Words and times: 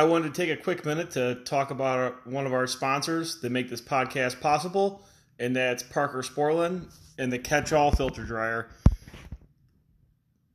I 0.00 0.04
wanted 0.04 0.32
to 0.32 0.40
take 0.40 0.48
a 0.48 0.62
quick 0.62 0.86
minute 0.86 1.10
to 1.10 1.34
talk 1.44 1.70
about 1.70 2.26
one 2.26 2.46
of 2.46 2.54
our 2.54 2.66
sponsors 2.66 3.38
that 3.42 3.52
make 3.52 3.68
this 3.68 3.82
podcast 3.82 4.40
possible, 4.40 5.04
and 5.38 5.54
that's 5.54 5.82
Parker 5.82 6.22
Sporlan 6.22 6.90
and 7.18 7.30
the 7.30 7.38
Catch 7.38 7.74
All 7.74 7.92
Filter 7.92 8.24
Dryer. 8.24 8.70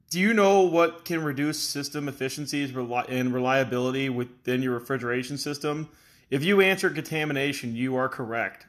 Do 0.10 0.20
you 0.20 0.34
know 0.34 0.62
what 0.62 1.06
can 1.06 1.24
reduce 1.24 1.60
system 1.60 2.10
efficiencies 2.10 2.76
and 2.76 3.32
reliability 3.32 4.10
within 4.10 4.64
your 4.64 4.74
refrigeration 4.74 5.38
system? 5.38 5.90
If 6.32 6.44
you 6.44 6.60
answer 6.62 6.90
contamination, 6.90 7.76
you 7.76 7.96
are 7.98 8.10
correct. 8.10 8.66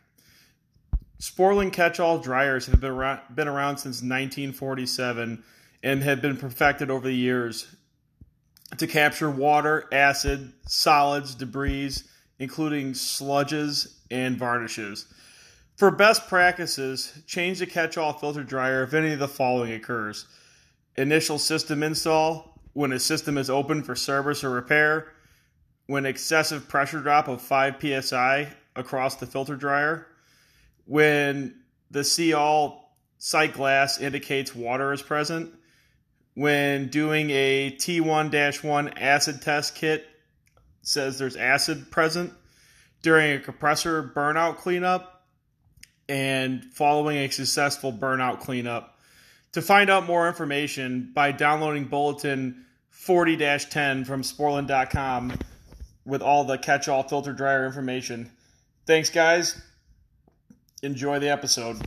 Sporlan 1.18 1.72
catch-all 1.72 2.18
dryers 2.18 2.66
have 2.66 2.82
been 2.82 2.90
around, 2.90 3.20
been 3.34 3.48
around 3.48 3.78
since 3.78 4.02
1947 4.02 5.42
and 5.82 6.02
have 6.02 6.20
been 6.20 6.36
perfected 6.36 6.90
over 6.90 7.06
the 7.06 7.14
years 7.14 7.74
to 8.78 8.86
capture 8.86 9.30
water, 9.30 9.86
acid, 9.92 10.52
solids, 10.66 11.34
debris, 11.34 11.92
including 12.38 12.92
sludges 12.92 13.94
and 14.10 14.36
varnishes. 14.36 15.06
For 15.76 15.90
best 15.90 16.26
practices, 16.26 17.22
change 17.26 17.58
the 17.58 17.66
catch-all 17.66 18.14
filter 18.14 18.42
dryer 18.42 18.82
if 18.82 18.94
any 18.94 19.12
of 19.12 19.18
the 19.18 19.28
following 19.28 19.72
occurs. 19.72 20.26
Initial 20.96 21.38
system 21.38 21.82
install, 21.82 22.60
when 22.72 22.92
a 22.92 22.98
system 22.98 23.38
is 23.38 23.50
open 23.50 23.82
for 23.82 23.94
service 23.94 24.42
or 24.42 24.50
repair, 24.50 25.12
when 25.86 26.06
excessive 26.06 26.68
pressure 26.68 27.00
drop 27.00 27.28
of 27.28 27.40
5 27.40 27.76
psi 28.02 28.48
across 28.74 29.16
the 29.16 29.26
filter 29.26 29.56
dryer, 29.56 30.08
when 30.86 31.54
the 31.90 32.04
see 32.04 32.32
all 32.32 32.96
sight 33.18 33.52
glass 33.54 34.00
indicates 34.00 34.54
water 34.54 34.92
is 34.92 35.02
present, 35.02 35.52
when 36.36 36.88
doing 36.88 37.30
a 37.30 37.70
T1 37.70 38.62
1 38.62 38.88
acid 38.98 39.40
test 39.40 39.74
kit 39.74 40.06
says 40.82 41.18
there's 41.18 41.34
acid 41.34 41.90
present, 41.90 42.32
during 43.02 43.32
a 43.32 43.40
compressor 43.40 44.12
burnout 44.14 44.56
cleanup, 44.58 45.24
and 46.08 46.62
following 46.64 47.16
a 47.16 47.30
successful 47.30 47.92
burnout 47.92 48.40
cleanup. 48.40 48.98
To 49.52 49.62
find 49.62 49.88
out 49.88 50.04
more 50.04 50.28
information 50.28 51.10
by 51.14 51.32
downloading 51.32 51.86
Bulletin 51.86 52.66
40 52.90 53.36
10 53.38 54.04
from 54.04 54.22
Sporlan.com 54.22 55.32
with 56.04 56.20
all 56.20 56.44
the 56.44 56.58
catch 56.58 56.86
all 56.86 57.02
filter 57.02 57.32
dryer 57.32 57.64
information. 57.64 58.30
Thanks, 58.86 59.08
guys. 59.08 59.58
Enjoy 60.82 61.18
the 61.18 61.30
episode. 61.30 61.80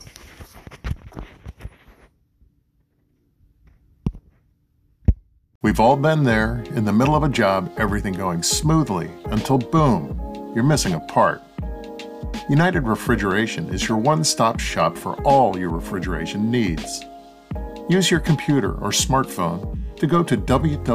We've 5.61 5.81
all 5.81 5.97
been 5.97 6.23
there, 6.23 6.63
in 6.73 6.85
the 6.85 6.93
middle 6.93 7.17
of 7.17 7.23
a 7.23 7.27
job, 7.27 7.69
everything 7.75 8.13
going 8.13 8.43
smoothly, 8.43 9.11
until 9.25 9.57
boom, 9.57 10.53
you're 10.55 10.63
missing 10.63 10.93
a 10.93 11.01
part. 11.01 11.41
United 12.49 12.87
Refrigeration 12.87 13.67
is 13.67 13.85
your 13.85 13.97
one 13.97 14.23
stop 14.23 14.61
shop 14.61 14.97
for 14.97 15.15
all 15.23 15.59
your 15.59 15.69
refrigeration 15.69 16.49
needs. 16.49 17.03
Use 17.89 18.09
your 18.09 18.21
computer 18.21 18.75
or 18.75 18.91
smartphone 18.91 19.77
to 19.97 20.07
go 20.07 20.23
to 20.23 20.37
www.uri.com 20.37 20.93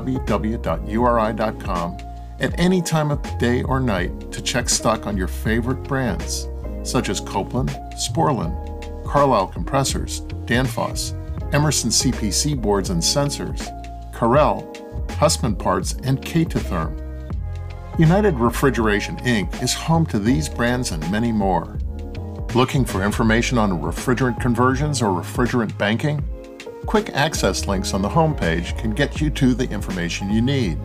at 2.41 2.59
any 2.59 2.81
time 2.81 3.11
of 3.11 3.39
day 3.39 3.63
or 3.65 3.81
night 3.81 4.33
to 4.33 4.41
check 4.41 4.71
stock 4.71 5.07
on 5.07 5.15
your 5.15 5.29
favorite 5.29 5.83
brands, 5.83 6.49
such 6.85 7.11
as 7.11 7.21
Copeland, 7.21 7.69
Sporlan, 7.97 9.05
Carlyle 9.05 9.49
compressors, 9.49 10.23
Danfoss, 10.47 11.13
Emerson 11.53 11.91
CPC 11.91 12.59
boards 12.59 12.89
and 12.89 13.03
sensors, 13.03 13.84
Carel, 14.15 14.73
Hussmann 15.19 15.57
parts, 15.57 15.95
and 16.05 16.21
K2Therm. 16.23 17.01
United 17.99 18.35
Refrigeration 18.35 19.17
Inc. 19.19 19.63
is 19.63 19.75
home 19.75 20.07
to 20.07 20.19
these 20.19 20.49
brands 20.49 20.91
and 20.91 21.11
many 21.11 21.31
more. 21.31 21.79
Looking 22.55 22.85
for 22.85 23.03
information 23.03 23.59
on 23.59 23.83
refrigerant 23.83 24.41
conversions 24.41 25.03
or 25.03 25.21
refrigerant 25.21 25.77
banking? 25.79 26.23
Quick 26.87 27.11
access 27.11 27.67
links 27.67 27.95
on 27.95 28.03
the 28.03 28.09
homepage 28.09 28.77
can 28.79 28.93
get 28.93 29.21
you 29.21 29.31
to 29.31 29.55
the 29.55 29.69
information 29.71 30.31
you 30.31 30.43
need. 30.43 30.79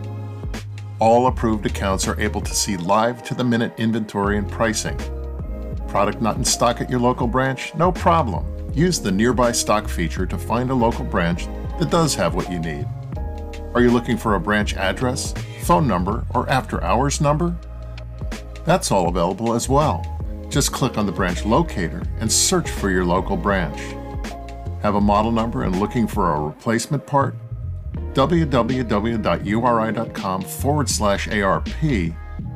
All 0.98 1.26
approved 1.26 1.66
accounts 1.66 2.06
are 2.06 2.20
able 2.20 2.40
to 2.40 2.54
see 2.54 2.76
live 2.76 3.22
to 3.24 3.34
the 3.34 3.44
minute 3.44 3.72
inventory 3.78 4.36
and 4.38 4.50
pricing. 4.50 4.98
Product 5.88 6.20
not 6.20 6.36
in 6.36 6.44
stock 6.44 6.80
at 6.80 6.90
your 6.90 7.00
local 7.00 7.26
branch? 7.26 7.74
No 7.74 7.90
problem. 7.90 8.44
Use 8.72 9.00
the 9.00 9.10
nearby 9.10 9.50
stock 9.50 9.88
feature 9.88 10.26
to 10.26 10.38
find 10.38 10.70
a 10.70 10.74
local 10.74 11.04
branch 11.04 11.46
that 11.78 11.90
does 11.90 12.14
have 12.14 12.34
what 12.34 12.50
you 12.50 12.58
need. 12.58 12.86
Are 13.72 13.80
you 13.80 13.90
looking 13.90 14.16
for 14.16 14.34
a 14.34 14.40
branch 14.40 14.74
address, 14.74 15.32
phone 15.62 15.86
number, 15.86 16.26
or 16.34 16.48
after 16.50 16.82
hours 16.82 17.20
number? 17.20 17.56
That's 18.64 18.90
all 18.90 19.08
available 19.08 19.54
as 19.54 19.68
well. 19.68 20.04
Just 20.48 20.72
click 20.72 20.98
on 20.98 21.06
the 21.06 21.12
branch 21.12 21.44
locator 21.44 22.02
and 22.18 22.30
search 22.30 22.68
for 22.68 22.90
your 22.90 23.04
local 23.04 23.36
branch. 23.36 23.78
Have 24.82 24.96
a 24.96 25.00
model 25.00 25.30
number 25.30 25.62
and 25.62 25.78
looking 25.78 26.08
for 26.08 26.34
a 26.34 26.40
replacement 26.40 27.06
part? 27.06 27.36
www.uri.com 28.14 29.22
forward 30.42 30.88
slash 30.88 31.28
ARP 31.28 31.68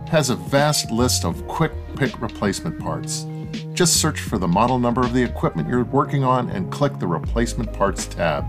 has 0.08 0.30
a 0.30 0.36
vast 0.36 0.90
list 0.90 1.24
of 1.24 1.46
quick 1.46 1.70
pick 1.96 2.20
replacement 2.20 2.80
parts. 2.80 3.26
Just 3.72 4.00
search 4.00 4.18
for 4.20 4.38
the 4.38 4.48
model 4.48 4.80
number 4.80 5.02
of 5.02 5.12
the 5.12 5.22
equipment 5.22 5.68
you're 5.68 5.84
working 5.84 6.24
on 6.24 6.50
and 6.50 6.72
click 6.72 6.98
the 6.98 7.06
Replacement 7.06 7.72
Parts 7.72 8.06
tab. 8.06 8.44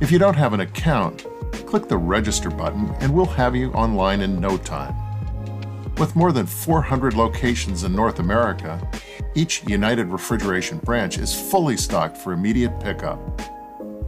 If 0.00 0.12
you 0.12 0.18
don't 0.18 0.34
have 0.34 0.52
an 0.52 0.60
account, 0.60 1.26
click 1.52 1.88
the 1.88 1.96
Register 1.96 2.50
button 2.50 2.90
and 3.00 3.14
we'll 3.14 3.26
have 3.26 3.54
you 3.56 3.72
online 3.72 4.20
in 4.20 4.40
no 4.40 4.56
time. 4.56 4.94
With 5.96 6.16
more 6.16 6.32
than 6.32 6.46
400 6.46 7.14
locations 7.14 7.84
in 7.84 7.94
North 7.94 8.18
America, 8.18 8.80
each 9.34 9.62
United 9.64 10.08
Refrigeration 10.08 10.78
branch 10.78 11.18
is 11.18 11.34
fully 11.34 11.76
stocked 11.76 12.16
for 12.16 12.32
immediate 12.32 12.78
pickup. 12.80 13.18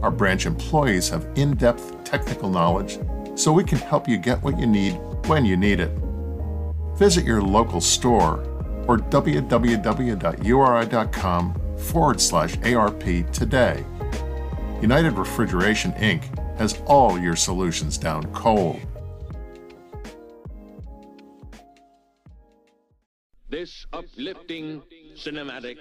Our 0.01 0.11
branch 0.11 0.45
employees 0.45 1.09
have 1.09 1.27
in 1.35 1.55
depth 1.55 2.03
technical 2.03 2.49
knowledge 2.49 2.99
so 3.35 3.51
we 3.51 3.63
can 3.63 3.77
help 3.79 4.07
you 4.07 4.17
get 4.17 4.41
what 4.43 4.59
you 4.59 4.67
need 4.67 4.93
when 5.27 5.45
you 5.45 5.57
need 5.57 5.79
it. 5.79 5.91
Visit 6.95 7.25
your 7.25 7.41
local 7.41 7.81
store 7.81 8.43
or 8.87 8.97
www.uri.com 8.97 9.81
forward 11.77 12.21
slash 12.21 12.57
ARP 12.63 13.03
today. 13.31 13.83
United 14.81 15.13
Refrigeration 15.13 15.91
Inc. 15.93 16.23
has 16.57 16.81
all 16.85 17.19
your 17.19 17.35
solutions 17.35 17.97
down 17.97 18.23
cold. 18.33 18.79
This 23.49 23.85
uplifting 23.93 24.81
cinematic 25.15 25.77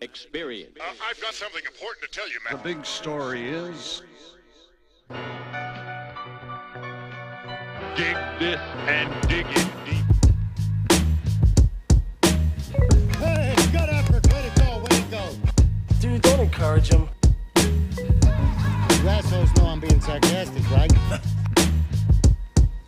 experience. 0.00 0.76
Uh, 0.80 0.84
I've 1.08 1.20
got 1.20 1.34
something 1.34 1.62
important 1.66 2.10
to 2.10 2.18
tell 2.18 2.28
you, 2.28 2.38
man. 2.48 2.56
The 2.56 2.62
big 2.74 2.86
story 2.86 3.48
is. 3.48 4.02
Dig 7.96 8.16
this 8.38 8.60
and 8.86 9.28
dig 9.28 9.46
it 9.50 9.68
deep. 9.84 10.04
Hey, 13.16 13.54
good 13.72 13.88
effort. 13.90 14.32
Way 14.32 14.50
to 14.54 14.60
go, 14.60 14.78
way 14.78 14.86
to 14.88 15.02
go. 15.10 15.30
Dude, 16.00 16.22
don't 16.22 16.40
encourage 16.40 16.88
him. 16.88 17.08
You 18.98 19.08
assholes 19.08 19.54
know 19.56 19.66
I'm 19.66 19.78
being 19.80 20.00
sarcastic, 20.00 20.68
right? 20.72 20.92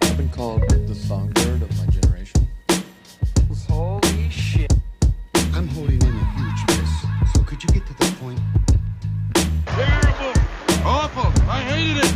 I've 0.02 0.16
been 0.16 0.28
called 0.30 0.68
the 0.68 0.94
songbird 0.94 1.62
of 1.62 1.78
my 1.78 1.86
generation. 1.86 2.48
Holy 3.68 4.28
shit. 4.28 4.72
I'm 5.54 5.68
holding 5.68 6.02
in 6.02 6.08
a 6.08 6.24
huge 6.36 6.66
miss. 6.68 6.90
So 7.32 7.44
could 7.44 7.62
you 7.62 7.68
get 7.68 7.86
to 7.86 7.94
the 7.94 8.12
point? 8.20 8.40
Terrible! 9.66 10.32
Awful! 10.84 11.32
I 11.48 11.60
hated 11.60 12.04
it! 12.04 12.14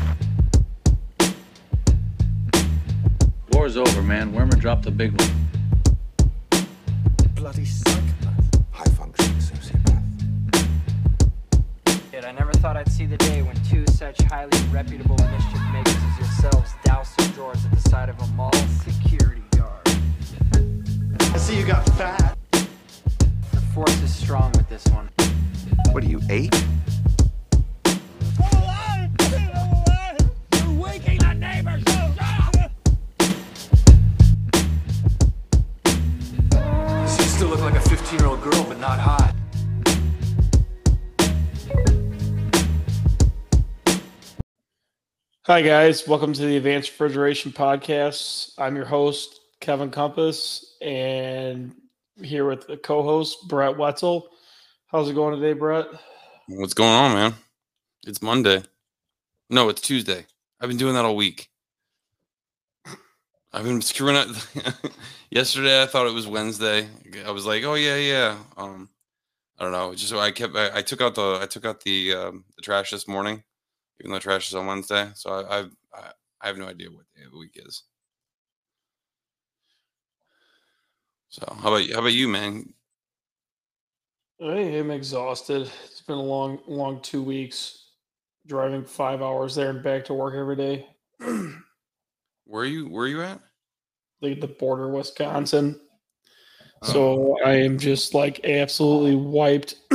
War's 3.53 3.77
over, 3.77 4.03
man. 4.03 4.33
Wormer 4.33 4.59
dropped 4.59 4.83
the 4.83 4.91
big 4.91 5.13
one. 5.21 5.31
Bloody 7.37 7.65
psychopath. 7.65 8.65
High 8.73 8.91
functioning 8.91 9.39
sociopath. 9.39 10.03
Yet 12.13 12.25
I 12.25 12.33
never 12.33 12.53
thought 12.55 12.77
I'd 12.77 12.91
see 12.91 13.07
the 13.07 13.17
day 13.19 13.43
when 13.43 13.55
two 13.57 13.64
such 13.95 14.21
highly 14.23 14.51
reputable 14.73 15.17
mischief 15.17 15.61
makers 15.73 15.95
as 15.95 16.19
yourselves 16.19 16.73
douse 16.85 17.15
some 17.17 17.31
drawers 17.31 17.65
at 17.65 17.71
the 17.71 17.89
side 17.89 18.09
of 18.09 18.19
a 18.21 18.27
mall 18.29 18.51
security 18.83 19.45
guard. 19.57 19.89
I 21.21 21.39
see 21.39 21.57
you 21.57 21.65
got 21.65 21.89
fat. 21.91 22.37
The 22.51 23.61
force 23.73 24.03
is 24.03 24.13
strong 24.13 24.51
with 24.57 24.69
this 24.69 24.85
one. 24.87 25.09
What 25.93 26.03
are 26.03 26.09
you, 26.09 26.21
eight? 26.29 26.53
Hi, 45.47 45.61
guys. 45.61 46.09
Welcome 46.09 46.33
to 46.33 46.47
the 46.47 46.57
Advanced 46.57 46.93
Refrigeration 46.93 47.53
Podcast. 47.53 48.53
I'm 48.57 48.77
your 48.77 48.87
host, 48.87 49.41
Kevin 49.61 49.91
Compass, 49.91 50.75
and 50.81 51.75
here 52.23 52.49
with 52.49 52.67
the 52.67 52.79
co-host 52.79 53.47
Brett 53.47 53.77
Wetzel. 53.77 54.31
How's 54.87 55.11
it 55.11 55.15
going 55.15 55.39
today, 55.39 55.53
Brett? 55.53 55.85
What's 56.49 56.73
going 56.73 56.95
on, 56.95 57.13
man? 57.13 57.35
It's 58.07 58.23
Monday. 58.23 58.63
No, 59.51 59.69
it's 59.69 59.83
Tuesday. 59.83 60.25
I've 60.63 60.71
been 60.71 60.79
doing 60.79 60.95
that 60.95 61.05
all 61.05 61.15
week. 61.15 61.51
I've 63.53 63.65
been 63.65 63.83
screwing 63.83 64.17
up. 64.17 64.29
Yesterday, 65.31 65.83
I 65.83 65.87
thought 65.87 66.07
it 66.07 66.15
was 66.15 66.27
Wednesday. 66.27 66.89
I 67.27 67.31
was 67.33 67.45
like, 67.45 67.65
"Oh 67.65 67.75
yeah, 67.75 67.97
yeah." 67.97 68.39
Um, 68.57 68.89
I 69.59 69.65
don't 69.65 69.73
know. 69.73 69.95
Just 69.95 70.15
I 70.15 70.31
kept. 70.31 70.57
I, 70.57 70.79
I, 70.79 70.81
took 70.81 71.03
out 71.03 71.15
the. 71.15 71.39
I 71.43 71.45
took 71.45 71.67
out 71.67 71.83
the 71.83 72.15
um, 72.15 72.45
the 72.57 72.63
trash 72.63 72.93
this 72.93 73.07
morning, 73.07 73.43
even 74.01 74.13
though 74.13 74.19
trash 74.19 74.49
is 74.49 74.55
on 74.55 74.67
Wednesday. 74.67 75.11
So 75.15 75.31
I, 75.31 75.61
I, 75.61 76.11
I 76.41 76.47
have 76.47 76.59
no 76.59 76.67
idea 76.67 76.91
what 76.91 77.07
day 77.17 77.25
of 77.25 77.33
the 77.33 77.39
week 77.39 77.53
is. 77.55 77.85
So 81.29 81.45
how 81.61 81.69
about 81.69 81.87
you? 81.87 81.95
how 81.95 82.01
about 82.01 82.13
you, 82.13 82.29
man? 82.29 82.73
I 84.41 84.57
am 84.57 84.91
exhausted. 84.91 85.71
It's 85.85 86.01
been 86.03 86.19
a 86.19 86.23
long, 86.23 86.61
long 86.67 87.01
two 87.01 87.23
weeks 87.23 87.85
driving 88.47 88.85
five 88.85 89.23
hours 89.23 89.55
there 89.55 89.71
and 89.71 89.83
back 89.83 90.05
to 90.07 90.15
work 90.15 90.35
every 90.35 90.57
day. 90.57 90.87
where 92.45 92.63
are 92.63 92.67
you? 92.67 92.89
Where 92.89 93.05
are 93.05 93.09
you 93.09 93.23
at? 93.23 93.41
Like 94.21 94.41
the 94.41 94.49
border, 94.49 94.89
Wisconsin. 94.91 95.81
Oh. 96.83 96.93
So 96.93 97.39
I 97.45 97.55
am 97.55 97.79
just 97.79 98.15
like 98.15 98.45
absolutely 98.45 99.17
wiped, 99.17 99.77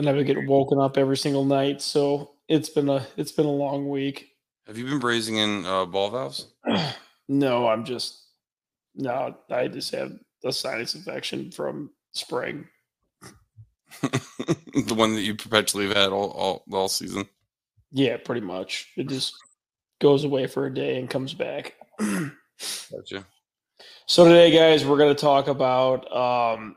and 0.00 0.08
I've 0.08 0.16
been 0.16 0.26
getting 0.26 0.46
woken 0.46 0.80
up 0.80 0.96
every 0.96 1.16
single 1.16 1.44
night. 1.44 1.82
So 1.82 2.32
it's 2.48 2.70
been 2.70 2.88
a 2.88 3.06
it's 3.16 3.32
been 3.32 3.46
a 3.46 3.50
long 3.50 3.88
week. 3.88 4.30
Have 4.66 4.78
you 4.78 4.84
been 4.84 4.98
brazing 4.98 5.36
in 5.36 5.66
uh, 5.66 5.84
ball 5.84 6.10
valves? 6.10 6.46
no, 7.28 7.68
I'm 7.68 7.84
just 7.84 8.24
no. 8.94 9.36
I 9.50 9.68
just 9.68 9.94
have 9.94 10.12
a 10.44 10.52
sinus 10.52 10.94
infection 10.94 11.50
from 11.50 11.90
spring. 12.12 12.66
the 14.00 14.94
one 14.94 15.14
that 15.14 15.22
you 15.22 15.34
perpetually 15.34 15.86
have 15.86 15.96
had 15.96 16.12
all, 16.12 16.30
all 16.30 16.64
all 16.72 16.88
season. 16.88 17.28
Yeah, 17.92 18.16
pretty 18.16 18.40
much. 18.40 18.90
It 18.96 19.08
just 19.08 19.34
goes 20.00 20.24
away 20.24 20.46
for 20.46 20.64
a 20.66 20.74
day 20.74 20.98
and 20.98 21.10
comes 21.10 21.34
back. 21.34 21.74
gotcha. 21.98 23.26
So 24.06 24.24
today, 24.24 24.50
guys, 24.50 24.84
we're 24.84 24.96
going 24.96 25.14
to 25.14 25.20
talk 25.20 25.48
about 25.48 26.10
um, 26.14 26.76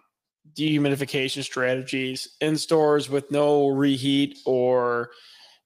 dehumidification 0.56 1.44
strategies 1.44 2.36
in 2.42 2.58
stores 2.58 3.10
with 3.10 3.32
no 3.32 3.68
reheat 3.68 4.40
or 4.46 5.12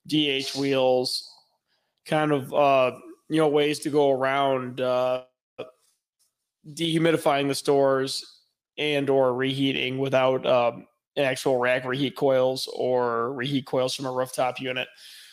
DH 0.06 0.54
wheels. 0.56 1.28
Kind 2.06 2.32
of 2.32 2.52
uh, 2.54 2.92
you 3.28 3.36
know 3.36 3.48
ways 3.48 3.78
to 3.80 3.90
go 3.90 4.10
around 4.10 4.80
uh, 4.80 5.24
dehumidifying 6.72 7.48
the 7.48 7.54
stores 7.54 8.42
and 8.78 9.10
or 9.10 9.34
reheating 9.34 9.98
without 9.98 10.46
um, 10.46 10.86
actual 11.16 11.58
rack 11.58 11.84
reheat 11.84 12.16
coils 12.16 12.68
or 12.74 13.32
reheat 13.34 13.66
coils 13.66 13.94
from 13.94 14.06
a 14.06 14.12
rooftop 14.12 14.60
unit. 14.60 14.88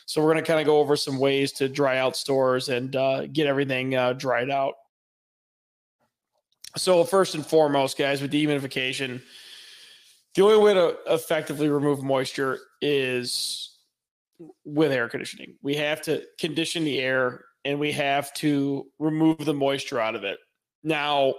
So 0.08 0.22
we're 0.22 0.34
going 0.34 0.44
to 0.44 0.48
kind 0.48 0.60
of 0.60 0.66
go 0.66 0.80
over 0.80 0.96
some 0.96 1.18
ways 1.18 1.52
to 1.54 1.68
dry 1.68 1.98
out 1.98 2.16
stores 2.16 2.70
and 2.70 2.96
uh, 2.96 3.26
get 3.28 3.48
everything 3.48 3.96
uh, 3.96 4.14
dried 4.14 4.50
out. 4.50 4.76
So 6.78 7.04
first 7.04 7.36
and 7.36 7.46
foremost, 7.46 7.98
guys, 7.98 8.22
with 8.22 8.32
dehumidification, 8.32 9.22
the 10.36 10.44
only 10.44 10.58
way 10.58 10.74
to 10.74 10.98
effectively 11.08 11.70
remove 11.70 12.04
moisture 12.04 12.60
is 12.82 13.78
with 14.66 14.92
air 14.92 15.08
conditioning. 15.08 15.56
We 15.62 15.76
have 15.76 16.02
to 16.04 16.24
condition 16.38 16.84
the 16.84 17.00
air 17.00 17.46
and 17.64 17.80
we 17.80 17.94
have 17.94 18.34
to 18.36 18.86
remove 19.00 19.38
the 19.40 19.54
moisture 19.54 20.00
out 20.00 20.16
of 20.16 20.24
it. 20.24 20.38
Now, 20.84 21.34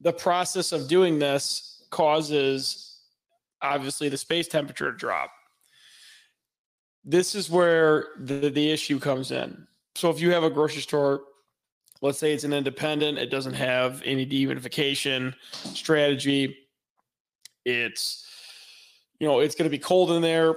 the 0.00 0.12
process 0.12 0.72
of 0.72 0.88
doing 0.88 1.18
this 1.18 1.84
causes 1.90 2.98
obviously 3.60 4.08
the 4.08 4.16
space 4.16 4.48
temperature 4.48 4.90
to 4.90 4.96
drop. 4.96 5.30
This 7.04 7.34
is 7.34 7.50
where 7.50 8.06
the, 8.18 8.48
the 8.48 8.70
issue 8.70 8.98
comes 8.98 9.30
in. 9.30 9.66
So 9.94 10.08
if 10.08 10.20
you 10.20 10.32
have 10.32 10.44
a 10.44 10.50
grocery 10.50 10.82
store, 10.82 11.20
let's 12.00 12.18
say 12.18 12.32
it's 12.32 12.44
an 12.44 12.54
independent, 12.54 13.18
it 13.18 13.30
doesn't 13.30 13.54
have 13.54 14.02
any 14.04 14.24
dehumidification 14.24 15.34
strategy. 15.74 16.56
It's 17.66 18.26
you 19.20 19.28
know, 19.28 19.40
it's 19.40 19.54
going 19.54 19.70
to 19.70 19.70
be 19.70 19.78
cold 19.78 20.10
in 20.10 20.22
there 20.22 20.56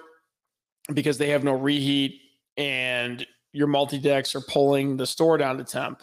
because 0.93 1.17
they 1.17 1.29
have 1.29 1.43
no 1.43 1.53
reheat 1.53 2.19
and 2.57 3.25
your 3.51 3.67
multi 3.67 3.99
decks 3.99 4.35
are 4.35 4.41
pulling 4.41 4.97
the 4.97 5.05
store 5.05 5.37
down 5.37 5.57
to 5.57 5.63
temp. 5.63 6.01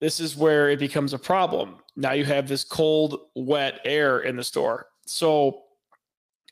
This 0.00 0.20
is 0.20 0.36
where 0.36 0.68
it 0.68 0.78
becomes 0.78 1.14
a 1.14 1.18
problem 1.18 1.78
now 1.96 2.12
you 2.12 2.24
have 2.24 2.48
this 2.48 2.64
cold, 2.64 3.20
wet 3.34 3.80
air 3.84 4.20
in 4.20 4.36
the 4.36 4.44
store. 4.44 4.86
So 5.06 5.62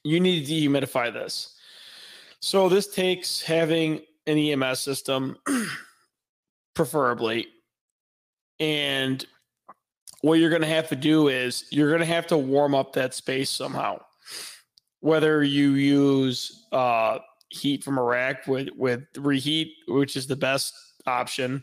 you 0.05 0.21
need 0.21 0.47
to 0.47 0.53
dehumidify 0.53 1.13
this. 1.13 1.57
So 2.41 2.69
this 2.69 2.89
takes 2.89 3.41
having 3.41 4.01
an 4.27 4.39
EMS 4.39 4.81
system, 4.81 5.37
preferably. 6.75 7.49
And 8.59 9.25
what 10.23 10.35
you're 10.35 10.51
going 10.51 10.63
to 10.63 10.69
have 10.69 10.89
to 10.89 10.97
do 10.97 11.29
is 11.29 11.65
you're 11.71 11.89
going 11.89 12.01
to 12.01 12.07
have 12.07 12.27
to 12.29 12.39
warm 12.39 12.75
up 12.75 12.93
that 12.95 13.15
space 13.15 13.51
somehow. 13.51 14.01
Whether 15.01 15.43
you 15.43 15.73
use 15.73 16.67
uh, 16.73 17.19
heat 17.49 17.83
from 17.83 17.99
a 17.99 18.03
rack 18.03 18.47
with, 18.47 18.69
with 18.77 19.03
reheat, 19.17 19.73
which 19.89 20.17
is 20.17 20.27
the 20.27 20.37
best 20.37 20.75
option 21.07 21.63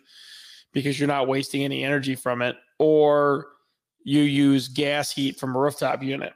because 0.73 0.99
you're 0.99 1.07
not 1.07 1.27
wasting 1.27 1.63
any 1.63 1.83
energy 1.83 2.15
from 2.15 2.41
it, 2.41 2.55
or 2.79 3.47
you 4.03 4.21
use 4.21 4.67
gas 4.67 5.11
heat 5.11 5.39
from 5.39 5.55
a 5.55 5.59
rooftop 5.59 6.03
unit 6.03 6.33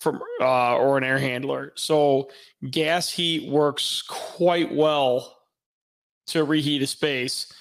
from 0.00 0.20
uh, 0.40 0.76
or 0.76 0.98
an 0.98 1.04
air 1.04 1.18
handler. 1.18 1.72
So 1.76 2.30
gas 2.70 3.10
heat 3.10 3.48
works 3.48 4.02
quite 4.02 4.74
well 4.74 5.36
to 6.28 6.44
reheat 6.44 6.82
a 6.82 6.86
space 6.86 7.52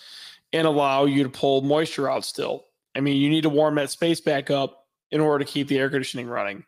and 0.53 0.67
allow 0.67 1.05
you 1.05 1.23
to 1.23 1.29
pull 1.29 1.61
moisture 1.61 2.09
out 2.09 2.25
still. 2.25 2.65
I 2.95 2.99
mean, 2.99 3.21
you 3.21 3.29
need 3.29 3.43
to 3.43 3.49
warm 3.49 3.75
that 3.75 3.91
space 3.91 4.21
back 4.21 4.49
up 4.49 4.85
in 5.11 5.21
order 5.21 5.43
to 5.43 5.51
keep 5.51 5.67
the 5.67 5.77
air 5.77 5.89
conditioning 5.89 6.27
running. 6.27 6.63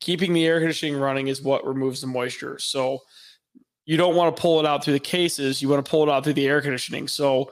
Keeping 0.00 0.32
the 0.32 0.46
air 0.46 0.58
conditioning 0.60 0.96
running 0.96 1.28
is 1.28 1.42
what 1.42 1.66
removes 1.66 2.00
the 2.00 2.06
moisture. 2.06 2.58
So 2.58 3.00
you 3.86 3.96
don't 3.96 4.16
want 4.16 4.34
to 4.34 4.40
pull 4.40 4.60
it 4.60 4.66
out 4.66 4.84
through 4.84 4.94
the 4.94 5.00
cases, 5.00 5.62
you 5.62 5.68
want 5.68 5.84
to 5.84 5.90
pull 5.90 6.02
it 6.02 6.08
out 6.08 6.24
through 6.24 6.34
the 6.34 6.46
air 6.46 6.60
conditioning. 6.60 7.08
So 7.08 7.50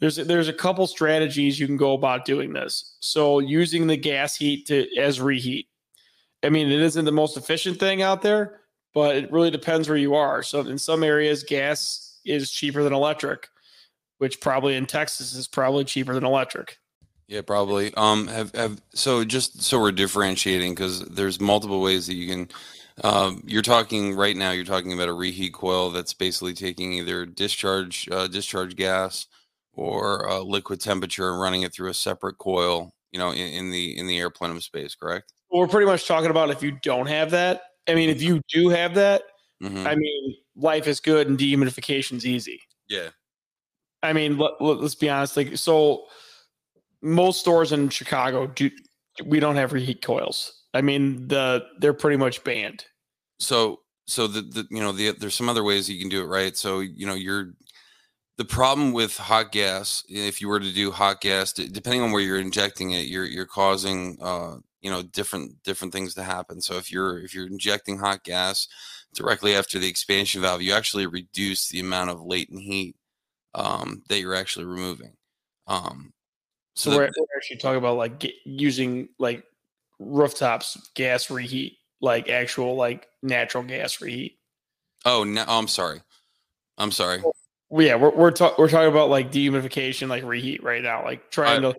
there's 0.00 0.16
there's 0.16 0.48
a 0.48 0.52
couple 0.52 0.86
strategies 0.86 1.58
you 1.58 1.66
can 1.66 1.76
go 1.76 1.92
about 1.92 2.24
doing 2.24 2.52
this. 2.52 2.96
So 3.00 3.38
using 3.38 3.86
the 3.86 3.96
gas 3.96 4.34
heat 4.36 4.66
to 4.66 4.86
as 4.96 5.20
reheat. 5.20 5.68
I 6.42 6.48
mean, 6.50 6.70
it 6.70 6.80
isn't 6.80 7.04
the 7.04 7.12
most 7.12 7.36
efficient 7.36 7.78
thing 7.78 8.02
out 8.02 8.20
there, 8.20 8.60
but 8.92 9.16
it 9.16 9.32
really 9.32 9.50
depends 9.50 9.88
where 9.88 9.96
you 9.96 10.14
are. 10.14 10.42
So 10.42 10.60
in 10.60 10.78
some 10.78 11.02
areas, 11.02 11.42
gas 11.42 12.20
is 12.24 12.50
cheaper 12.50 12.82
than 12.82 12.92
electric, 12.92 13.48
which 14.18 14.40
probably 14.40 14.76
in 14.76 14.86
Texas 14.86 15.34
is 15.34 15.48
probably 15.48 15.84
cheaper 15.84 16.14
than 16.14 16.24
electric. 16.24 16.78
Yeah, 17.28 17.40
probably. 17.40 17.92
Um, 17.94 18.28
have 18.28 18.54
have 18.54 18.80
so 18.94 19.24
just 19.24 19.62
so 19.62 19.80
we're 19.80 19.92
differentiating 19.92 20.74
because 20.74 21.00
there's 21.00 21.40
multiple 21.40 21.80
ways 21.80 22.06
that 22.06 22.14
you 22.14 22.28
can. 22.28 22.48
Um, 23.02 23.42
you're 23.46 23.62
talking 23.62 24.14
right 24.14 24.36
now. 24.36 24.52
You're 24.52 24.64
talking 24.64 24.92
about 24.92 25.08
a 25.08 25.12
reheat 25.12 25.52
coil 25.52 25.90
that's 25.90 26.14
basically 26.14 26.52
taking 26.52 26.92
either 26.92 27.26
discharge 27.26 28.08
uh, 28.10 28.28
discharge 28.28 28.76
gas 28.76 29.26
or 29.72 30.28
uh, 30.28 30.40
liquid 30.40 30.80
temperature 30.80 31.30
and 31.30 31.40
running 31.40 31.62
it 31.62 31.72
through 31.72 31.90
a 31.90 31.94
separate 31.94 32.38
coil, 32.38 32.94
you 33.10 33.18
know, 33.18 33.30
in, 33.30 33.48
in 33.54 33.70
the 33.70 33.98
in 33.98 34.06
the 34.06 34.18
air 34.18 34.30
plenum 34.30 34.60
space, 34.60 34.94
correct? 34.94 35.32
we're 35.54 35.68
pretty 35.68 35.86
much 35.86 36.06
talking 36.06 36.30
about 36.30 36.50
if 36.50 36.62
you 36.62 36.72
don't 36.82 37.06
have 37.06 37.30
that. 37.30 37.62
I 37.88 37.94
mean, 37.94 38.10
if 38.10 38.20
you 38.20 38.40
do 38.48 38.68
have 38.70 38.94
that, 38.94 39.22
mm-hmm. 39.62 39.86
I 39.86 39.94
mean, 39.94 40.36
life 40.56 40.86
is 40.86 41.00
good 41.00 41.28
and 41.28 41.38
dehumidification's 41.38 42.26
easy. 42.26 42.60
Yeah. 42.88 43.10
I 44.02 44.12
mean, 44.12 44.36
let, 44.36 44.60
us 44.60 44.94
be 44.94 45.08
honest. 45.08 45.36
Like, 45.36 45.56
so 45.56 46.06
most 47.04 47.40
stores 47.40 47.72
in 47.72 47.88
Chicago 47.90 48.46
do 48.46 48.70
we 49.24 49.38
don't 49.38 49.56
have 49.56 49.72
reheat 49.72 50.02
coils. 50.02 50.64
I 50.72 50.80
mean, 50.80 51.28
the 51.28 51.64
they're 51.78 51.94
pretty 51.94 52.16
much 52.16 52.42
banned. 52.42 52.84
So, 53.38 53.80
so 54.06 54.26
the, 54.26 54.42
the 54.42 54.66
you 54.70 54.80
know 54.80 54.92
the 54.92 55.12
there's 55.12 55.34
some 55.34 55.48
other 55.48 55.62
ways 55.62 55.88
you 55.88 56.00
can 56.00 56.08
do 56.08 56.22
it, 56.22 56.26
right? 56.26 56.56
So 56.56 56.80
you 56.80 57.06
know 57.06 57.14
you're 57.14 57.52
the 58.36 58.44
problem 58.44 58.92
with 58.92 59.16
hot 59.16 59.52
gas, 59.52 60.02
if 60.08 60.40
you 60.40 60.48
were 60.48 60.58
to 60.58 60.72
do 60.72 60.90
hot 60.90 61.20
gas, 61.20 61.52
depending 61.52 62.02
on 62.02 62.10
where 62.10 62.22
you're 62.22 62.40
injecting 62.40 62.90
it, 62.90 63.06
you're 63.06 63.26
you're 63.26 63.46
causing 63.46 64.18
uh, 64.20 64.56
you 64.80 64.90
know 64.90 65.02
different 65.02 65.62
different 65.62 65.92
things 65.92 66.14
to 66.14 66.22
happen. 66.22 66.60
So 66.60 66.76
if 66.76 66.90
you're 66.90 67.18
if 67.20 67.34
you're 67.34 67.46
injecting 67.46 67.98
hot 67.98 68.24
gas 68.24 68.66
directly 69.14 69.54
after 69.54 69.78
the 69.78 69.88
expansion 69.88 70.40
valve, 70.40 70.62
you 70.62 70.72
actually 70.72 71.06
reduce 71.06 71.68
the 71.68 71.80
amount 71.80 72.10
of 72.10 72.22
latent 72.22 72.60
heat 72.62 72.96
um, 73.54 74.02
that 74.08 74.20
you're 74.20 74.34
actually 74.34 74.64
removing. 74.64 75.14
Um, 75.66 76.13
so, 76.74 76.90
so 76.90 76.96
we're, 76.96 77.02
we're, 77.02 77.36
actually 77.36 77.56
talking 77.56 77.78
about 77.78 77.96
like 77.96 78.18
get, 78.18 78.34
using 78.44 79.08
like 79.18 79.44
rooftops 79.98 80.90
gas 80.94 81.30
reheat, 81.30 81.78
like 82.00 82.28
actual 82.28 82.76
like 82.76 83.08
natural 83.22 83.62
gas 83.62 84.00
reheat. 84.00 84.38
Oh, 85.04 85.24
no, 85.24 85.44
oh, 85.46 85.58
I'm 85.58 85.68
sorry. 85.68 86.00
I'm 86.78 86.90
sorry. 86.90 87.22
Well, 87.70 87.86
yeah, 87.86 87.94
we're 87.94 88.10
we're, 88.10 88.30
ta- 88.30 88.54
we're 88.58 88.68
talking 88.68 88.90
about 88.90 89.10
like 89.10 89.30
dehumidification, 89.30 90.08
like 90.08 90.24
reheat 90.24 90.62
right 90.62 90.82
now, 90.82 91.04
like 91.04 91.30
trying 91.30 91.64
I, 91.64 91.72
to 91.72 91.76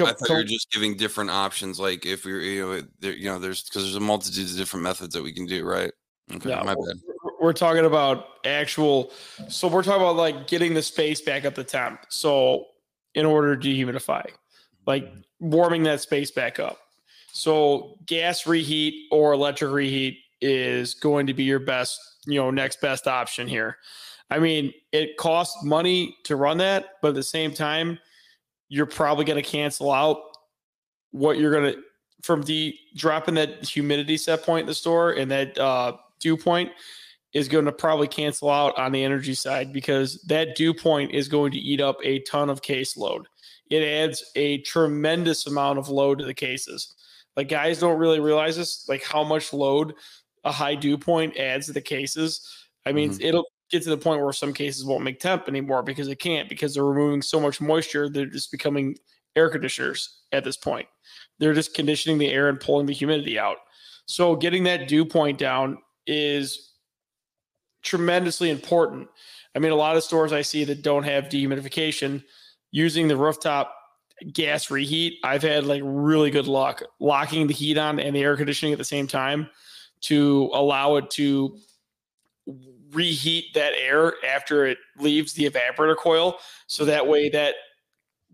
I 0.00 0.12
thought 0.12 0.28
you 0.28 0.34
were 0.36 0.44
just 0.44 0.70
giving 0.70 0.96
different 0.96 1.30
options, 1.30 1.78
like 1.78 2.06
if 2.06 2.24
you're, 2.24 2.40
you 2.40 2.66
know, 2.66 2.82
there, 3.00 3.12
you 3.12 3.26
know, 3.26 3.38
there's 3.38 3.62
because 3.62 3.82
there's 3.82 3.96
a 3.96 4.00
multitude 4.00 4.50
of 4.50 4.56
different 4.56 4.82
methods 4.82 5.14
that 5.14 5.22
we 5.22 5.32
can 5.32 5.46
do, 5.46 5.64
right? 5.64 5.92
Okay, 6.32 6.48
No, 6.48 6.64
my 6.64 6.74
bad. 6.74 7.00
We're 7.40 7.52
talking 7.52 7.84
about 7.84 8.26
actual. 8.44 9.12
So 9.48 9.68
we're 9.68 9.82
talking 9.82 10.00
about 10.00 10.16
like 10.16 10.46
getting 10.46 10.72
the 10.72 10.82
space 10.82 11.20
back 11.20 11.44
up 11.44 11.54
to 11.56 11.64
temp. 11.64 12.06
So 12.08 12.66
in 13.14 13.26
order 13.26 13.56
to 13.56 13.68
dehumidify, 13.68 14.26
like 14.86 15.10
warming 15.40 15.82
that 15.84 16.00
space 16.00 16.30
back 16.30 16.58
up. 16.58 16.78
So 17.32 17.98
gas 18.06 18.46
reheat 18.46 19.08
or 19.10 19.32
electric 19.32 19.72
reheat 19.72 20.18
is 20.40 20.94
going 20.94 21.26
to 21.26 21.34
be 21.34 21.44
your 21.44 21.58
best, 21.58 22.00
you 22.26 22.40
know, 22.40 22.50
next 22.50 22.80
best 22.80 23.06
option 23.06 23.48
here. 23.48 23.78
I 24.30 24.38
mean, 24.38 24.72
it 24.92 25.16
costs 25.16 25.62
money 25.64 26.16
to 26.24 26.36
run 26.36 26.58
that, 26.58 26.94
but 27.02 27.08
at 27.08 27.14
the 27.14 27.22
same 27.22 27.52
time, 27.52 27.98
you're 28.68 28.86
probably 28.86 29.24
going 29.24 29.42
to 29.42 29.48
cancel 29.48 29.92
out 29.92 30.18
what 31.10 31.38
you're 31.38 31.52
going 31.52 31.74
to 31.74 31.82
from 32.22 32.42
the 32.42 32.74
dropping 32.96 33.34
that 33.34 33.62
humidity 33.62 34.16
set 34.16 34.42
point 34.42 34.62
in 34.62 34.66
the 34.66 34.74
store 34.74 35.12
and 35.12 35.30
that 35.30 35.58
uh, 35.58 35.92
dew 36.20 36.36
point 36.36 36.70
is 37.34 37.48
going 37.48 37.64
to 37.64 37.72
probably 37.72 38.06
cancel 38.08 38.48
out 38.48 38.78
on 38.78 38.92
the 38.92 39.02
energy 39.04 39.34
side 39.34 39.72
because 39.72 40.22
that 40.22 40.54
dew 40.56 40.72
point 40.72 41.12
is 41.12 41.28
going 41.28 41.50
to 41.52 41.58
eat 41.58 41.80
up 41.80 41.98
a 42.04 42.20
ton 42.20 42.48
of 42.48 42.62
case 42.62 42.96
load. 42.96 43.26
It 43.70 43.82
adds 43.82 44.24
a 44.36 44.58
tremendous 44.62 45.46
amount 45.46 45.78
of 45.78 45.88
load 45.88 46.18
to 46.20 46.24
the 46.24 46.34
cases. 46.34 46.94
Like 47.36 47.48
guys 47.48 47.80
don't 47.80 47.98
really 47.98 48.20
realize 48.20 48.56
this, 48.56 48.88
like 48.88 49.02
how 49.02 49.24
much 49.24 49.52
load 49.52 49.94
a 50.44 50.52
high 50.52 50.76
dew 50.76 50.96
point 50.96 51.36
adds 51.36 51.66
to 51.66 51.72
the 51.72 51.80
cases. 51.80 52.46
I 52.86 52.92
mean, 52.92 53.10
Mhm. 53.10 53.24
it'll 53.24 53.46
get 53.70 53.82
to 53.82 53.90
the 53.90 53.96
point 53.96 54.22
where 54.22 54.32
some 54.32 54.52
cases 54.52 54.84
won't 54.84 55.02
make 55.02 55.18
temp 55.18 55.48
anymore 55.48 55.82
because 55.82 56.06
they 56.06 56.14
can't 56.14 56.48
because 56.48 56.74
they're 56.74 56.84
removing 56.84 57.22
so 57.22 57.40
much 57.40 57.60
moisture. 57.60 58.08
They're 58.08 58.26
just 58.26 58.52
becoming 58.52 58.96
air 59.34 59.50
conditioners 59.50 60.20
at 60.30 60.44
this 60.44 60.56
point. 60.56 60.86
They're 61.40 61.54
just 61.54 61.74
conditioning 61.74 62.18
the 62.18 62.30
air 62.30 62.48
and 62.48 62.60
pulling 62.60 62.86
the 62.86 62.92
humidity 62.92 63.38
out. 63.38 63.56
So 64.06 64.36
getting 64.36 64.62
that 64.64 64.86
dew 64.86 65.04
point 65.04 65.38
down 65.38 65.78
is 66.06 66.73
tremendously 67.84 68.50
important. 68.50 69.08
I 69.54 69.60
mean, 69.60 69.72
a 69.72 69.76
lot 69.76 69.96
of 69.96 70.02
stores 70.02 70.32
I 70.32 70.42
see 70.42 70.64
that 70.64 70.82
don't 70.82 71.04
have 71.04 71.24
dehumidification 71.24 72.24
using 72.72 73.06
the 73.06 73.16
rooftop 73.16 73.74
gas 74.32 74.70
reheat. 74.70 75.18
I've 75.22 75.42
had 75.42 75.64
like 75.64 75.82
really 75.84 76.30
good 76.30 76.48
luck 76.48 76.82
locking 77.00 77.46
the 77.46 77.54
heat 77.54 77.78
on 77.78 78.00
and 78.00 78.14
the 78.14 78.22
air 78.22 78.36
conditioning 78.36 78.72
at 78.72 78.78
the 78.78 78.84
same 78.84 79.06
time 79.06 79.48
to 80.02 80.50
allow 80.52 80.96
it 80.96 81.10
to 81.10 81.56
reheat 82.92 83.52
that 83.54 83.72
air 83.74 84.14
after 84.24 84.66
it 84.66 84.78
leaves 84.98 85.32
the 85.32 85.48
evaporator 85.48 85.96
coil 85.96 86.38
so 86.66 86.84
that 86.84 87.06
way 87.06 87.28
that 87.28 87.54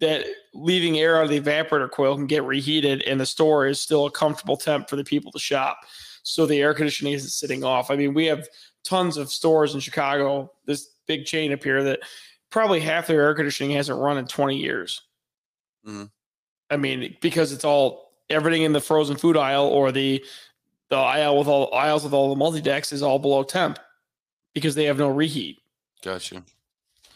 that 0.01 0.27
leaving 0.55 0.99
air 0.99 1.17
out 1.17 1.25
of 1.25 1.31
the 1.31 1.41
evaporator 1.41 1.91
coil 1.91 2.15
can 2.17 2.27
get 2.27 2.43
reheated 2.45 3.03
and 3.03 3.21
the 3.21 3.27
store 3.27 3.67
is 3.67 3.81
still 3.81 4.07
a 4.07 4.11
comfortable 4.11 4.57
temp 4.57 4.89
for 4.89 4.97
the 4.97 5.05
people 5.05 5.33
to 5.33 5.39
shop 5.39 5.79
so 6.23 6.45
the 6.45 6.61
air 6.61 6.75
conditioning 6.75 7.15
isn't 7.15 7.31
sitting 7.31 7.65
off 7.65 7.91
i 7.91 7.97
mean 7.97 8.13
we 8.13 8.27
have 8.27 8.47
tons 8.85 9.17
of 9.17 9.31
stores 9.31 9.75
in 9.75 9.81
chicago 9.81 10.51
this 10.67 10.91
big 11.07 11.25
chain 11.25 11.53
up 11.53 11.63
here 11.63 11.83
that 11.83 12.01
probably 12.51 12.81
half 12.81 13.07
their 13.07 13.21
air 13.21 13.35
conditioning 13.35 13.77
hasn't 13.77 13.99
run 13.99 14.19
in 14.19 14.27
20 14.27 14.57
years 14.57 15.03
Mhm. 15.87 16.11
i 16.71 16.77
mean 16.77 17.17
because 17.21 17.53
it's 17.53 17.65
all 17.65 18.13
everything 18.29 18.63
in 18.63 18.73
the 18.73 18.81
frozen 18.81 19.17
food 19.17 19.37
aisle 19.37 19.67
or 19.67 19.93
the 19.93 20.25
the 20.89 20.97
aisle 20.97 21.39
with 21.39 21.49
all 21.49 21.73
aisles 21.75 22.05
with 22.05 22.13
all 22.13 22.29
the 22.31 22.37
multi 22.37 22.61
decks 22.61 22.93
is 22.93 23.03
all 23.03 23.19
below 23.19 23.43
temp 23.43 23.79
because 24.55 24.75
they 24.75 24.85
have 24.85 24.99
no 24.99 25.09
reheat 25.09 25.59
Gotcha. 26.03 26.43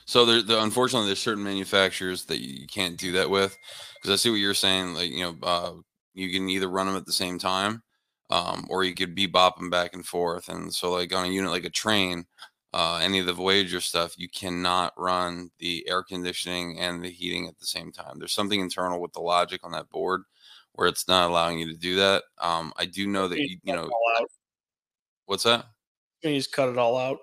So 0.04 0.26
there, 0.26 0.42
the, 0.42 0.62
unfortunately, 0.62 1.06
there's 1.08 1.18
certain 1.18 1.42
manufacturers 1.42 2.26
that 2.26 2.40
you 2.40 2.66
can't 2.66 2.98
do 2.98 3.12
that 3.12 3.30
with, 3.30 3.56
because 3.94 4.10
I 4.10 4.16
see 4.16 4.28
what 4.28 4.36
you're 4.36 4.52
saying. 4.52 4.92
Like 4.92 5.10
you 5.10 5.22
know, 5.22 5.36
uh, 5.42 5.72
you 6.12 6.30
can 6.30 6.50
either 6.50 6.68
run 6.68 6.86
them 6.86 6.94
at 6.94 7.06
the 7.06 7.12
same 7.14 7.38
time, 7.38 7.82
um, 8.30 8.66
or 8.70 8.84
you 8.84 8.94
could 8.94 9.14
be 9.14 9.28
bopping 9.28 9.70
back 9.70 9.94
and 9.94 10.04
forth. 10.04 10.48
And 10.48 10.72
so, 10.72 10.92
like 10.92 11.14
on 11.14 11.26
a 11.26 11.28
unit 11.28 11.50
like 11.50 11.64
a 11.64 11.70
Trane, 11.70 12.24
uh, 12.72 12.98
any 13.02 13.20
of 13.20 13.26
the 13.26 13.32
Voyager 13.32 13.80
stuff, 13.80 14.18
you 14.18 14.28
cannot 14.28 14.92
run 14.96 15.50
the 15.58 15.84
air 15.88 16.02
conditioning 16.02 16.78
and 16.78 17.04
the 17.04 17.10
heating 17.10 17.46
at 17.46 17.58
the 17.58 17.66
same 17.66 17.92
time. 17.92 18.18
There's 18.18 18.32
something 18.32 18.58
internal 18.58 19.00
with 19.00 19.12
the 19.12 19.20
logic 19.20 19.60
on 19.62 19.72
that 19.72 19.90
board 19.90 20.22
where 20.72 20.88
it's 20.88 21.06
not 21.06 21.28
allowing 21.30 21.60
you 21.60 21.72
to 21.72 21.78
do 21.78 21.96
that. 21.96 22.24
Um, 22.40 22.72
I 22.76 22.86
do 22.86 23.06
know 23.06 23.28
that 23.28 23.38
you, 23.38 23.58
you 23.62 23.74
know, 23.74 23.88
what's 25.26 25.44
that? 25.44 25.66
you 26.22 26.36
just 26.36 26.52
cut 26.52 26.68
it 26.70 26.78
all 26.78 26.96
out 26.96 27.18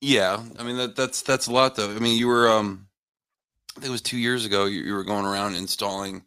Yeah, 0.00 0.42
I 0.58 0.62
mean 0.62 0.76
that 0.76 0.96
that's 0.96 1.20
that's 1.22 1.48
a 1.48 1.52
lot 1.52 1.74
though. 1.74 1.90
I 1.90 1.98
mean, 1.98 2.18
you 2.18 2.28
were 2.28 2.48
um, 2.48 2.86
I 3.76 3.80
think 3.80 3.88
it 3.88 3.92
was 3.92 4.02
two 4.02 4.18
years 4.18 4.46
ago. 4.46 4.64
You, 4.64 4.80
you 4.80 4.94
were 4.94 5.04
going 5.04 5.26
around 5.26 5.56
installing 5.56 6.22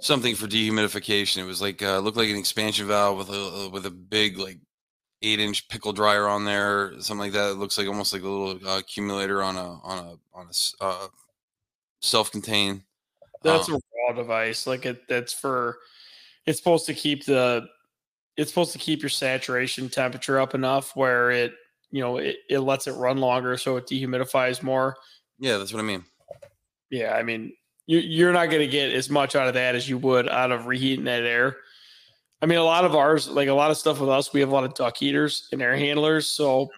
something 0.00 0.34
for 0.34 0.46
dehumidification. 0.46 1.38
It 1.38 1.44
was 1.44 1.60
like 1.62 1.82
uh, 1.82 1.98
looked 1.98 2.16
like 2.16 2.28
an 2.28 2.36
expansion 2.36 2.86
valve 2.86 3.18
with 3.18 3.30
a 3.30 3.68
with 3.72 3.86
a 3.86 3.90
big 3.90 4.38
like 4.38 4.58
eight 5.22 5.40
inch 5.40 5.68
pickle 5.68 5.92
dryer 5.92 6.26
on 6.28 6.44
there, 6.44 6.92
something 7.00 7.18
like 7.18 7.32
that. 7.32 7.52
It 7.52 7.54
looks 7.58 7.78
like 7.78 7.88
almost 7.88 8.12
like 8.12 8.22
a 8.22 8.28
little 8.28 8.68
uh, 8.68 8.78
accumulator 8.78 9.42
on 9.42 9.56
a 9.56 9.80
on 9.80 9.98
a 9.98 10.36
on 10.38 10.48
a 10.48 10.84
uh, 10.84 11.06
self 12.00 12.30
contained. 12.30 12.82
That's 13.42 13.68
Um, 13.68 13.76
a 13.76 13.80
raw 14.08 14.16
device. 14.16 14.66
Like 14.66 14.86
it, 14.86 15.08
that's 15.08 15.32
for. 15.32 15.78
It's 16.46 16.58
supposed 16.58 16.86
to 16.86 16.94
keep 16.94 17.24
the. 17.24 17.66
It's 18.36 18.50
supposed 18.50 18.72
to 18.72 18.78
keep 18.78 19.00
your 19.00 19.10
saturation 19.10 19.88
temperature 19.88 20.40
up 20.40 20.54
enough 20.54 20.96
where 20.96 21.30
it, 21.30 21.54
you 21.90 22.00
know, 22.02 22.16
it, 22.16 22.36
it 22.50 22.58
lets 22.58 22.86
it 22.88 22.92
run 22.92 23.18
longer, 23.18 23.56
so 23.56 23.76
it 23.76 23.86
dehumidifies 23.86 24.62
more. 24.62 24.96
yeah, 25.38 25.56
that's 25.56 25.72
what 25.72 25.78
I 25.78 25.84
mean. 25.84 26.04
Yeah, 26.90 27.14
I 27.14 27.22
mean, 27.22 27.52
you're 27.86 28.32
not 28.32 28.46
going 28.46 28.60
to 28.60 28.68
get 28.68 28.92
as 28.92 29.10
much 29.10 29.36
out 29.36 29.48
of 29.48 29.54
that 29.54 29.74
as 29.74 29.88
you 29.88 29.98
would 29.98 30.28
out 30.28 30.52
of 30.52 30.66
reheating 30.66 31.04
that 31.04 31.22
air. 31.22 31.56
I 32.40 32.46
mean, 32.46 32.58
a 32.58 32.64
lot 32.64 32.84
of 32.84 32.94
ours, 32.94 33.28
like 33.28 33.48
a 33.48 33.54
lot 33.54 33.70
of 33.70 33.76
stuff 33.76 34.00
with 34.00 34.10
us, 34.10 34.32
we 34.32 34.40
have 34.40 34.50
a 34.50 34.52
lot 34.52 34.64
of 34.64 34.74
duct 34.74 34.98
heaters 34.98 35.48
and 35.52 35.62
air 35.62 35.76
handlers. 35.76 36.26
So, 36.26 36.70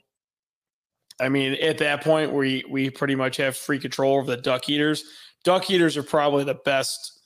I 1.20 1.28
mean, 1.28 1.54
at 1.54 1.78
that 1.78 2.02
point, 2.02 2.32
we 2.32 2.64
we 2.70 2.90
pretty 2.90 3.14
much 3.14 3.36
have 3.38 3.56
free 3.56 3.78
control 3.78 4.16
over 4.16 4.30
the 4.30 4.36
duct 4.36 4.64
heaters. 4.64 5.04
Duct 5.44 5.64
heaters 5.64 5.96
are 5.96 6.02
probably 6.02 6.44
the 6.44 6.58
best. 6.64 7.20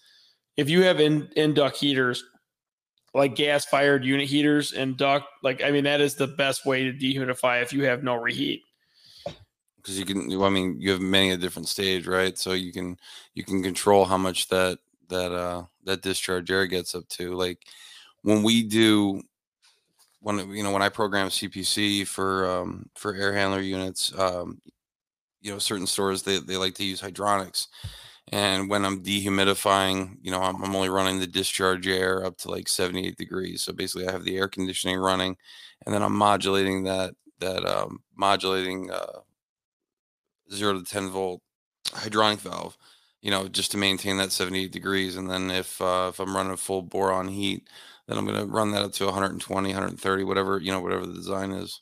If 0.57 0.71
you 0.71 0.83
have 0.85 1.01
in 1.01 1.29
in 1.37 1.55
duct 1.55 1.77
heaters, 1.77 2.25
like 3.15 3.35
gas 3.35 3.65
fired 3.65 4.05
unit 4.05 4.29
heaters 4.29 4.73
and 4.73 4.97
duct, 4.97 5.27
like 5.43 5.63
I 5.63 5.71
mean, 5.71 5.85
that 5.85 6.01
is 6.01 6.15
the 6.15 6.29
best 6.29 6.65
way 6.65 6.85
to 6.85 6.93
dehumidify 6.93 7.63
if 7.63 7.73
you 7.73 7.85
have 7.85 8.03
no 8.03 8.15
reheat. 8.15 8.63
Because 9.83 9.99
you 9.99 10.05
can 10.05 10.31
i 10.43 10.49
mean 10.49 10.77
you 10.81 10.91
have 10.91 11.01
many 11.01 11.31
a 11.31 11.37
different 11.37 11.69
stage 11.69 12.07
right? 12.07 12.39
So 12.39 12.53
you 12.53 12.73
can 12.73 12.99
you 13.35 13.45
can 13.45 13.63
control 13.63 14.05
how 14.05 14.19
much 14.19 14.49
that 14.49 14.79
that 15.09 15.33
uh 15.33 15.65
that 15.85 16.03
discharge 16.03 16.51
air 16.51 16.67
gets 16.67 16.95
up 16.95 17.09
to. 17.09 17.35
Like 17.35 17.59
when 18.23 18.43
we 18.43 18.63
do 18.63 19.23
when 20.21 20.51
you 20.51 20.63
know 20.63 20.71
when 20.71 20.83
i 20.83 20.89
program 20.89 21.29
cpc 21.29 22.07
for 22.07 22.49
um 22.51 22.89
for 22.95 23.15
air 23.15 23.33
handler 23.33 23.61
units 23.61 24.13
um 24.19 24.61
you 25.41 25.51
know 25.51 25.59
certain 25.59 25.87
stores 25.87 26.23
they, 26.23 26.39
they 26.39 26.57
like 26.57 26.75
to 26.75 26.85
use 26.85 27.01
hydronics. 27.01 27.69
And 28.33 28.71
when 28.71 28.85
i'm 28.85 29.03
dehumidifying 29.03 30.17
you 30.23 30.31
know 30.31 30.41
I'm, 30.41 30.63
I'm 30.63 30.77
only 30.77 30.91
running 30.91 31.19
the 31.19 31.27
discharge 31.27 31.89
air 31.89 32.25
up 32.25 32.37
to 32.39 32.51
like 32.51 32.69
78 32.69 33.17
degrees. 33.17 33.63
So 33.63 33.73
basically 33.73 34.07
i 34.09 34.13
have 34.13 34.25
the 34.25 34.37
air 34.37 34.49
conditioning 34.49 34.99
running 34.99 35.37
and 35.85 35.95
then 35.95 36.03
i'm 36.03 36.15
modulating 36.15 36.85
that 36.85 37.15
that 37.41 37.65
um 37.65 38.01
modulating 38.15 38.91
uh 38.91 39.21
zero 40.53 40.79
to 40.79 40.85
10 40.85 41.11
volt 41.11 41.41
hydronic 41.87 42.39
valve, 42.39 42.77
you 43.23 43.31
know, 43.31 43.49
just 43.49 43.71
to 43.73 43.79
maintain 43.79 44.17
that 44.19 44.33
78 44.33 44.73
degrees. 44.73 45.17
And 45.17 45.31
then 45.31 45.51
if, 45.51 45.81
uh, 45.81 46.11
if 46.13 46.21
I'm 46.21 46.35
running 46.35 46.57
full 46.57 46.83
boron 46.83 47.29
heat, 47.29 47.69
then 48.07 48.19
I'm 48.19 48.27
going 48.27 48.39
to 48.39 48.47
run 48.47 48.73
that 48.73 48.83
up 48.83 48.93
to 48.95 49.05
120, 49.05 49.69
130, 49.69 50.25
whatever, 50.25 50.59
you 50.59 50.73
know, 50.73 50.81
whatever 50.81 51.07
the 51.07 51.15
design 51.15 51.53
is. 51.53 51.81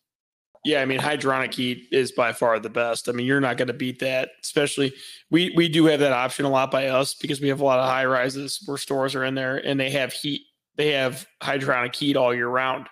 Yeah, 0.65 0.83
I 0.83 0.85
mean, 0.85 0.99
hydronic 0.99 1.55
heat 1.55 1.87
is 1.93 2.13
by 2.13 2.33
far 2.33 2.59
the 2.59 2.69
best. 2.69 3.09
I 3.09 3.13
mean, 3.13 3.27
you're 3.27 3.41
not 3.41 3.57
going 3.57 3.69
to 3.69 3.75
beat 3.75 4.01
that. 4.01 4.31
Especially, 4.43 4.93
we 5.31 5.53
we 5.57 5.69
do 5.69 5.87
have 5.87 6.01
that 6.01 6.13
option 6.13 6.45
a 6.45 6.51
lot 6.51 6.71
by 6.71 6.89
us 6.89 7.15
because 7.15 7.41
we 7.41 7.49
have 7.49 7.61
a 7.61 7.65
lot 7.65 7.79
of 7.79 7.89
high 7.89 8.05
rises 8.05 8.61
where 8.67 8.77
stores 8.77 9.15
are 9.15 9.25
in 9.25 9.35
there 9.35 9.57
and 9.57 9.79
they 9.79 9.91
have 9.91 10.13
heat. 10.13 10.43
They 10.77 10.93
have 10.93 11.27
hydronic 11.43 11.95
heat 11.95 12.17
all 12.17 12.35
year 12.35 12.49
round 12.49 12.89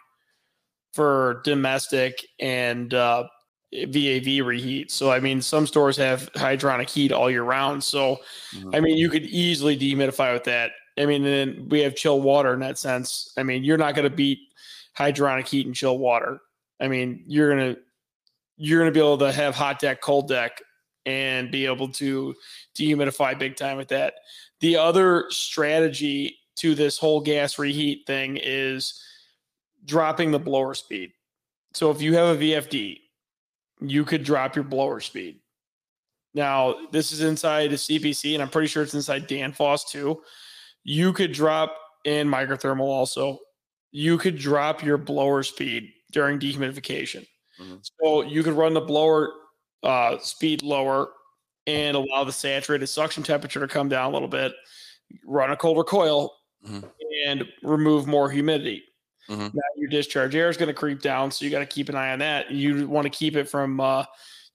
for 0.95 1.43
domestic 1.45 2.27
and 2.41 2.95
uh, 2.95 3.25
VAV 3.85 4.47
reheat. 4.47 4.91
So, 4.91 5.11
I 5.11 5.21
mean, 5.21 5.41
some 5.43 5.67
stores 5.67 5.97
have 5.97 6.33
hydronic 6.33 6.89
heat 6.89 7.13
all 7.13 7.31
year 7.31 7.43
round. 7.43 7.83
So, 7.85 8.19
mm-hmm. 8.55 8.75
I 8.75 8.81
mean, 8.81 8.97
you 8.97 9.11
could 9.11 9.25
easily 9.25 9.77
dehumidify 9.77 10.33
with 10.33 10.45
that. 10.45 10.73
I 10.99 11.05
mean, 11.05 11.23
then 11.23 11.67
we 11.69 11.81
have 11.81 11.95
chill 11.95 12.21
water 12.21 12.55
in 12.55 12.61
that 12.61 12.79
sense. 12.79 13.33
I 13.37 13.43
mean, 13.43 13.65
you're 13.65 13.77
not 13.77 13.95
going 13.95 14.09
to 14.09 14.15
beat 14.17 14.39
hydronic 14.97 15.47
heat 15.47 15.67
and 15.67 15.75
chill 15.75 15.99
water. 15.99 16.41
I 16.81 16.89
mean, 16.89 17.25
you're 17.27 17.51
gonna 17.51 17.77
you're 18.57 18.81
gonna 18.81 18.93
be 18.93 19.01
able 19.01 19.19
to 19.19 19.33
have 19.33 19.55
hot 19.55 19.79
deck, 19.79 20.01
cold 20.01 20.29
deck, 20.29 20.63
and 21.05 21.51
be 21.51 21.67
able 21.67 21.89
to 21.89 22.35
dehumidify 22.75 23.39
big 23.39 23.57
time 23.57 23.77
with 23.77 23.89
that. 23.89 24.15
The 24.61 24.77
other 24.77 25.27
strategy 25.31 26.39
to 26.57 26.75
this 26.75 26.99
whole 26.99 27.21
gas 27.21 27.59
reheat 27.59 28.07
thing 28.07 28.39
is 28.43 29.03
dropping 29.85 30.31
the 30.31 30.39
blower 30.39 30.75
speed. 30.75 31.13
So 31.75 31.91
if 31.91 32.01
you 32.01 32.15
have 32.15 32.37
a 32.37 32.41
VFD, 32.41 32.99
you 33.81 34.05
could 34.05 34.23
drop 34.25 34.55
your 34.57 34.65
blower 34.65 35.01
speed. 35.01 35.41
Now, 36.35 36.77
this 36.93 37.13
is 37.13 37.23
inside 37.23 37.73
a 37.73 37.77
CPC, 37.77 38.35
and 38.35 38.43
I'm 38.43 38.51
pretty 38.51 38.69
sure 38.69 38.83
it's 38.83 38.95
inside 38.95 39.29
Danfoss 39.29 39.89
too. 39.89 40.23
You 40.85 41.13
could 41.13 41.33
drop 41.33 41.77
in 42.05 42.29
Micro 42.29 42.57
Thermo 42.57 42.85
also. 42.85 43.39
You 43.91 44.19
could 44.19 44.39
drop 44.39 44.85
your 44.85 44.99
blower 44.99 45.43
speed 45.43 45.91
during 46.13 46.39
dehumidification. 46.39 47.27
Mm-hmm. 47.61 47.77
So 47.83 48.23
you 48.23 48.43
could 48.43 48.53
run 48.53 48.75
the 48.75 48.81
blower 48.83 49.33
uh, 49.83 50.19
speed 50.19 50.63
lower 50.63 51.09
and 51.67 51.97
allow 51.97 52.25
the 52.25 52.33
saturated 52.33 52.87
suction 52.87 53.23
temperature 53.23 53.61
to 53.61 53.67
come 53.69 53.89
down 53.89 54.11
a 54.11 54.13
little 54.13 54.29
bit. 54.29 54.53
Run 55.25 55.51
a 55.51 55.57
colder 55.57 55.85
coil 55.85 56.33
Mhm. 56.67 56.85
and 57.27 57.45
remove 57.63 58.07
more 58.07 58.31
humidity. 58.31 58.85
Mhm. 59.29 59.55
Now 59.55 59.63
your 59.77 59.89
discharge 59.89 60.35
air 60.35 60.49
is 60.49 60.57
going 60.57 60.69
to 60.69 60.75
creep 60.75 61.01
down, 61.03 61.31
so 61.31 61.45
you 61.45 61.51
got 61.51 61.61
to 61.61 61.67
keep 61.67 61.89
an 61.89 61.97
eye 61.97 62.13
on 62.13 62.21
that. 62.21 62.51
You 62.51 62.89
want 62.89 63.05
to 63.07 63.11
keep 63.11 63.37
it 63.37 63.49
from, 63.49 63.81
uh, 63.81 64.05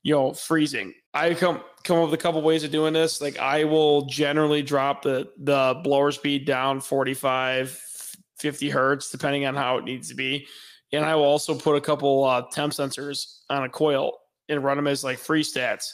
you 0.03 0.13
know, 0.13 0.33
freezing. 0.33 0.93
I 1.13 1.33
come 1.33 1.61
come 1.83 1.97
up 1.97 2.05
with 2.09 2.13
a 2.19 2.21
couple 2.23 2.41
ways 2.41 2.63
of 2.63 2.71
doing 2.71 2.93
this. 2.93 3.21
Like 3.21 3.37
I 3.37 3.65
will 3.65 4.05
generally 4.05 4.61
drop 4.61 5.01
the 5.03 5.29
the 5.37 5.79
blower 5.83 6.11
speed 6.11 6.45
down 6.45 6.79
45, 6.79 7.71
50 8.39 8.69
hertz, 8.69 9.09
depending 9.11 9.45
on 9.45 9.55
how 9.55 9.77
it 9.77 9.83
needs 9.83 10.07
to 10.09 10.15
be. 10.15 10.47
And 10.93 11.05
I 11.05 11.15
will 11.15 11.23
also 11.23 11.55
put 11.57 11.75
a 11.75 11.81
couple 11.81 12.23
uh, 12.23 12.43
temp 12.51 12.73
sensors 12.73 13.39
on 13.49 13.63
a 13.63 13.69
coil 13.69 14.17
and 14.49 14.63
run 14.63 14.77
them 14.77 14.87
as 14.87 15.03
like 15.03 15.19
freezestats. 15.19 15.85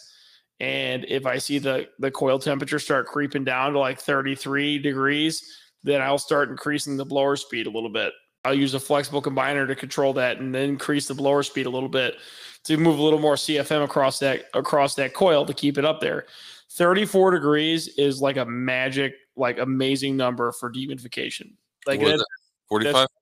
And 0.60 1.05
if 1.07 1.25
I 1.25 1.38
see 1.38 1.60
the 1.60 1.88
the 2.00 2.12
coil 2.12 2.39
temperature 2.39 2.79
start 2.79 3.07
creeping 3.07 3.43
down 3.43 3.74
to 3.74 3.79
like 3.79 4.00
33 4.00 4.79
degrees, 4.79 5.43
then 5.84 6.01
I'll 6.01 6.17
start 6.17 6.50
increasing 6.50 6.98
the 6.98 7.05
blower 7.05 7.36
speed 7.36 7.67
a 7.67 7.72
little 7.72 7.91
bit. 7.91 8.13
I'll 8.48 8.54
use 8.54 8.74
a 8.74 8.80
flexible 8.80 9.22
combiner 9.22 9.68
to 9.68 9.75
control 9.75 10.13
that 10.13 10.39
and 10.39 10.56
then 10.56 10.70
increase 10.70 11.08
the 11.08 11.13
blower 11.13 11.44
speed 11.44 11.66
a 11.66 11.70
little 11.70 11.89
bit 11.89 12.16
to 12.63 12.77
move 12.77 12.98
a 12.98 13.01
little 13.01 13.20
more 13.20 13.36
CFM 13.36 13.84
across 13.84 14.20
that 14.20 14.46
across 14.54 14.96
that 14.96 15.13
coil 15.13 15.46
to 15.46 15.54
keep 15.54 15.77
it 15.77 15.84
up 15.84 16.00
there. 16.00 16.25
34 16.72 17.32
degrees 17.32 17.89
is 17.98 18.22
like 18.22 18.38
a 18.38 18.46
magic, 18.46 19.16
like 19.36 19.58
amazing 19.60 20.16
number 20.16 20.51
for 20.54 20.72
dehumidification. 20.72 21.54
Like 21.86 22.00
What 22.00 22.08
is 22.08 22.20
that's, 22.20 22.22
that? 22.22 22.27
45? 22.70 22.94
that's 22.94 23.13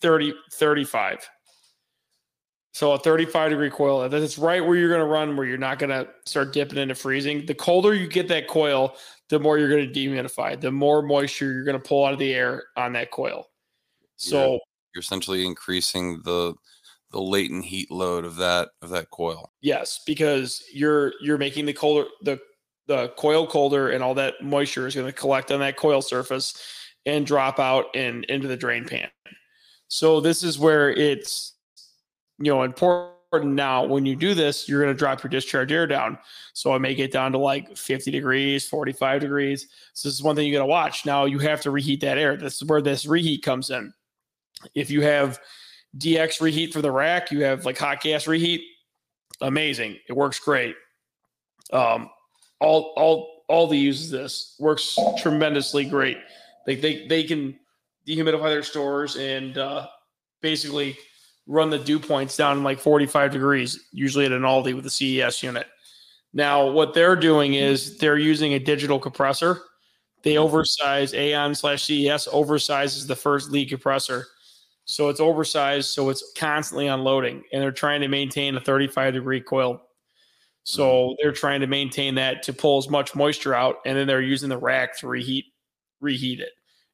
30, 0.00 0.34
35. 0.52 1.30
So 2.72 2.92
a 2.92 2.98
35 2.98 3.50
degree 3.50 3.70
coil, 3.70 4.08
that's 4.08 4.38
right 4.38 4.64
where 4.64 4.76
you're 4.76 4.88
going 4.88 5.00
to 5.00 5.06
run, 5.06 5.36
where 5.36 5.46
you're 5.46 5.58
not 5.58 5.78
going 5.78 5.90
to 5.90 6.08
start 6.24 6.52
dipping 6.52 6.78
into 6.78 6.94
freezing. 6.94 7.44
The 7.46 7.54
colder 7.54 7.94
you 7.94 8.08
get 8.08 8.28
that 8.28 8.46
coil, 8.46 8.96
the 9.28 9.40
more 9.40 9.58
you're 9.58 9.68
going 9.68 9.92
to 9.92 10.00
dehumidify, 10.00 10.60
the 10.60 10.70
more 10.70 11.02
moisture 11.02 11.52
you're 11.52 11.64
going 11.64 11.80
to 11.80 11.88
pull 11.88 12.04
out 12.04 12.12
of 12.12 12.18
the 12.18 12.32
air 12.32 12.64
on 12.76 12.92
that 12.92 13.10
coil. 13.10 13.49
So 14.20 14.58
you're 14.94 15.00
essentially 15.00 15.46
increasing 15.46 16.20
the 16.24 16.54
the 17.10 17.20
latent 17.20 17.64
heat 17.64 17.90
load 17.90 18.24
of 18.24 18.36
that 18.36 18.68
of 18.82 18.90
that 18.90 19.10
coil. 19.10 19.50
yes, 19.60 20.00
because 20.06 20.62
you're 20.72 21.12
you're 21.20 21.38
making 21.38 21.66
the 21.66 21.72
colder 21.72 22.08
the 22.22 22.38
the 22.86 23.08
coil 23.16 23.46
colder, 23.46 23.90
and 23.90 24.02
all 24.02 24.14
that 24.14 24.34
moisture 24.42 24.86
is 24.86 24.94
going 24.94 25.06
to 25.06 25.12
collect 25.12 25.50
on 25.50 25.60
that 25.60 25.76
coil 25.76 26.02
surface 26.02 26.54
and 27.06 27.26
drop 27.26 27.58
out 27.58 27.86
and 27.94 28.24
into 28.24 28.48
the 28.48 28.56
drain 28.56 28.84
pan. 28.84 29.08
So 29.88 30.20
this 30.20 30.42
is 30.42 30.58
where 30.58 30.90
it's 30.90 31.54
you 32.38 32.52
know 32.52 32.62
important 32.62 33.14
now 33.54 33.84
when 33.84 34.04
you 34.04 34.16
do 34.16 34.34
this 34.34 34.68
you're 34.68 34.82
going 34.82 34.92
to 34.92 34.98
drop 34.98 35.22
your 35.22 35.30
discharge 35.30 35.72
air 35.72 35.86
down. 35.86 36.18
So 36.52 36.74
i 36.74 36.78
may 36.78 36.94
get 36.94 37.12
down 37.12 37.32
to 37.32 37.38
like 37.38 37.76
50 37.76 38.10
degrees 38.10 38.68
45 38.68 39.20
degrees. 39.20 39.68
So 39.94 40.08
this 40.08 40.14
is 40.14 40.22
one 40.22 40.36
thing 40.36 40.46
you 40.46 40.52
got 40.52 40.60
to 40.60 40.66
watch. 40.66 41.06
Now 41.06 41.24
you 41.24 41.38
have 41.38 41.62
to 41.62 41.70
reheat 41.70 42.02
that 42.02 42.18
air. 42.18 42.36
This 42.36 42.56
is 42.56 42.64
where 42.64 42.82
this 42.82 43.06
reheat 43.06 43.42
comes 43.42 43.70
in 43.70 43.94
if 44.74 44.90
you 44.90 45.02
have 45.02 45.38
dx 45.98 46.40
reheat 46.40 46.72
for 46.72 46.82
the 46.82 46.90
rack 46.90 47.30
you 47.30 47.42
have 47.42 47.64
like 47.64 47.78
hot 47.78 48.00
gas 48.00 48.26
reheat 48.26 48.62
amazing 49.40 49.96
it 50.08 50.12
works 50.12 50.38
great 50.38 50.76
um 51.72 52.08
all 52.60 52.92
all 52.96 53.44
all 53.48 53.66
the 53.66 53.76
uses 53.76 54.10
this 54.10 54.54
works 54.60 54.98
tremendously 55.20 55.84
great 55.84 56.18
like 56.66 56.80
they 56.80 57.06
they 57.08 57.24
can 57.24 57.58
dehumidify 58.06 58.48
their 58.48 58.62
stores 58.62 59.16
and 59.16 59.58
uh 59.58 59.86
basically 60.40 60.96
run 61.50 61.68
the 61.68 61.78
dew 61.78 61.98
points 61.98 62.36
down 62.36 62.58
in 62.58 62.64
like 62.64 62.78
45 62.78 63.32
degrees, 63.32 63.86
usually 63.92 64.24
at 64.24 64.32
an 64.32 64.42
Aldi 64.42 64.74
with 64.74 64.86
a 64.86 64.90
CES 64.90 65.42
unit. 65.42 65.66
Now, 66.32 66.70
what 66.70 66.94
they're 66.94 67.16
doing 67.16 67.54
is 67.54 67.98
they're 67.98 68.18
using 68.18 68.54
a 68.54 68.58
digital 68.58 69.00
compressor. 69.00 69.60
They 70.22 70.36
oversize 70.38 71.12
AAON 71.12 71.56
slash 71.56 71.84
CES 71.84 72.28
oversizes 72.30 73.06
the 73.06 73.16
first 73.16 73.50
lead 73.50 73.68
compressor. 73.68 74.26
So 74.90 75.08
it's 75.08 75.20
oversized, 75.20 75.88
so 75.90 76.08
it's 76.10 76.32
constantly 76.36 76.88
unloading, 76.88 77.44
and 77.52 77.62
they're 77.62 77.70
trying 77.70 78.00
to 78.00 78.08
maintain 78.08 78.56
a 78.56 78.60
35 78.60 79.14
degree 79.14 79.40
coil. 79.40 79.80
So 80.64 81.14
they're 81.22 81.30
trying 81.30 81.60
to 81.60 81.68
maintain 81.68 82.16
that 82.16 82.42
to 82.42 82.52
pull 82.52 82.76
as 82.78 82.88
much 82.88 83.14
moisture 83.14 83.54
out, 83.54 83.76
and 83.86 83.96
then 83.96 84.08
they're 84.08 84.20
using 84.20 84.48
the 84.48 84.58
rack 84.58 84.98
to 84.98 85.06
reheat 85.06 85.44
reheat 86.00 86.40
it. 86.40 86.50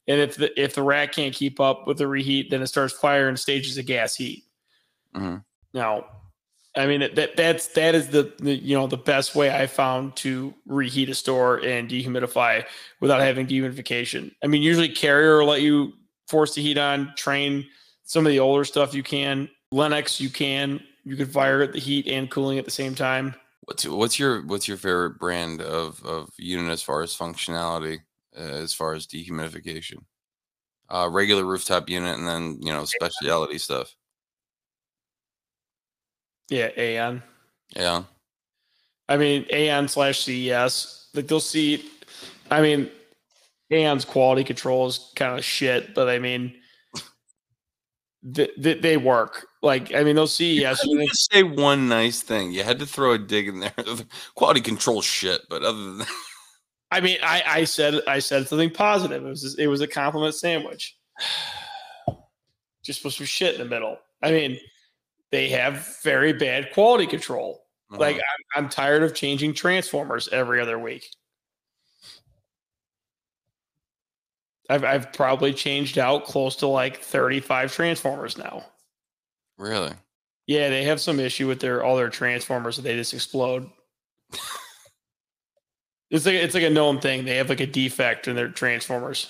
And 0.07 0.21
if 0.21 0.37
the 0.37 0.61
if 0.63 0.75
the 0.75 0.83
rack 0.83 1.13
can't 1.13 1.35
keep 1.35 1.59
up 1.59 1.87
with 1.87 1.97
the 1.97 2.07
reheat, 2.07 2.51
then 2.51 2.61
it 2.61 2.67
starts 2.67 2.93
firing 2.93 3.35
stages 3.37 3.79
of 3.79 3.87
gas 3.87 4.15
heat. 4.15 4.45
Mhm. 5.15 5.43
Now, 5.73 6.05
I 6.77 6.87
mean 6.87 7.01
that 7.01 7.35
that's 7.35 7.69
that 7.69 7.95
is 7.95 8.09
the, 8.09 8.35
the 8.41 8.57
you 8.57 8.77
know 8.77 8.87
the 8.87 8.99
best 8.99 9.35
way 9.35 9.51
I 9.51 9.67
found 9.67 10.17
to 10.17 10.53
reheat 10.67 11.09
a 11.09 11.15
store 11.15 11.65
and 11.65 11.89
dehumidify 11.89 12.67
without 13.01 13.23
having 13.23 13.47
dehumidification. 13.47 14.35
I 14.45 14.49
mean, 14.49 14.61
usually 14.61 14.91
Carrier 14.91 15.39
will 15.39 15.47
let 15.47 15.63
you 15.63 15.95
force 16.29 16.55
the 16.55 16.61
heat 16.61 16.77
on. 16.77 17.15
Trane 17.17 17.65
some 18.07 18.25
of 18.25 18.31
the 18.31 18.41
older 18.41 18.65
stuff 18.65 18.95
you 18.95 19.03
can. 19.03 19.51
Lennox 19.71 20.21
you 20.21 20.31
can. 20.31 20.81
You 21.05 21.17
can 21.17 21.27
fire 21.27 21.67
the 21.67 21.79
heat 21.79 22.07
and 22.07 22.31
cooling 22.31 22.59
at 22.59 22.65
the 22.65 22.71
same 22.71 22.95
time. 22.95 23.35
What's 23.65 23.87
what's 23.87 24.19
your 24.19 24.47
what's 24.47 24.67
your 24.67 24.77
favorite 24.77 25.19
brand 25.19 25.61
of 25.61 26.03
of 26.05 26.31
unit 26.39 26.71
as 26.71 26.83
far 26.83 27.03
as 27.03 27.15
functionality, 27.15 27.99
uh, 28.37 28.41
as 28.41 28.73
far 28.73 28.95
as 28.95 29.07
dehumidification? 29.07 29.99
Uh, 30.89 31.09
regular 31.11 31.45
rooftop 31.45 31.89
unit, 31.91 32.17
and 32.17 32.27
then 32.27 32.59
you 32.61 32.73
know 32.73 32.85
specialty 32.85 33.59
stuff. 33.59 33.95
Yeah, 36.49 36.71
AAON. 36.71 37.23
Yeah, 37.75 38.05
I 39.09 39.17
mean, 39.17 39.45
AAON 39.47 39.91
slash 39.91 40.21
CES. 40.21 41.09
Like 41.13 41.27
they'll 41.27 41.41
see. 41.41 41.91
I 42.53 42.63
mean, 42.63 42.89
AAON's 43.73 44.05
quality 44.05 44.45
control 44.45 44.87
is 44.87 45.11
kind 45.17 45.37
of 45.37 45.45
shit, 45.45 45.93
but 45.93 46.09
I 46.09 46.21
mean, 46.21 46.55
they, 48.29 48.51
they, 48.59 48.75
they 48.75 48.97
work. 48.97 49.47
Like 49.63 49.95
I 49.95 50.03
mean, 50.03 50.17
CES 50.27 50.41
you 50.41 50.75
units. 50.85 51.29
say 51.31 51.43
one 51.45 51.89
nice 51.89 52.23
thing. 52.23 52.51
You 52.53 52.65
had 52.65 52.79
to 52.81 52.87
throw 52.87 53.13
a 53.13 53.19
dig 53.19 53.49
in 53.49 53.61
there. 53.61 53.73
Quality 54.35 54.61
control 54.61 55.01
shit, 55.01 55.43
but 55.49 55.63
other 55.63 55.79
than 55.83 55.99
that, 55.99 56.09
I 56.91 57.01
mean, 57.01 57.19
I, 57.23 57.43
I 57.47 57.65
said 57.65 58.03
I 58.07 58.19
said 58.19 58.49
something 58.49 58.71
positive. 58.71 59.25
It 59.25 59.29
was 59.29 59.57
it 59.59 59.67
was 59.69 59.81
a 59.81 59.87
compliment 59.87 60.35
sandwich. 60.35 60.97
Just 62.85 63.03
put 63.03 63.13
some 63.13 63.27
shit 63.27 63.55
in 63.55 63.61
the 63.61 63.67
middle. 63.69 63.99
I 64.23 64.31
mean, 64.31 64.59
they 65.33 65.49
have 65.49 65.97
very 66.03 66.33
bad 66.33 66.73
quality 66.73 67.07
control. 67.07 67.63
Like 67.91 68.17
Uh-huh. 68.17 68.59
I'm, 68.59 68.65
I'm 68.65 68.71
tired 68.71 69.03
of 69.03 69.15
changing 69.15 69.55
transformers 69.55 70.29
every 70.29 70.61
other 70.61 70.79
week. 70.79 71.05
I've 74.69 74.85
I've 74.85 75.13
probably 75.13 75.53
changed 75.53 75.99
out 75.99 76.25
close 76.25 76.57
to 76.57 76.67
like 76.67 77.01
35 77.03 77.73
transformers 77.73 78.37
now. 78.37 78.65
really, 79.59 79.93
Yeah, 80.47 80.69
they 80.69 80.85
have 80.85 81.01
some 81.01 81.21
issue 81.21 81.47
with 81.49 81.61
their 81.61 81.85
all 81.85 81.97
their 81.97 82.11
transformers 82.11 82.77
that 82.77 82.83
they 82.83 82.97
just 82.97 83.15
explode. 83.15 83.71
it's 86.11 86.27
like 86.27 86.35
it's 86.35 86.55
like 86.55 86.63
a 86.65 86.71
known 86.71 87.01
thing. 87.01 87.25
They 87.25 87.37
have 87.37 87.49
like 87.49 87.61
a 87.61 87.67
defect 87.67 88.29
in 88.29 88.37
their 88.37 88.49
transformers. 88.49 89.29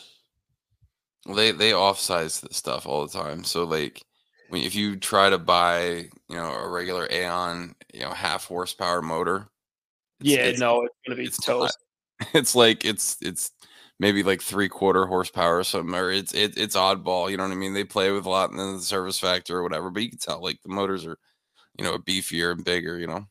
well, 1.27 1.37
they 1.37 1.53
they 1.53 1.71
offsize 1.73 2.41
this 2.41 2.57
stuff 2.57 2.87
all 2.87 3.07
the 3.07 3.13
time. 3.13 3.45
So 3.45 3.65
like, 3.65 4.03
when 4.49 4.63
if 4.63 4.75
you 4.75 4.97
try 4.97 5.31
to 5.31 5.39
buy 5.39 6.09
you 6.29 6.37
know 6.37 6.53
a 6.53 6.69
regular 6.69 7.07
AAON 7.09 7.75
you 7.93 8.01
know 8.01 8.11
half 8.11 8.47
horsepower 8.47 9.03
motor, 9.03 9.49
it's- 10.21 10.33
yeah, 10.37 10.45
it's- 10.45 10.61
no, 10.61 10.83
it's 10.83 10.95
gonna 11.07 11.17
be 11.17 11.25
it's 11.25 11.39
toast. 11.45 11.79
it's 12.35 12.55
like 12.55 12.85
it's 12.85 13.17
it's 13.21 13.51
maybe 13.99 14.23
like 14.23 14.43
three 14.43 14.69
quarter 14.69 15.07
horsepower 15.07 15.59
or 15.59 15.65
something 15.65 15.95
or 15.95 16.11
it's 16.11 16.35
it, 16.35 16.57
it's 16.59 16.77
oddball 16.77 17.31
you 17.31 17.37
know 17.37 17.43
what 17.45 17.53
i 17.53 17.57
mean 17.57 17.75
they 17.75 17.85
play 17.85 18.11
with 18.11 18.27
a 18.27 18.31
lot 18.31 18.51
in 18.51 18.57
the 18.57 18.81
service 18.81 19.19
factor 19.19 19.59
or 19.59 19.63
whatever 19.63 19.91
but 19.91 20.03
you 20.03 20.11
can 20.11 20.19
tell 20.19 20.43
like 20.43 20.61
the 20.63 20.69
motors 20.69 21.07
are 21.07 21.19
you 21.79 21.85
know 21.85 21.99
beefier 21.99 22.53
and 22.53 22.65
bigger 22.65 22.99
you 22.99 23.07
know 23.07 23.27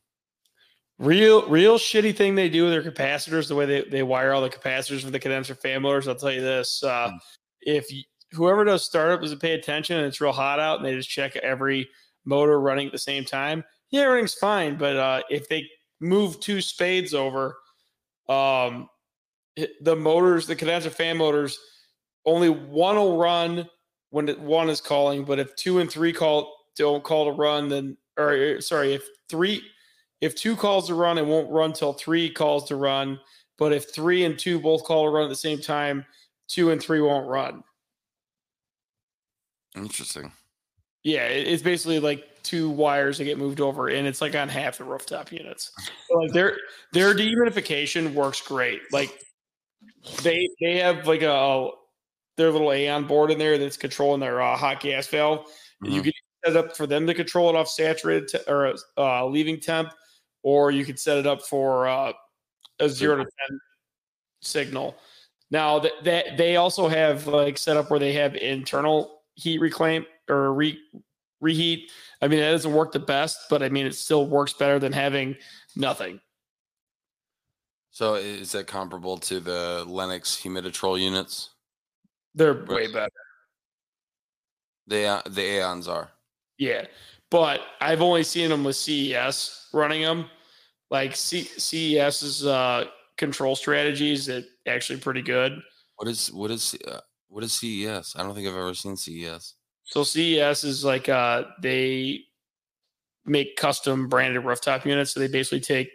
Real, 0.98 1.46
real 1.46 1.76
shitty 1.76 2.16
thing 2.16 2.34
they 2.34 2.48
do 2.48 2.64
with 2.64 2.72
their 2.72 2.90
capacitors, 2.90 3.48
the 3.48 3.54
way 3.54 3.66
they, 3.66 3.82
they 3.82 4.02
wire 4.02 4.32
all 4.32 4.40
the 4.40 4.48
capacitors 4.48 5.04
for 5.04 5.10
the 5.10 5.18
condenser 5.18 5.54
fan 5.54 5.82
motors. 5.82 6.08
I'll 6.08 6.14
tell 6.14 6.32
you 6.32 6.40
this: 6.40 6.82
uh, 6.82 7.10
Mm. 7.10 7.18
if 7.60 7.92
you, 7.92 8.02
whoever 8.32 8.64
does 8.64 8.86
startup 8.86 9.20
doesn't 9.20 9.42
pay 9.42 9.52
attention 9.52 9.98
and 9.98 10.06
it's 10.06 10.22
real 10.22 10.32
hot 10.32 10.58
out, 10.58 10.78
and 10.78 10.86
they 10.86 10.94
just 10.94 11.10
check 11.10 11.36
every 11.36 11.86
motor 12.24 12.58
running 12.58 12.86
at 12.86 12.92
the 12.92 12.98
same 12.98 13.26
time, 13.26 13.62
yeah, 13.90 14.04
everything's 14.04 14.32
fine. 14.32 14.78
But 14.78 14.96
uh, 14.96 15.22
if 15.28 15.50
they 15.50 15.68
move 16.00 16.40
two 16.40 16.62
spades 16.62 17.12
over, 17.12 17.58
um, 18.30 18.88
the 19.80 19.96
motors, 19.96 20.46
the 20.46 20.56
condenser 20.56 20.90
fan 20.90 21.16
motors, 21.16 21.58
only 22.24 22.50
one 22.50 22.96
will 22.96 23.16
run 23.16 23.68
when 24.10 24.28
one 24.44 24.68
is 24.68 24.80
calling. 24.80 25.24
But 25.24 25.38
if 25.38 25.54
two 25.56 25.78
and 25.78 25.90
three 25.90 26.12
call 26.12 26.54
don't 26.76 27.04
call 27.04 27.26
to 27.26 27.32
run, 27.32 27.68
then 27.68 27.96
or 28.18 28.30
er, 28.30 28.60
sorry, 28.60 28.94
if 28.94 29.06
three 29.28 29.62
if 30.20 30.34
two 30.34 30.56
calls 30.56 30.86
to 30.88 30.94
run, 30.94 31.18
it 31.18 31.26
won't 31.26 31.50
run 31.50 31.72
till 31.72 31.92
three 31.92 32.30
calls 32.30 32.66
to 32.68 32.76
run. 32.76 33.20
But 33.58 33.72
if 33.72 33.92
three 33.94 34.24
and 34.24 34.38
two 34.38 34.60
both 34.60 34.84
call 34.84 35.04
to 35.04 35.10
run 35.10 35.24
at 35.24 35.28
the 35.28 35.36
same 35.36 35.60
time, 35.60 36.04
two 36.48 36.70
and 36.70 36.82
three 36.82 37.00
won't 37.00 37.28
run. 37.28 37.62
Interesting. 39.76 40.32
Yeah, 41.02 41.26
it's 41.26 41.62
basically 41.62 42.00
like 42.00 42.42
two 42.42 42.70
wires 42.70 43.18
that 43.18 43.24
get 43.24 43.38
moved 43.38 43.60
over, 43.60 43.88
and 43.88 44.06
it's 44.06 44.20
like 44.20 44.34
on 44.34 44.48
half 44.48 44.78
the 44.78 44.84
rooftop 44.84 45.30
units. 45.30 45.70
So 46.08 46.18
like 46.18 46.32
their 46.32 46.56
their 46.92 47.14
dehumidification 47.14 48.12
works 48.12 48.40
great. 48.40 48.80
Like 48.90 49.16
they 50.22 50.48
they 50.60 50.78
have 50.78 51.06
like 51.06 51.22
a 51.22 51.70
their 52.36 52.50
little 52.50 52.68
AAON 52.68 53.08
board 53.08 53.30
in 53.30 53.38
there 53.38 53.58
that's 53.58 53.76
controlling 53.76 54.20
their 54.20 54.40
uh, 54.40 54.56
hot 54.56 54.80
gas 54.80 55.06
valve. 55.06 55.46
And 55.82 55.92
You 55.92 56.02
can 56.02 56.12
set 56.44 56.54
it 56.54 56.56
up 56.56 56.76
for 56.76 56.86
them 56.86 57.06
to 57.06 57.14
control 57.14 57.48
it 57.48 57.56
off 57.56 57.68
saturated 57.68 58.28
te- 58.28 58.50
or 58.50 58.74
uh, 58.98 59.26
leaving 59.26 59.58
temp, 59.58 59.92
or 60.42 60.70
you 60.70 60.84
could 60.84 60.98
set 60.98 61.16
it 61.18 61.26
up 61.26 61.42
for 61.42 61.86
uh, 61.86 62.12
a 62.80 62.88
zero 62.88 63.16
to 63.16 63.24
ten 63.24 63.60
signal. 64.42 64.96
Now 65.50 65.78
that 65.78 65.92
that 66.04 66.36
they 66.36 66.56
also 66.56 66.88
have 66.88 67.26
like 67.26 67.58
set 67.58 67.76
up 67.76 67.90
where 67.90 68.00
they 68.00 68.12
have 68.12 68.34
internal 68.36 69.22
heat 69.34 69.60
reclaim 69.60 70.04
or 70.28 70.52
re 70.52 70.78
reheat. 71.40 71.90
I 72.22 72.28
mean, 72.28 72.40
that 72.40 72.50
doesn't 72.50 72.72
work 72.72 72.92
the 72.92 72.98
best, 72.98 73.38
but 73.50 73.62
I 73.62 73.68
mean, 73.68 73.86
it 73.86 73.94
still 73.94 74.26
works 74.26 74.52
better 74.52 74.78
than 74.78 74.92
having 74.92 75.36
nothing. 75.76 76.20
So 77.96 78.16
is 78.16 78.52
that 78.52 78.66
comparable 78.66 79.16
to 79.16 79.40
the 79.40 79.82
Lennox 79.88 80.36
Humiditrol 80.36 81.00
units? 81.00 81.54
They're 82.34 82.62
way 82.66 82.88
better. 82.88 83.08
They 84.86 85.06
uh, 85.06 85.22
the 85.24 85.40
AAONs 85.40 85.88
are. 85.88 86.10
Yeah, 86.58 86.84
but 87.30 87.62
I've 87.80 88.02
only 88.02 88.22
seen 88.22 88.50
them 88.50 88.64
with 88.64 88.76
CES 88.76 89.68
running 89.72 90.02
them. 90.02 90.26
Like 90.90 91.16
C- 91.16 91.48
CES's 91.56 92.44
uh, 92.44 92.84
control 93.16 93.56
strategies 93.56 94.26
that 94.26 94.44
actually 94.66 94.98
pretty 94.98 95.22
good. 95.22 95.58
What 95.94 96.06
is 96.06 96.30
what 96.30 96.50
is 96.50 96.76
uh, 96.86 97.00
what 97.28 97.44
is 97.44 97.54
CES? 97.54 98.14
I 98.14 98.22
don't 98.22 98.34
think 98.34 98.46
I've 98.46 98.56
ever 98.56 98.74
seen 98.74 98.98
CES. 98.98 99.54
So 99.84 100.04
CES 100.04 100.64
is 100.64 100.84
like 100.84 101.08
uh, 101.08 101.44
they 101.62 102.24
make 103.24 103.56
custom 103.56 104.06
branded 104.10 104.44
rooftop 104.44 104.84
units. 104.84 105.12
So 105.12 105.20
they 105.20 105.28
basically 105.28 105.60
take 105.60 105.88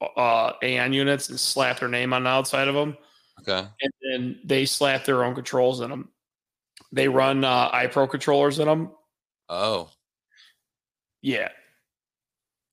uh, 0.00 0.52
AAON 0.62 0.92
units 0.94 1.28
and 1.28 1.38
slap 1.38 1.80
their 1.80 1.88
name 1.88 2.12
on 2.12 2.24
the 2.24 2.30
outside 2.30 2.68
of 2.68 2.74
them, 2.74 2.96
Okay. 3.40 3.66
and 3.80 3.92
then 4.02 4.40
they 4.44 4.64
slap 4.64 5.04
their 5.04 5.24
own 5.24 5.34
controls 5.34 5.80
in 5.80 5.90
them. 5.90 6.08
They 6.92 7.08
run 7.08 7.44
uh, 7.44 7.70
iPro 7.70 8.08
controllers 8.10 8.58
in 8.58 8.66
them. 8.66 8.90
Oh, 9.48 9.90
Yeah. 11.22 11.48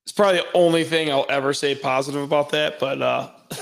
It's 0.06 0.14
probably 0.14 0.38
the 0.40 0.48
only 0.54 0.84
thing 0.86 1.12
I'll 1.12 1.26
ever 1.30 1.54
say 1.54 1.76
positive 1.76 2.22
about 2.22 2.50
that, 2.52 2.80
but 2.80 3.02
uh 3.02 3.30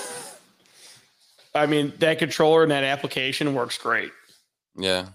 I 1.55 1.65
mean 1.65 1.93
that 1.99 2.19
controller 2.19 2.61
and 2.63 2.71
that 2.71 2.83
application 2.83 3.53
works 3.55 3.77
great. 3.77 4.11
yeah. 4.77 5.07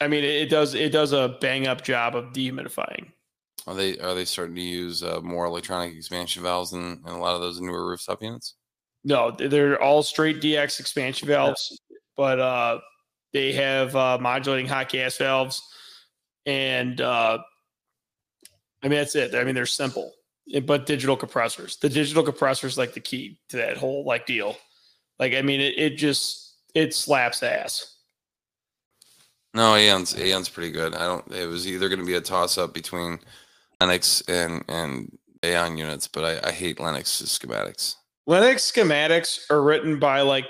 I 0.00 0.08
mean 0.08 0.24
it, 0.24 0.30
it 0.42 0.48
does 0.50 0.74
it 0.74 0.90
does 0.92 1.12
a 1.12 1.36
bang 1.40 1.66
up 1.66 1.82
job 1.84 2.16
of 2.16 2.32
dehumidifying. 2.32 3.08
Are 3.66 3.74
they 3.74 3.98
are 3.98 4.14
they 4.14 4.24
starting 4.26 4.54
to 4.56 4.60
use 4.60 5.02
uh, 5.02 5.20
more 5.22 5.46
electronic 5.46 5.94
expansion 5.96 6.42
valves 6.42 6.72
in, 6.72 7.02
in 7.06 7.12
a 7.12 7.18
lot 7.18 7.34
of 7.34 7.40
those 7.40 7.60
newer 7.60 7.86
rooftop 7.86 8.22
units? 8.22 8.54
No, 9.04 9.30
they're 9.30 9.80
all 9.82 10.02
straight 10.02 10.40
DX 10.40 10.80
expansion 10.80 11.28
valves, 11.28 11.80
but 12.16 12.40
uh 12.40 12.80
they 13.32 13.52
have 13.52 13.94
uh 13.96 14.18
modulating 14.20 14.66
hot 14.66 14.88
gas 14.88 15.16
valves 15.16 15.62
and 16.46 17.00
uh 17.00 17.38
I 18.82 18.88
mean 18.88 18.98
that's 18.98 19.14
it. 19.16 19.34
I 19.34 19.44
mean 19.44 19.54
they're 19.54 19.66
simple. 19.66 20.12
eh, 20.52 20.60
But 20.60 20.86
digital 20.86 21.16
compressors. 21.16 21.76
The 21.78 21.88
digital 21.88 22.22
compressor 22.22 22.66
is 22.66 22.76
like 22.78 22.92
the 22.92 23.00
key 23.00 23.38
to 23.48 23.56
that 23.58 23.76
whole 23.78 24.04
like 24.04 24.26
deal. 24.26 24.56
Like 25.18 25.32
I 25.34 25.42
mean 25.42 25.60
it, 25.60 25.78
it 25.78 25.90
just 25.96 26.56
it 26.74 26.94
slaps 26.94 27.42
ass. 27.42 27.90
No, 29.54 29.72
AAON's 29.74 30.14
AAON's 30.14 30.48
pretty 30.48 30.72
good. 30.72 30.94
I 30.94 31.06
don't. 31.06 31.30
It 31.32 31.46
was 31.46 31.66
either 31.68 31.88
going 31.88 32.00
to 32.00 32.04
be 32.06 32.14
a 32.14 32.20
toss 32.20 32.58
up 32.58 32.74
between 32.74 33.20
Lennox 33.84 34.22
and 34.28 34.64
and 34.68 35.16
AAON 35.42 35.76
units, 35.76 36.08
but 36.08 36.24
I, 36.24 36.48
I 36.48 36.52
hate 36.52 36.80
Lennox 36.80 37.10
schematics. 37.22 37.96
Lennox 38.26 38.70
schematics 38.70 39.50
are 39.50 39.62
written 39.62 39.98
by 39.98 40.22
like 40.22 40.46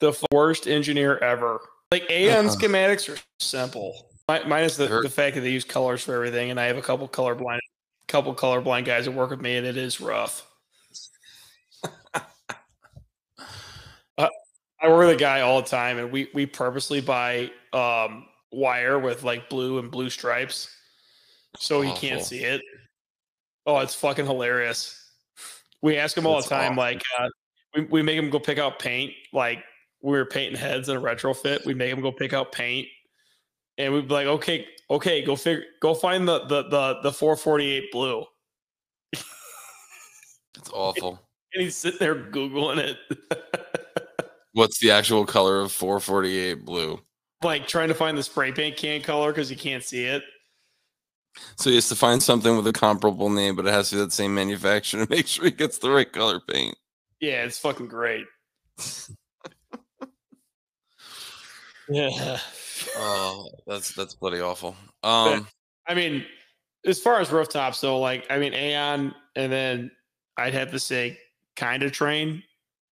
the 0.00 0.14
worst 0.32 0.66
engineer 0.66 1.18
ever. 1.18 1.60
Like 1.92 2.08
AAON 2.08 2.46
Uh-uh. 2.46 2.56
schematics 2.56 3.14
are 3.14 3.20
simple. 3.38 4.08
Mi- 4.30 4.44
Minus 4.46 4.78
the, 4.78 4.86
the 5.02 5.10
fact 5.10 5.34
that 5.34 5.42
they 5.42 5.50
use 5.50 5.64
colors 5.64 6.02
for 6.02 6.14
everything, 6.14 6.50
and 6.50 6.58
I 6.58 6.64
have 6.64 6.78
a 6.78 6.82
couple 6.82 7.06
colorblind, 7.06 7.58
couple 8.08 8.34
colorblind 8.34 8.86
guys 8.86 9.04
that 9.04 9.12
work 9.12 9.28
with 9.30 9.42
me, 9.42 9.56
and 9.58 9.66
it 9.66 9.76
is 9.76 10.00
rough. 10.00 10.50
uh, 12.14 12.20
I 14.18 14.88
work 14.88 15.06
with 15.06 15.16
a 15.16 15.20
guy 15.20 15.42
all 15.42 15.60
the 15.60 15.68
time, 15.68 15.98
and 15.98 16.10
we 16.10 16.30
we 16.32 16.46
purposely 16.46 17.02
buy 17.02 17.50
um, 17.74 18.24
wire 18.50 18.98
with 18.98 19.22
like 19.22 19.50
blue 19.50 19.78
and 19.78 19.90
blue 19.90 20.08
stripes, 20.08 20.74
so 21.58 21.80
he 21.80 21.92
can't 21.92 22.22
see 22.22 22.44
it. 22.44 22.62
Oh, 23.66 23.78
it's 23.78 23.94
fucking 23.94 24.26
hilarious. 24.26 25.00
We 25.82 25.96
ask 25.96 26.16
him 26.16 26.26
all 26.26 26.36
That's 26.36 26.48
the 26.48 26.54
time, 26.54 26.72
awful. 26.72 26.82
like 26.82 27.02
uh, 27.18 27.28
we 27.74 27.82
we 27.84 28.02
make 28.02 28.18
him 28.18 28.30
go 28.30 28.38
pick 28.38 28.58
out 28.58 28.78
paint. 28.78 29.12
Like 29.32 29.62
we 30.02 30.12
were 30.12 30.24
painting 30.24 30.58
heads 30.58 30.88
in 30.88 30.96
a 30.96 31.00
retrofit, 31.00 31.64
we 31.64 31.74
make 31.74 31.92
him 31.92 32.00
go 32.00 32.12
pick 32.12 32.32
out 32.32 32.52
paint, 32.52 32.88
and 33.78 33.92
we'd 33.92 34.08
be 34.08 34.14
like, 34.14 34.26
okay, 34.26 34.66
okay, 34.90 35.22
go 35.22 35.36
figure, 35.36 35.64
go 35.80 35.94
find 35.94 36.26
the 36.26 36.40
the 36.46 36.62
the 36.64 37.00
the 37.02 37.12
448 37.12 37.92
blue. 37.92 38.24
It's 39.12 39.24
awful. 40.72 41.20
And 41.54 41.62
he's 41.62 41.76
sitting 41.76 42.00
there 42.00 42.16
googling 42.16 42.78
it, 42.78 42.96
What's 44.54 44.78
the 44.80 44.90
actual 44.90 45.24
color 45.26 45.60
of 45.60 45.72
448 45.72 46.64
blue? 46.64 47.00
like 47.42 47.66
trying 47.68 47.88
to 47.88 47.94
find 47.94 48.16
the 48.16 48.22
spray 48.22 48.52
paint 48.52 48.76
can 48.76 49.02
color 49.02 49.30
because 49.30 49.50
you 49.50 49.56
can't 49.56 49.84
see 49.84 50.04
it. 50.04 50.22
So 51.56 51.70
he 51.70 51.76
has 51.76 51.88
to 51.88 51.96
find 51.96 52.22
something 52.22 52.56
with 52.56 52.66
a 52.66 52.72
comparable 52.72 53.30
name, 53.30 53.56
but 53.56 53.66
it 53.66 53.72
has 53.72 53.90
to 53.90 53.96
be 53.96 54.00
that 54.02 54.12
same 54.12 54.34
manufacturer 54.34 55.04
to 55.04 55.10
make 55.14 55.26
sure 55.26 55.44
he 55.44 55.50
gets 55.50 55.78
the 55.78 55.90
right 55.90 56.10
color 56.10 56.40
paint. 56.40 56.76
Yeah, 57.20 57.44
it's 57.44 57.58
fucking 57.58 57.88
great. 57.88 58.26
yeah. 61.88 62.38
Oh, 62.96 63.48
that's 63.66 63.94
that's 63.94 64.14
bloody 64.14 64.40
awful. 64.40 64.76
Um, 65.04 65.46
I 65.86 65.94
mean, 65.94 66.24
as 66.84 67.00
far 67.00 67.20
as 67.20 67.30
rooftops, 67.30 67.80
though, 67.80 67.98
like 68.00 68.26
I 68.28 68.38
mean, 68.38 68.52
AAON, 68.52 69.14
and 69.36 69.52
then 69.52 69.90
I'd 70.36 70.54
have 70.54 70.72
to 70.72 70.80
say, 70.80 71.18
kind 71.54 71.82
of 71.84 71.92
Trane. 71.92 72.42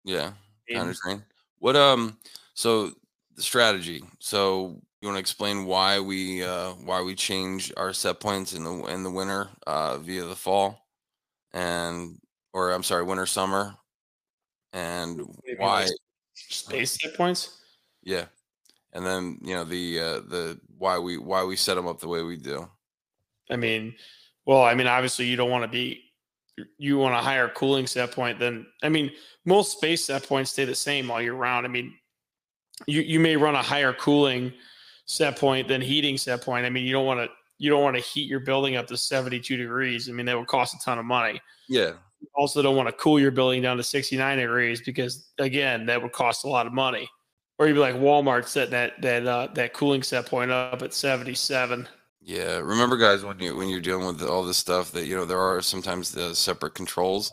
yeah, 0.05 0.33
in- 0.69 0.77
counter 0.77 0.95
Trane. 0.95 1.23
What 1.59 1.77
um, 1.77 2.19
so 2.55 2.93
the 3.37 3.43
strategy. 3.43 4.03
So 4.19 4.81
you 5.01 5.09
want 5.09 5.17
to 5.17 5.21
explain 5.21 5.65
why 5.65 5.99
we 6.01 6.45
uh 6.45 6.73
why 6.73 7.03
we 7.03 7.15
change 7.15 7.73
our 7.77 7.93
set 7.93 8.21
points 8.21 8.53
in 8.53 8.65
the 8.65 8.73
in 8.87 9.03
the 9.03 9.11
winter 9.11 9.49
uh 9.67 9.99
via 9.99 10.25
the 10.25 10.37
fall, 10.37 10.87
and 11.53 12.19
or 12.53 12.71
I'm 12.71 12.83
sorry, 12.83 13.05
winter 13.05 13.27
summer, 13.27 13.75
and 14.73 15.19
Maybe 15.45 15.59
why? 15.59 15.87
space 16.35 16.99
set 17.01 17.15
points. 17.15 17.61
Yeah, 18.03 18.27
and 18.93 19.05
then 19.05 19.39
you 19.43 19.55
know 19.55 19.65
the 19.65 20.01
uh 20.01 20.21
the 20.21 20.61
why 20.77 20.99
we 20.99 21.17
why 21.17 21.45
we 21.45 21.57
set 21.57 21.75
them 21.75 21.89
up 21.89 22.01
the 22.01 22.09
way 22.09 22.23
we 22.23 22.37
do. 22.37 22.69
I 23.51 23.57
mean, 23.57 23.95
well, 24.45 24.63
I 24.63 24.75
mean, 24.75 24.87
obviously, 24.87 25.27
you 25.27 25.37
don't 25.37 25.51
want 25.51 25.65
to 25.65 25.69
be. 25.69 26.05
You 26.77 26.99
want 26.99 27.15
a 27.15 27.19
higher 27.19 27.49
cooling 27.49 27.87
set 27.87 28.13
point 28.13 28.39
than. 28.39 28.67
I 28.83 28.91
mean, 28.91 29.11
most 29.47 29.79
space 29.79 30.05
set 30.05 30.25
points 30.25 30.51
stay 30.51 30.67
the 30.67 30.75
same 30.75 31.11
all 31.11 31.23
year 31.23 31.33
round. 31.33 31.65
I 31.65 31.71
mean, 31.71 31.95
you 32.87 33.01
you 33.01 33.19
may 33.19 33.37
run 33.37 33.55
a 33.55 33.63
higher 33.63 33.95
cooling 33.95 34.53
set 35.11 35.37
point 35.37 35.67
than 35.67 35.81
heating 35.81 36.17
set 36.17 36.41
point. 36.41 36.65
I 36.65 36.71
mean, 36.71 36.85
you 36.85 36.93
don't 36.93 37.07
want 37.07 37.21
to 37.21 37.29
you 37.59 37.69
don't 37.69 37.83
want 37.83 37.97
to 37.97 38.03
heat 38.03 38.29
your 38.29 38.41
building 38.41 38.77
up 38.77 38.87
to 38.87 38.97
seventy 38.97 39.41
two 39.41 39.57
degrees. 39.57 40.09
I 40.09 40.13
mean, 40.13 40.27
that 40.27 40.39
would 40.39 40.47
cost 40.47 40.75
a 40.75 40.79
ton 40.85 40.99
of 40.99 41.05
money. 41.05 41.41
Yeah, 41.69 41.93
You 42.21 42.29
also 42.35 42.63
don't 42.63 42.77
want 42.77 42.89
to 42.89 42.93
cool 42.93 43.19
your 43.19 43.31
building 43.31 43.63
down 43.63 43.77
to 43.77 43.83
69 43.83 44.39
degrees 44.39 44.81
because 44.81 45.31
again 45.39 45.87
that 45.87 46.03
would 46.03 46.13
cost 46.13 46.45
a 46.45 46.49
lot 46.49 46.67
of 46.67 46.73
money 46.73 47.09
or 47.59 47.67
you'd 47.67 47.75
be 47.75 47.81
like 47.81 47.95
walmart 47.95 48.47
setting 48.47 48.73
that 48.73 49.01
that 49.03 49.27
uh, 49.27 49.49
that 49.55 49.73
cooling 49.73 50.03
set 50.03 50.27
point 50.27 50.51
up 50.51 50.83
at 50.83 50.93
77 50.93 51.89
Yeah, 52.21 52.59
remember, 52.59 52.97
guys, 52.97 53.25
when 53.25 53.39
you 53.39 53.57
when 53.57 53.69
you're 53.69 53.81
dealing 53.81 54.07
with 54.07 54.23
all 54.23 54.45
this 54.45 54.59
stuff, 54.59 54.93
that 54.93 55.07
you 55.07 55.17
know 55.17 55.25
there 55.25 55.41
are 55.41 55.63
sometimes 55.63 56.13
the 56.13 56.35
separate 56.35 56.75
controls. 56.75 57.33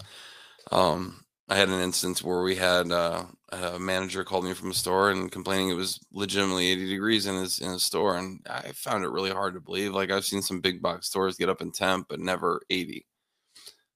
Um, 0.72 1.26
I 1.50 1.56
had 1.58 1.70
an 1.70 1.82
instance 1.82 2.24
where 2.24 2.42
we 2.42 2.56
had 2.56 2.92
uh, 2.92 3.26
a 3.50 3.80
manager 3.80 4.24
called 4.24 4.44
me 4.44 4.54
from 4.54 4.72
a 4.72 4.74
store 4.74 5.12
and 5.12 5.32
complaining 5.32 5.70
it 5.70 5.76
was 5.76 6.00
legitimately 6.12 6.68
80 6.68 6.90
degrees 6.90 7.26
in 7.26 7.36
his 7.36 7.60
in 7.60 7.72
his 7.72 7.84
store, 7.84 8.18
and 8.18 8.46
I 8.50 8.72
found 8.74 9.04
it 9.04 9.10
really 9.10 9.32
hard 9.32 9.54
to 9.54 9.62
believe. 9.62 9.94
Like 9.94 10.12
I've 10.12 10.26
seen 10.26 10.42
some 10.42 10.60
big 10.60 10.82
box 10.82 11.08
stores 11.08 11.38
get 11.38 11.50
up 11.50 11.62
in 11.62 11.72
temp, 11.72 12.08
but 12.10 12.20
never 12.20 12.62
80. 12.70 13.06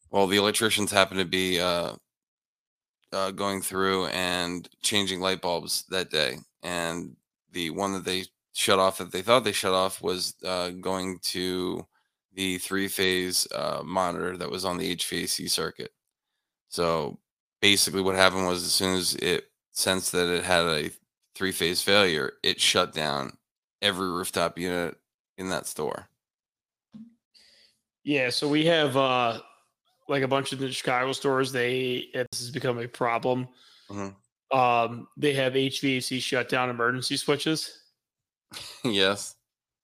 Well, 0.10 0.28
the 0.28 0.38
electricians 0.38 0.92
happened 0.92 1.20
to 1.20 1.26
be 1.26 1.60
uh, 1.60 1.96
uh, 3.14 3.32
going 3.32 3.62
through 3.62 4.08
and 4.08 4.68
changing 4.82 5.20
light 5.22 5.42
bulbs 5.42 5.86
that 5.90 6.10
day, 6.10 6.38
and 6.64 7.16
the 7.52 7.70
one 7.72 7.94
that 7.94 8.06
they 8.06 8.26
shut 8.54 8.80
off 8.80 8.98
that 9.00 9.12
they 9.12 9.22
thought 9.22 9.44
they 9.44 9.52
shut 9.52 9.74
off 9.74 10.02
was 10.02 10.36
uh, 10.46 10.70
going 10.70 11.20
to 11.24 11.86
the 12.34 12.58
three 12.60 12.88
phase 12.88 13.48
uh, 13.54 13.82
monitor 13.84 14.38
that 14.38 14.50
was 14.50 14.66
on 14.66 14.78
the 14.78 14.96
HVAC 14.96 15.50
circuit. 15.50 15.92
So 16.70 17.20
basically, 17.62 18.02
what 18.02 18.16
happened 18.16 18.48
was 18.48 18.64
as 18.64 18.74
soon 18.74 18.98
as 18.98 19.16
it 19.16 19.46
sensed 19.72 20.12
that 20.12 20.28
it 20.28 20.44
had 20.44 20.66
a 20.66 20.92
three 21.36 21.52
phase 21.52 21.82
failure, 21.82 22.34
it 22.44 22.60
shut 22.60 22.94
down 22.94 23.38
every 23.82 24.10
rooftop 24.10 24.58
unit 24.58 24.98
in 25.38 25.50
that 25.50 25.68
store. 25.68 26.08
Yeah, 28.04 28.30
so 28.30 28.48
we 28.48 28.66
have 28.66 28.98
uh 28.98 29.40
like 30.08 30.24
a 30.24 30.28
bunch 30.28 30.52
of 30.52 30.60
the 30.60 30.72
Chicago 30.72 31.12
stores. 31.14 31.52
They 31.52 32.08
this 32.14 32.40
has 32.40 32.52
become 32.52 32.80
a 32.80 32.88
problem. 32.88 33.48
Mm-hmm. 33.90 34.58
Um, 34.58 35.08
they 35.16 35.34
have 35.34 35.54
HVAC 35.54 36.22
shutdown 36.22 36.70
emergency 36.70 37.16
switches. 37.16 37.84
yes. 38.84 39.36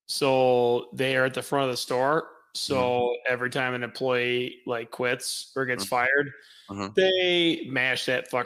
So 0.08 0.88
they 0.94 1.16
are 1.16 1.26
at 1.26 1.34
the 1.34 1.42
front 1.42 1.66
of 1.66 1.72
the 1.72 1.78
store. 1.78 2.28
So 2.60 2.76
Mm-hmm. 2.78 3.34
every 3.34 3.50
time 3.50 3.74
an 3.74 3.84
employee 3.84 4.62
like 4.66 4.92
quits 4.92 5.52
or 5.56 5.66
gets 5.66 5.86
Mhm. 5.86 5.90
fired, 5.90 6.34
Mhm. 6.70 6.96
they 6.96 7.66
mash 7.70 8.06
that 8.06 8.30
fuck. 8.30 8.46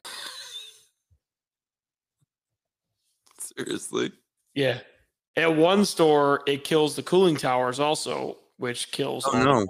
Seriously. 3.40 4.12
Yeah. 4.54 4.82
At 5.36 5.56
one 5.56 5.86
store, 5.86 6.44
it 6.46 6.64
kills 6.64 6.96
the 6.96 7.04
cooling 7.04 7.38
towers 7.38 7.80
also, 7.80 8.38
which 8.58 8.92
kills. 8.92 9.26
Oh 9.26 9.42
no. 9.42 9.68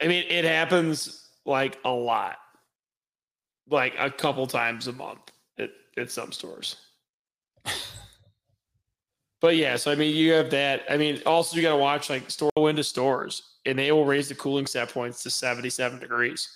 I 0.00 0.08
mean, 0.08 0.24
it 0.28 0.44
happens 0.44 1.28
like 1.44 1.78
a 1.84 1.90
lot, 1.90 2.38
like 3.68 3.94
a 3.98 4.10
couple 4.10 4.46
times 4.48 4.88
a 4.88 4.92
month 4.92 5.30
at, 5.58 5.70
at 5.96 6.10
some 6.10 6.32
stores. 6.32 6.76
but 9.42 9.56
yeah, 9.56 9.74
so 9.74 9.90
I 9.90 9.96
mean, 9.96 10.14
you 10.14 10.32
have 10.32 10.50
that. 10.50 10.84
I 10.88 10.96
mean, 10.96 11.20
also 11.26 11.56
you 11.56 11.62
got 11.62 11.72
to 11.72 11.76
watch 11.76 12.08
like 12.08 12.30
store 12.30 12.50
into 12.56 12.84
stores, 12.84 13.56
and 13.66 13.76
they 13.76 13.90
will 13.90 14.06
raise 14.06 14.28
the 14.28 14.36
cooling 14.36 14.66
set 14.66 14.88
points 14.88 15.24
to 15.24 15.30
seventy-seven 15.30 15.98
degrees, 15.98 16.48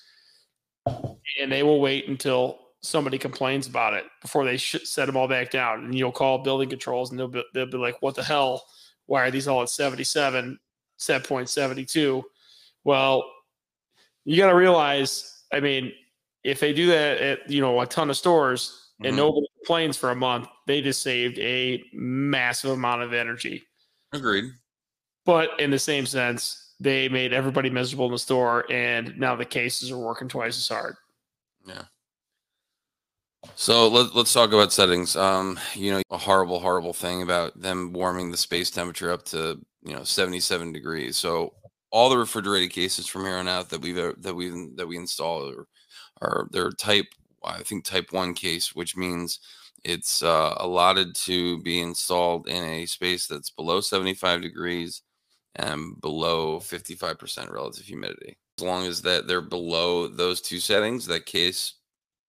and 0.86 1.50
they 1.50 1.64
will 1.64 1.80
wait 1.80 2.08
until 2.08 2.60
somebody 2.82 3.18
complains 3.18 3.66
about 3.66 3.92
it 3.92 4.04
before 4.22 4.44
they 4.44 4.56
sh- 4.56 4.84
set 4.84 5.06
them 5.06 5.16
all 5.16 5.26
back 5.26 5.50
down. 5.50 5.84
And 5.84 5.98
you'll 5.98 6.12
call 6.12 6.38
building 6.38 6.68
controls, 6.70 7.10
and 7.10 7.18
they'll 7.18 7.26
be, 7.26 7.42
they'll 7.52 7.66
be 7.66 7.76
like, 7.76 8.00
"What 8.02 8.14
the 8.14 8.22
hell? 8.22 8.64
Why 9.06 9.26
are 9.26 9.30
these 9.32 9.48
all 9.48 9.62
at 9.62 9.68
seventy-seven? 9.68 10.56
Set 10.96 11.24
point 11.24 11.48
seventy-two? 11.48 12.24
Well, 12.84 13.28
you 14.24 14.36
got 14.36 14.50
to 14.50 14.56
realize, 14.56 15.42
I 15.52 15.58
mean, 15.58 15.92
if 16.44 16.60
they 16.60 16.72
do 16.72 16.86
that 16.86 17.18
at 17.18 17.50
you 17.50 17.60
know 17.60 17.80
a 17.80 17.86
ton 17.86 18.10
of 18.10 18.16
stores 18.16 18.85
and 19.04 19.14
Mhm. 19.14 19.16
nobody 19.16 19.46
complains 19.58 19.96
for 19.96 20.10
a 20.10 20.16
month, 20.16 20.48
they 20.66 20.80
just 20.80 21.02
saved 21.02 21.38
a 21.38 21.82
massive 21.92 22.70
amount 22.70 23.02
of 23.02 23.12
energy. 23.12 23.66
Agreed. 24.12 24.52
But 25.24 25.58
in 25.60 25.70
the 25.70 25.78
same 25.78 26.06
sense, 26.06 26.74
they 26.80 27.08
made 27.08 27.32
everybody 27.32 27.70
miserable 27.70 28.06
in 28.06 28.12
the 28.12 28.18
store, 28.18 28.70
and 28.70 29.18
now 29.18 29.34
the 29.34 29.44
cases 29.44 29.90
are 29.90 29.98
working 29.98 30.28
twice 30.28 30.56
as 30.56 30.68
hard. 30.68 30.96
Yeah. 31.66 31.84
So 33.54 33.88
let, 33.88 34.14
let's 34.14 34.32
talk 34.32 34.52
about 34.52 34.72
settings. 34.72 35.16
Um, 35.16 35.58
you 35.74 35.92
know, 35.92 36.02
a 36.10 36.18
horrible, 36.18 36.58
horrible 36.60 36.92
thing 36.92 37.22
about 37.22 37.60
them 37.60 37.92
warming 37.92 38.30
the 38.30 38.36
space 38.36 38.70
temperature 38.70 39.10
up 39.10 39.24
to 39.26 39.60
you 39.82 39.94
know 39.94 40.04
77 40.04 40.72
degrees. 40.72 41.16
So 41.16 41.54
all 41.90 42.10
the 42.10 42.18
refrigerated 42.18 42.70
cases 42.70 43.06
from 43.06 43.24
here 43.24 43.36
on 43.36 43.48
out 43.48 43.68
that 43.70 43.80
we've 43.80 43.94
that 43.94 44.34
we 44.34 44.50
that 44.74 44.86
we 44.86 44.96
install 44.96 45.48
are, 45.48 45.66
are 46.20 46.48
they're 46.50 46.72
type 46.72 47.06
I 47.46 47.62
think 47.62 47.84
type 47.84 48.12
one 48.12 48.34
case, 48.34 48.74
which 48.74 48.96
means 48.96 49.40
it's 49.84 50.22
uh, 50.22 50.54
allotted 50.58 51.14
to 51.14 51.62
be 51.62 51.80
installed 51.80 52.48
in 52.48 52.62
a 52.64 52.86
space 52.86 53.26
that's 53.26 53.50
below 53.50 53.80
75 53.80 54.42
degrees 54.42 55.02
and 55.56 56.00
below 56.00 56.58
55% 56.58 57.50
relative 57.50 57.84
humidity. 57.84 58.36
As 58.58 58.64
long 58.64 58.86
as 58.86 59.02
that 59.02 59.26
they're 59.26 59.40
below 59.40 60.08
those 60.08 60.40
two 60.40 60.58
settings, 60.58 61.06
that 61.06 61.26
case 61.26 61.74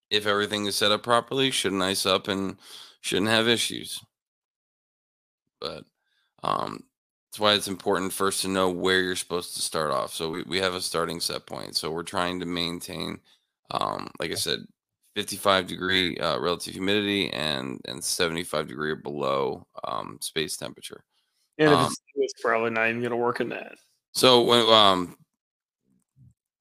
if 0.10 0.25
everything 0.25 0.65
is 0.65 0.75
set 0.75 0.91
up 0.91 1.03
properly, 1.03 1.51
shouldn't 1.51 1.82
ice 1.82 2.06
up 2.06 2.27
and 2.27 2.58
shouldn't 3.01 3.30
have 3.30 3.47
issues. 3.47 4.01
But 5.60 5.84
um, 6.43 6.84
that's 7.30 7.39
why 7.39 7.53
it's 7.53 7.67
important 7.67 8.13
first 8.13 8.41
to 8.41 8.47
know 8.47 8.69
where 8.69 9.01
you're 9.01 9.15
supposed 9.15 9.56
to 9.56 9.62
start 9.62 9.91
off. 9.91 10.13
So 10.13 10.30
we, 10.30 10.43
we 10.43 10.58
have 10.60 10.75
a 10.75 10.82
starting 10.82 11.19
set 11.19 11.45
point. 11.45 11.75
So 11.75 11.91
we're 11.91 12.03
trying 12.03 12.39
to 12.39 12.45
maintain, 12.45 13.19
um, 13.71 14.10
like 14.19 14.32
I 14.32 14.36
said, 14.36 14.60
55 15.17 15.65
degree 15.65 16.15
uh, 16.17 16.38
relative 16.38 16.75
humidity 16.75 17.34
and 17.34 17.82
and 17.86 18.03
75 18.03 18.67
degree 18.67 18.91
or 18.91 18.95
below 18.95 19.65
um, 19.84 20.19
space 20.21 20.56
temperature. 20.56 21.03
And 21.58 21.73
Um, 21.73 21.86
it's, 21.88 22.01
it's 22.13 22.39
probably 22.39 22.69
not 22.69 22.88
even 22.88 23.01
going 23.01 23.10
to 23.10 23.17
work 23.17 23.41
in 23.41 23.49
that. 23.49 23.80
So 24.13 24.43
when 24.43 24.71
um 24.71 25.17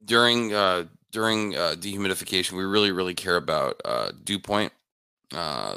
during 0.07 0.55
uh 0.55 0.85
during 1.13 1.55
uh 1.55 1.75
dehumidification, 1.79 2.53
we 2.53 2.65
really 2.65 2.93
really 2.93 3.13
care 3.13 3.37
about 3.37 3.79
uh 3.85 4.13
dew 4.25 4.39
point. 4.39 4.73
Uh 5.35 5.77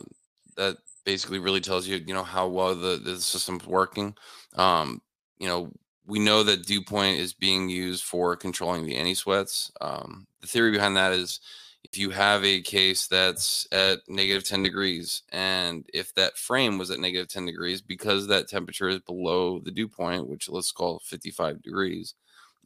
that 0.55 0.77
basically 1.03 1.39
really 1.39 1.59
tells 1.59 1.85
you 1.85 1.97
you 1.97 2.13
know 2.13 2.23
how 2.23 2.47
well 2.47 2.75
the 2.75 2.95
the 2.95 3.19
system's 3.19 3.67
working. 3.67 4.15
Um 4.55 5.01
you 5.37 5.49
know 5.49 5.69
we 6.05 6.19
know 6.19 6.43
that 6.43 6.65
dew 6.65 6.81
point 6.81 7.19
is 7.19 7.33
being 7.33 7.67
used 7.67 8.05
for 8.05 8.37
controlling 8.37 8.85
the 8.85 8.95
anti-sweats. 8.95 9.69
Um, 9.79 10.25
the 10.41 10.47
theory 10.47 10.71
behind 10.71 10.95
that 10.95 11.11
is 11.11 11.39
if 11.83 11.97
you 11.97 12.09
have 12.09 12.43
a 12.43 12.61
case 12.61 13.07
that's 13.07 13.67
at 13.71 13.99
negative 14.07 14.43
10 14.43 14.63
degrees 14.63 15.23
and 15.31 15.85
if 15.93 16.13
that 16.15 16.37
frame 16.37 16.77
was 16.77 16.91
at 16.91 16.99
negative 16.99 17.29
10 17.29 17.45
degrees 17.45 17.81
because 17.81 18.27
that 18.27 18.47
temperature 18.47 18.89
is 18.89 18.99
below 18.99 19.59
the 19.59 19.71
dew 19.71 19.87
point 19.87 20.27
which 20.27 20.49
let's 20.49 20.71
call 20.71 20.99
55 20.99 21.61
degrees 21.61 22.15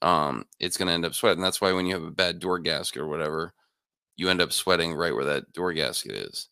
um, 0.04 0.46
it's 0.60 0.76
going 0.78 0.88
to 0.90 0.94
end 0.94 1.06
up 1.06 1.16
sweating. 1.16 1.42
That's 1.42 1.62
why 1.62 1.72
when 1.72 1.86
you 1.86 1.94
have 1.94 2.04
a 2.04 2.12
bad 2.12 2.40
door 2.40 2.60
gasket 2.60 3.02
or 3.02 3.08
whatever 3.08 3.54
you 4.18 4.30
end 4.30 4.42
up 4.42 4.52
sweating 4.52 4.94
right 4.94 5.16
where 5.16 5.26
that 5.26 5.52
door 5.54 5.74
gasket 5.74 6.14
is. 6.14 6.50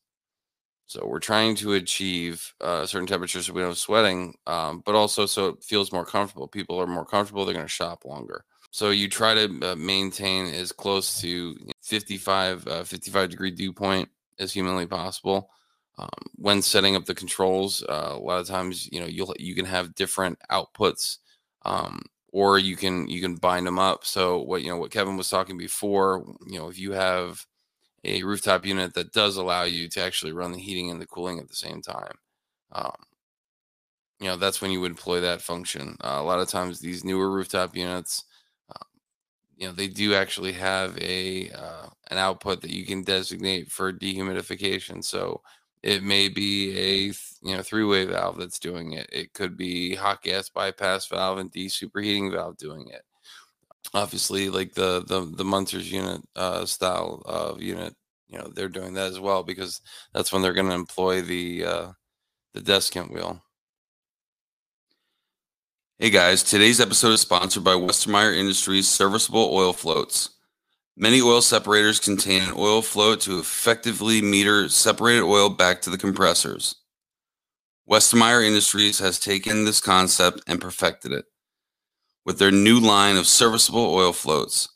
So 0.87 1.05
we're 1.05 1.19
trying 1.19 1.55
to 1.57 1.73
achieve 1.73 2.53
uh, 2.61 2.85
certain 2.85 3.07
temperatures 3.07 3.47
so 3.47 3.53
we 3.53 3.61
don't 3.61 3.69
have 3.71 3.77
sweating 3.77 4.35
um, 4.47 4.81
but 4.85 4.95
also 4.95 5.25
so 5.25 5.47
it 5.49 5.63
feels 5.63 5.91
more 5.91 6.05
comfortable. 6.05 6.47
People 6.47 6.79
are 6.79 6.87
more 6.87 7.05
comfortable 7.05 7.45
they're 7.45 7.53
going 7.53 7.65
to 7.65 7.69
shop 7.69 8.05
longer 8.05 8.45
so 8.71 8.89
you 8.89 9.09
try 9.09 9.33
to 9.33 9.71
uh, 9.71 9.75
maintain 9.75 10.53
as 10.53 10.71
close 10.71 11.19
to 11.19 11.57
55, 11.81 12.67
uh, 12.67 12.83
55 12.85 13.29
degree 13.29 13.51
dew 13.51 13.73
point 13.73 14.07
as 14.39 14.53
humanly 14.53 14.87
possible. 14.87 15.49
Um, 15.97 16.09
when 16.37 16.61
setting 16.61 16.95
up 16.95 17.05
the 17.05 17.13
controls, 17.13 17.83
uh, 17.83 18.11
a 18.13 18.17
lot 18.17 18.39
of 18.39 18.47
times, 18.47 18.89
you 18.91 19.01
know, 19.01 19.05
you'll 19.05 19.35
you 19.37 19.53
can 19.53 19.65
have 19.65 19.93
different 19.93 20.39
outputs, 20.49 21.17
um, 21.63 22.01
or 22.31 22.57
you 22.59 22.77
can 22.77 23.07
you 23.09 23.21
can 23.21 23.35
bind 23.35 23.67
them 23.67 23.77
up. 23.77 24.05
So 24.05 24.39
what 24.41 24.63
you 24.63 24.69
know 24.69 24.77
what 24.77 24.91
Kevin 24.91 25.17
was 25.17 25.29
talking 25.29 25.57
before, 25.57 26.25
you 26.47 26.57
know, 26.57 26.69
if 26.69 26.79
you 26.79 26.93
have 26.93 27.45
a 28.05 28.23
rooftop 28.23 28.65
unit 28.65 28.93
that 28.93 29.11
does 29.11 29.35
allow 29.35 29.63
you 29.63 29.89
to 29.89 30.01
actually 30.01 30.31
run 30.31 30.53
the 30.53 30.59
heating 30.59 30.89
and 30.89 30.99
the 31.01 31.05
cooling 31.05 31.39
at 31.39 31.49
the 31.49 31.55
same 31.55 31.81
time, 31.81 32.17
um, 32.71 32.95
you 34.21 34.27
know, 34.27 34.37
that's 34.37 34.61
when 34.61 34.71
you 34.71 34.79
would 34.79 34.91
employ 34.91 35.19
that 35.19 35.41
function. 35.41 35.97
Uh, 36.03 36.17
a 36.19 36.23
lot 36.23 36.39
of 36.39 36.47
times, 36.47 36.79
these 36.79 37.03
newer 37.03 37.29
rooftop 37.29 37.75
units 37.75 38.23
you 39.61 39.67
know 39.67 39.73
they 39.73 39.87
do 39.87 40.15
actually 40.15 40.53
have 40.53 40.97
a 40.99 41.51
uh, 41.51 41.85
an 42.09 42.17
output 42.17 42.61
that 42.61 42.71
you 42.71 42.83
can 42.83 43.03
designate 43.03 43.71
for 43.71 43.93
dehumidification. 43.93 45.03
So 45.03 45.41
it 45.83 46.03
may 46.03 46.29
be 46.29 46.77
a 46.77 46.97
you 47.47 47.55
know 47.55 47.61
three 47.61 47.83
way 47.85 48.05
valve 48.05 48.37
that's 48.39 48.57
doing 48.59 48.93
it. 48.93 49.07
It 49.13 49.33
could 49.33 49.55
be 49.55 49.93
hot 49.95 50.23
gas 50.23 50.49
bypass 50.49 51.05
valve 51.07 51.37
and 51.37 51.51
desuperheating 51.51 52.31
valve 52.31 52.57
doing 52.57 52.87
it. 52.89 53.03
Obviously 53.93 54.49
like 54.49 54.73
the 54.73 55.03
the 55.07 55.31
the 55.35 55.45
Munters 55.45 55.91
unit 55.91 56.21
uh, 56.35 56.65
style 56.65 57.21
of 57.25 57.61
unit 57.61 57.95
you 58.29 58.39
know 58.39 58.47
they're 58.55 58.69
doing 58.69 58.95
that 58.95 59.11
as 59.11 59.19
well 59.19 59.43
because 59.43 59.81
that's 60.13 60.33
when 60.33 60.41
they're 60.41 60.53
going 60.53 60.69
to 60.69 60.73
employ 60.75 61.21
the 61.21 61.65
uh, 61.65 61.91
the 62.53 62.61
desiccant 62.61 63.11
wheel 63.13 63.41
Hey 66.01 66.09
guys, 66.09 66.41
today's 66.41 66.81
episode 66.81 67.11
is 67.11 67.21
sponsored 67.21 67.63
by 67.63 67.75
Westermeyer 67.75 68.35
Industries 68.35 68.87
serviceable 68.87 69.51
oil 69.53 69.71
floats. 69.71 70.31
Many 70.97 71.21
oil 71.21 71.43
separators 71.43 71.99
contain 71.99 72.41
an 72.41 72.55
oil 72.57 72.81
float 72.81 73.21
to 73.21 73.37
effectively 73.37 74.19
meter 74.19 74.67
separated 74.67 75.21
oil 75.21 75.47
back 75.47 75.79
to 75.83 75.91
the 75.91 75.99
compressors. 75.99 76.73
Westermeyer 77.87 78.43
Industries 78.43 78.97
has 78.97 79.19
taken 79.19 79.63
this 79.63 79.79
concept 79.79 80.41
and 80.47 80.59
perfected 80.59 81.11
it 81.11 81.25
with 82.25 82.39
their 82.39 82.49
new 82.49 82.79
line 82.79 83.15
of 83.15 83.27
serviceable 83.27 83.93
oil 83.93 84.11
floats. 84.11 84.69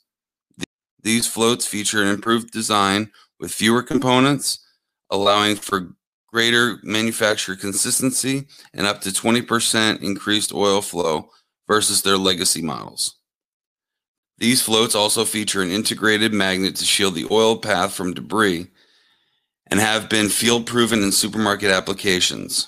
These 1.02 1.26
floats 1.26 1.66
feature 1.66 2.04
an 2.04 2.08
improved 2.08 2.52
design 2.52 3.12
with 3.40 3.52
fewer 3.52 3.82
components, 3.82 4.64
allowing 5.10 5.56
for 5.56 5.96
greater 6.36 6.80
manufacturer 6.84 7.56
consistency 7.56 8.46
and 8.74 8.86
up 8.86 9.00
to 9.00 9.08
20% 9.08 10.04
increased 10.04 10.54
oil 10.54 10.82
flow 10.82 11.30
versus 11.66 12.02
their 12.02 12.18
legacy 12.18 12.62
models. 12.62 13.16
These 14.38 14.62
floats 14.62 14.96
also 14.96 15.24
feature 15.24 15.62
an 15.62 15.72
integrated 15.72 16.34
magnet 16.34 16.76
to 16.76 16.84
shield 16.84 17.16
the 17.16 17.26
oil 17.32 17.56
path 17.56 17.94
from 17.94 18.14
debris 18.14 18.68
and 19.68 19.80
have 19.80 20.10
been 20.10 20.28
field 20.28 20.66
proven 20.66 21.02
in 21.04 21.14
supermarket 21.14 21.72
applications. 21.72 22.68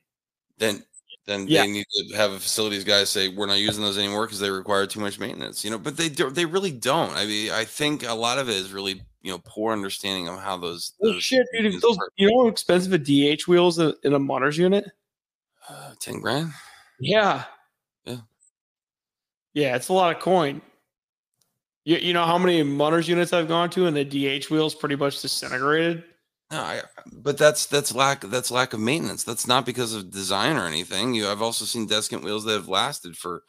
then 0.58 0.84
then 1.26 1.46
Yeah. 1.48 1.62
they 1.62 1.70
need 1.70 1.86
to 2.10 2.16
have 2.16 2.32
a 2.32 2.38
facilities 2.40 2.84
guy 2.84 3.04
say 3.04 3.28
we're 3.28 3.46
not 3.46 3.58
using 3.58 3.82
those 3.82 3.98
anymore 3.98 4.26
because 4.26 4.40
they 4.40 4.50
require 4.50 4.86
too 4.86 5.00
much 5.00 5.18
maintenance, 5.18 5.64
you 5.64 5.70
know. 5.70 5.78
But 5.78 5.96
they 5.96 6.08
do, 6.08 6.30
they 6.30 6.46
really 6.46 6.72
don't. 6.72 7.12
I 7.14 7.26
mean, 7.26 7.52
I 7.52 7.64
think 7.64 8.06
a 8.06 8.14
lot 8.14 8.38
of 8.38 8.48
it 8.48 8.56
is 8.56 8.72
really 8.72 9.02
you 9.22 9.30
know 9.30 9.40
poor 9.44 9.72
understanding 9.72 10.28
of 10.28 10.40
how 10.40 10.56
those. 10.56 10.92
oh 11.02 11.12
those 11.12 11.22
shit, 11.22 11.46
dude! 11.52 11.80
Those, 11.80 11.96
work. 11.96 12.12
you 12.16 12.30
know 12.30 12.42
how 12.42 12.48
expensive 12.48 12.92
a 12.92 12.98
DH 12.98 13.46
wheels 13.46 13.78
in 13.78 13.94
in 14.04 14.14
a 14.14 14.18
Munters 14.18 14.58
unit? 14.58 14.84
Uh, 15.68 15.94
ten 16.00 16.20
grand. 16.20 16.50
Yeah. 17.00 17.44
Yeah. 18.04 18.18
Yeah, 19.54 19.76
it's 19.76 19.88
a 19.88 19.92
lot 19.92 20.14
of 20.14 20.22
coin. 20.22 20.60
You, 21.84 21.96
you 21.96 22.12
know 22.12 22.24
how 22.24 22.38
many 22.38 22.62
Munters 22.62 23.08
units 23.08 23.32
I've 23.32 23.48
gone 23.48 23.70
to 23.70 23.86
and 23.86 23.96
the 23.96 24.04
DH 24.04 24.50
wheels 24.50 24.74
pretty 24.74 24.96
much 24.96 25.20
disintegrated? 25.20 26.04
No, 26.52 26.58
I, 26.58 26.82
but 27.10 27.38
that's 27.38 27.64
that's 27.64 27.94
lack 27.94 28.20
that's 28.20 28.50
lack 28.50 28.74
of 28.74 28.80
maintenance. 28.80 29.24
That's 29.24 29.46
not 29.46 29.64
because 29.64 29.94
of 29.94 30.10
design 30.10 30.56
or 30.56 30.66
anything. 30.66 31.14
You, 31.14 31.28
I've 31.28 31.40
also 31.40 31.64
seen 31.64 31.88
desiccant 31.88 32.22
wheels 32.22 32.44
that 32.44 32.52
have 32.52 32.68
lasted 32.68 33.16
for 33.16 33.42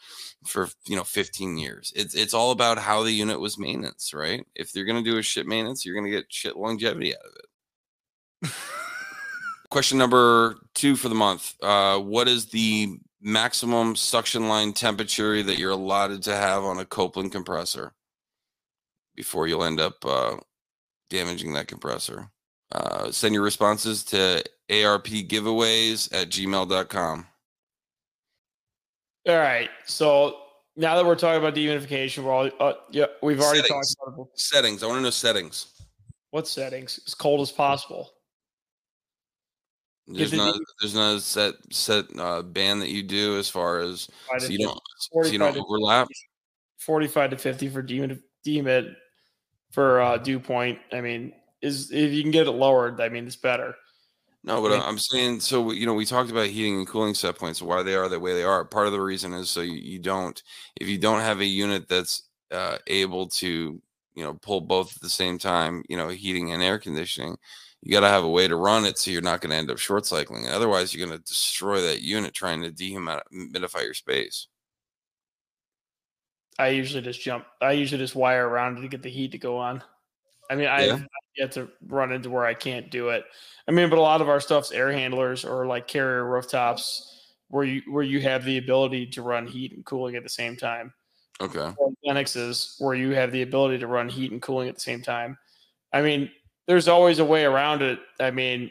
for 0.46 0.70
you 0.88 0.96
know 0.96 1.04
15 1.04 1.58
years. 1.58 1.92
It's 1.98 2.16
it's 2.16 2.34
all 2.34 2.52
about 2.52 2.78
how 2.78 3.04
the 3.04 3.12
unit 3.12 3.42
was 3.42 3.60
maintenance, 3.60 4.14
right? 4.14 4.46
If 4.56 4.74
you're 4.74 4.86
gonna 4.86 5.04
do 5.04 5.18
a 5.18 5.22
shit 5.22 5.46
maintenance, 5.46 5.86
you're 5.86 5.96
gonna 5.96 6.10
get 6.10 6.32
shit 6.32 6.56
longevity 6.56 7.14
out 7.14 7.26
of 7.26 7.34
it. 8.46 8.52
Question 9.70 9.98
number 9.98 10.60
two 10.74 10.96
for 10.96 11.10
the 11.10 11.16
month: 11.16 11.56
uh, 11.62 12.00
What 12.00 12.30
is 12.30 12.46
the 12.48 13.00
maximum 13.22 13.98
suction 13.98 14.48
line 14.48 14.72
temperature 14.72 15.44
that 15.44 15.58
you're 15.58 15.72
allotted 15.72 16.24
to 16.24 16.36
have 16.36 16.64
on 16.64 16.80
a 16.80 16.86
Copeland 16.86 17.34
compressor 17.34 17.94
before 19.16 19.48
you'll 19.48 19.64
end 19.64 19.80
up 19.80 20.06
uh, 20.06 20.38
damaging 21.10 21.54
that 21.54 21.68
compressor? 21.68 22.30
Uh, 22.72 23.12
send 23.12 23.34
your 23.34 23.44
responses 23.44 24.04
to 24.04 24.44
arpgiveaways 24.70 26.12
at 26.14 26.30
gmail.com. 26.30 27.28
All 29.28 29.38
right. 29.38 29.70
So 29.86 30.38
now 30.76 30.96
that 30.96 31.06
we're 31.06 31.16
talking 31.16 31.40
about 31.40 31.56
dehumidification, 31.56 32.24
we're 32.24 32.32
all 32.32 32.50
uh, 32.60 32.74
yeah, 32.92 33.06
we've 33.22 33.40
already 33.40 33.62
Settings. 33.62 33.96
talked 33.96 34.14
about 34.16 34.28
it. 34.34 34.40
Settings. 34.40 34.84
I 34.84 34.88
want 34.88 34.98
to 34.98 35.04
know 35.04 35.10
settings. 35.12 35.68
what 36.32 36.48
settings 36.48 37.00
as 37.06 37.14
cold 37.14 37.42
as 37.42 37.52
possible. 37.52 38.12
There's 40.08 40.32
the 40.32 40.38
not 40.38 40.56
de- 40.56 40.66
there's 40.82 40.96
not 40.96 41.16
a 41.16 41.22
set 41.22 41.54
set 41.72 42.06
uh, 42.20 42.42
band 42.42 42.82
that 42.82 42.90
you 42.90 43.04
do 43.04 43.38
as 43.38 43.50
far 43.50 43.80
as 43.80 44.10
so 44.40 44.48
you 44.48 44.58
don't 44.58 44.80
so 44.98 45.26
you 45.32 45.38
don't 45.38 45.54
45 45.54 45.56
to 45.56 45.62
overlap. 45.62 46.08
45 46.80 47.30
to 47.30 47.38
50 47.38 47.70
for 47.70 47.82
dehumid, 47.82 48.20
dehumid 48.46 48.96
for 49.74 50.00
uh, 50.00 50.18
dew 50.18 50.40
point. 50.40 50.80
I 50.94 51.02
mean, 51.02 51.34
is 51.62 51.92
if 51.92 52.14
you 52.14 52.22
can 52.22 52.32
get 52.32 52.48
it 52.48 52.52
lowered, 52.52 53.02
I 53.02 53.10
mean, 53.10 53.28
it's 53.28 53.36
better. 53.36 53.76
No, 54.46 54.62
but 54.62 54.72
I 54.72 54.78
mean- 54.78 54.88
I'm 54.88 54.98
saying 54.98 55.40
so. 55.42 55.72
You 55.72 55.86
know, 55.86 55.94
we 55.94 56.06
talked 56.06 56.32
about 56.32 56.48
heating 56.48 56.78
and 56.78 56.88
cooling 56.88 57.14
set 57.16 57.38
points, 57.38 57.62
why 57.62 57.84
they 57.84 57.96
are 57.96 58.08
the 58.08 58.20
way 58.20 58.34
they 58.34 58.44
are. 58.44 58.64
Part 58.64 58.88
of 58.88 58.94
the 58.94 59.02
reason 59.02 59.34
is 59.34 59.50
so 59.50 59.62
you, 59.62 59.74
you 59.74 60.00
don't, 60.00 60.42
if 60.80 60.88
you 60.88 60.98
don't 60.98 61.22
have 61.22 61.40
a 61.40 61.46
unit 61.46 61.88
that's 61.90 62.24
uh, 62.52 62.78
able 62.88 63.28
to, 63.28 63.82
you 64.16 64.24
know, 64.24 64.34
pull 64.36 64.62
both 64.62 64.96
at 64.96 65.02
the 65.02 65.10
same 65.10 65.38
time, 65.38 65.84
you 65.90 65.98
know, 65.98 66.10
heating 66.10 66.52
and 66.52 66.62
air 66.62 66.78
conditioning, 66.78 67.38
you 67.82 67.92
got 67.92 68.02
to 68.02 68.10
have 68.10 68.24
a 68.24 68.30
way 68.30 68.48
to 68.48 68.56
run 68.56 68.86
it 68.86 68.98
so 68.98 69.12
you're 69.12 69.22
not 69.22 69.42
going 69.42 69.50
to 69.52 69.56
end 69.56 69.72
up 69.72 69.78
short 69.80 70.06
cycling. 70.06 70.48
Otherwise, 70.48 70.94
you're 70.94 71.06
going 71.06 71.18
to 71.18 71.24
destroy 71.26 71.82
that 71.82 72.02
unit 72.02 72.34
trying 72.34 72.62
to 72.62 72.72
dehumidify 72.72 73.84
your 73.84 73.94
space. 73.94 74.48
I 76.60 76.70
usually 76.70 77.02
just 77.02 77.22
jump. 77.22 77.46
I 77.62 77.72
usually 77.72 78.00
just 78.02 78.16
wire 78.16 78.48
around 78.48 78.82
to 78.82 78.88
get 78.88 79.02
the 79.02 79.10
heat 79.10 79.32
to 79.32 79.38
go 79.38 79.58
on. 79.58 79.84
I 80.50 80.56
mean, 80.56 80.68
I 80.68 80.86
Yeah. 80.86 80.98
have 80.98 81.08
yet 81.36 81.52
to 81.54 81.70
run 81.88 82.12
into 82.12 82.30
where 82.30 82.46
I 82.46 82.54
can't 82.54 82.92
do 82.92 83.10
it. 83.10 83.26
I 83.68 83.72
mean, 83.72 83.90
but 83.90 83.98
a 83.98 84.02
lot 84.02 84.22
of 84.22 84.30
our 84.30 84.40
stuff's 84.40 84.72
air 84.72 84.92
handlers 84.92 85.46
or 85.46 85.66
like 85.66 85.88
carrier 85.88 86.26
rooftops 86.26 87.10
where 87.48 87.64
you 87.64 87.82
where 87.90 88.04
you 88.04 88.22
have 88.22 88.44
the 88.46 88.58
ability 88.58 89.08
to 89.08 89.22
run 89.22 89.48
heat 89.48 89.72
and 89.74 89.86
cooling 89.86 90.16
at 90.16 90.24
the 90.24 90.30
same 90.30 90.56
time. 90.56 90.94
Okay. 91.42 91.74
Lennoxes 92.06 92.76
where 92.80 92.96
you 92.96 93.12
have 93.12 93.32
the 93.32 93.42
ability 93.42 93.80
to 93.80 93.88
run 93.88 94.10
heat 94.10 94.32
and 94.32 94.42
cooling 94.42 94.70
at 94.70 94.76
the 94.76 94.82
same 94.82 95.02
time. 95.02 95.38
I 95.92 96.02
mean, 96.02 96.30
there's 96.68 96.88
always 96.88 97.20
a 97.20 97.26
way 97.26 97.46
around 97.46 97.82
it. 97.82 98.00
I 98.20 98.32
mean, 98.32 98.70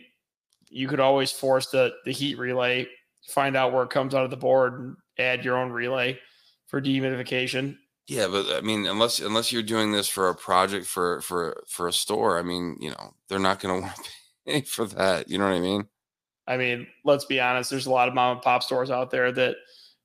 you 0.68 0.88
could 0.88 1.00
always 1.00 1.32
force 1.32 1.66
the 1.66 1.94
the 2.04 2.12
heat 2.12 2.38
relay, 2.38 2.86
find 3.28 3.56
out 3.56 3.72
where 3.72 3.82
it 3.82 3.90
comes 3.90 4.14
out 4.14 4.24
of 4.24 4.30
the 4.30 4.36
board, 4.36 4.74
and 4.74 4.96
add 5.18 5.44
your 5.44 5.56
own 5.56 5.70
relay 5.70 6.18
for 6.72 6.80
dehumidification. 6.80 7.76
Yeah, 8.08 8.26
but 8.26 8.46
I 8.50 8.62
mean, 8.62 8.86
unless 8.86 9.20
unless 9.20 9.52
you're 9.52 9.62
doing 9.62 9.92
this 9.92 10.08
for 10.08 10.28
a 10.28 10.34
project 10.34 10.86
for 10.86 11.20
for 11.20 11.62
for 11.68 11.86
a 11.86 11.92
store, 11.92 12.38
I 12.38 12.42
mean, 12.42 12.76
you 12.80 12.90
know, 12.90 13.14
they're 13.28 13.38
not 13.38 13.60
going 13.60 13.76
to 13.82 13.82
want 13.82 13.96
to 13.96 14.10
pay 14.46 14.60
for 14.62 14.86
that. 14.86 15.28
You 15.30 15.38
know 15.38 15.44
what 15.44 15.54
I 15.54 15.60
mean? 15.60 15.86
I 16.48 16.56
mean, 16.56 16.88
let's 17.04 17.26
be 17.26 17.38
honest. 17.38 17.70
There's 17.70 17.86
a 17.86 17.90
lot 17.90 18.08
of 18.08 18.14
mom 18.14 18.32
and 18.32 18.42
pop 18.42 18.64
stores 18.64 18.90
out 18.90 19.12
there 19.12 19.30
that, 19.32 19.54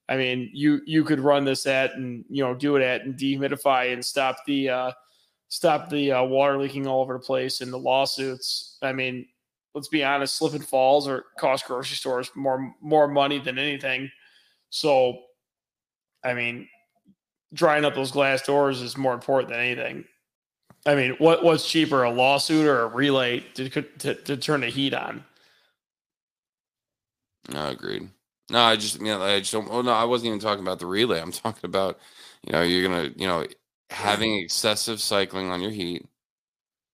I 0.07 0.17
mean, 0.17 0.51
you 0.53 0.81
you 0.85 1.03
could 1.03 1.19
run 1.19 1.45
this 1.45 1.65
at 1.65 1.95
and 1.95 2.23
you 2.29 2.43
know 2.43 2.53
do 2.53 2.75
it 2.75 2.83
at 2.83 3.01
and 3.01 3.15
dehumidify 3.15 3.91
and 3.91 4.05
stop 4.05 4.37
the 4.45 4.69
uh, 4.69 4.91
stop 5.47 5.89
the 5.89 6.11
uh, 6.11 6.23
water 6.23 6.59
leaking 6.59 6.85
all 6.85 7.01
over 7.01 7.13
the 7.13 7.19
place 7.19 7.61
and 7.61 7.73
the 7.73 7.79
lawsuits. 7.79 8.77
I 8.83 8.91
mean, 8.91 9.25
let's 9.73 9.87
be 9.87 10.03
honest. 10.03 10.35
Slip 10.35 10.53
and 10.53 10.67
falls 10.67 11.07
or 11.07 11.25
cost 11.39 11.65
grocery 11.65 11.95
stores 11.95 12.29
more 12.35 12.75
more 12.81 13.07
money 13.07 13.39
than 13.39 13.57
anything. 13.57 14.11
So, 14.69 15.23
I 16.27 16.33
mean, 16.33 16.67
drying 17.53 17.85
up 17.85 17.95
those 17.95 18.11
glass 18.11 18.41
doors 18.41 18.81
is 18.81 18.97
more 18.97 19.13
important 19.13 19.49
than 19.51 19.59
anything. 19.61 20.05
I 20.85 20.95
mean, 20.95 21.11
what 21.19 21.43
what's 21.43 21.69
cheaper, 21.69 22.03
a 22.03 22.11
lawsuit 22.11 22.65
or 22.65 22.81
a 22.81 22.87
relay 22.87 23.39
to 23.55 23.69
to, 23.69 24.15
to 24.15 24.37
turn 24.37 24.61
the 24.61 24.67
heat 24.67 24.93
on? 24.93 25.23
No, 27.51 27.69
agreed. 27.69 28.09
No, 28.49 28.59
I 28.61 28.75
just, 28.75 28.99
you 28.99 29.05
know, 29.07 29.21
I 29.21 29.39
just 29.39 29.51
don't. 29.51 29.67
Oh 29.69 29.81
no, 29.81 29.91
I 29.91 30.03
wasn't 30.03 30.27
even 30.27 30.39
talking 30.39 30.63
about 30.63 30.79
the 30.79 30.85
relay. 30.85 31.21
I'm 31.21 31.31
talking 31.43 31.65
about, 31.67 31.99
you 32.45 32.51
know, 32.53 32.61
you're 32.61 32.87
gonna, 32.87 33.09
you 33.15 33.27
know, 33.27 33.45
having 33.89 34.35
excessive 34.37 34.99
cycling 35.01 35.49
on 35.49 35.61
your 35.61 35.71
heat. 35.71 36.05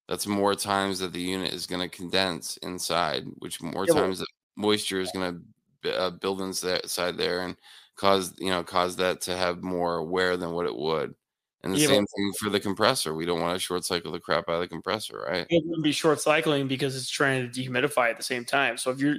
That's 0.08 0.26
more 0.26 0.54
times 0.54 0.98
that 0.98 1.12
the 1.12 1.20
unit 1.20 1.52
is 1.52 1.66
gonna 1.66 1.88
condense 1.88 2.56
inside, 2.58 3.24
which 3.38 3.60
more 3.62 3.86
Yeah, 3.86 3.94
but- 3.94 4.00
times 4.00 4.18
that 4.20 4.28
moisture 4.56 5.00
is 5.00 5.10
going 5.12 5.42
to 5.82 5.98
uh, 5.98 6.10
build 6.10 6.40
inside 6.40 7.16
there 7.16 7.40
and 7.40 7.56
cause 7.96 8.34
you 8.38 8.50
know 8.50 8.62
cause 8.64 8.96
that 8.96 9.20
to 9.22 9.36
have 9.36 9.62
more 9.62 10.02
wear 10.04 10.36
than 10.36 10.52
what 10.52 10.66
it 10.66 10.76
would. 10.76 11.14
And 11.62 11.72
the 11.72 11.78
Yeah, 11.78 11.88
same 11.88 12.06
thing 12.06 12.32
for 12.40 12.50
the 12.50 12.60
compressor. 12.60 13.14
We 13.14 13.26
don't 13.26 13.40
want 13.40 13.54
to 13.56 13.60
short 13.60 13.84
cycle 13.84 14.12
the 14.12 14.20
crap 14.20 14.48
out 14.48 14.56
of 14.56 14.60
the 14.60 14.68
compressor, 14.68 15.18
right? 15.28 15.48
it 15.48 15.62
would 15.66 15.82
be 15.82 15.92
short 15.92 16.20
cycling 16.20 16.68
because 16.68 16.96
it's 16.96 17.10
trying 17.10 17.50
to 17.50 17.60
dehumidify 17.60 18.10
at 18.10 18.16
the 18.16 18.22
same 18.22 18.44
time. 18.44 18.76
So 18.78 18.90
if 18.90 18.98
you're 18.98 19.16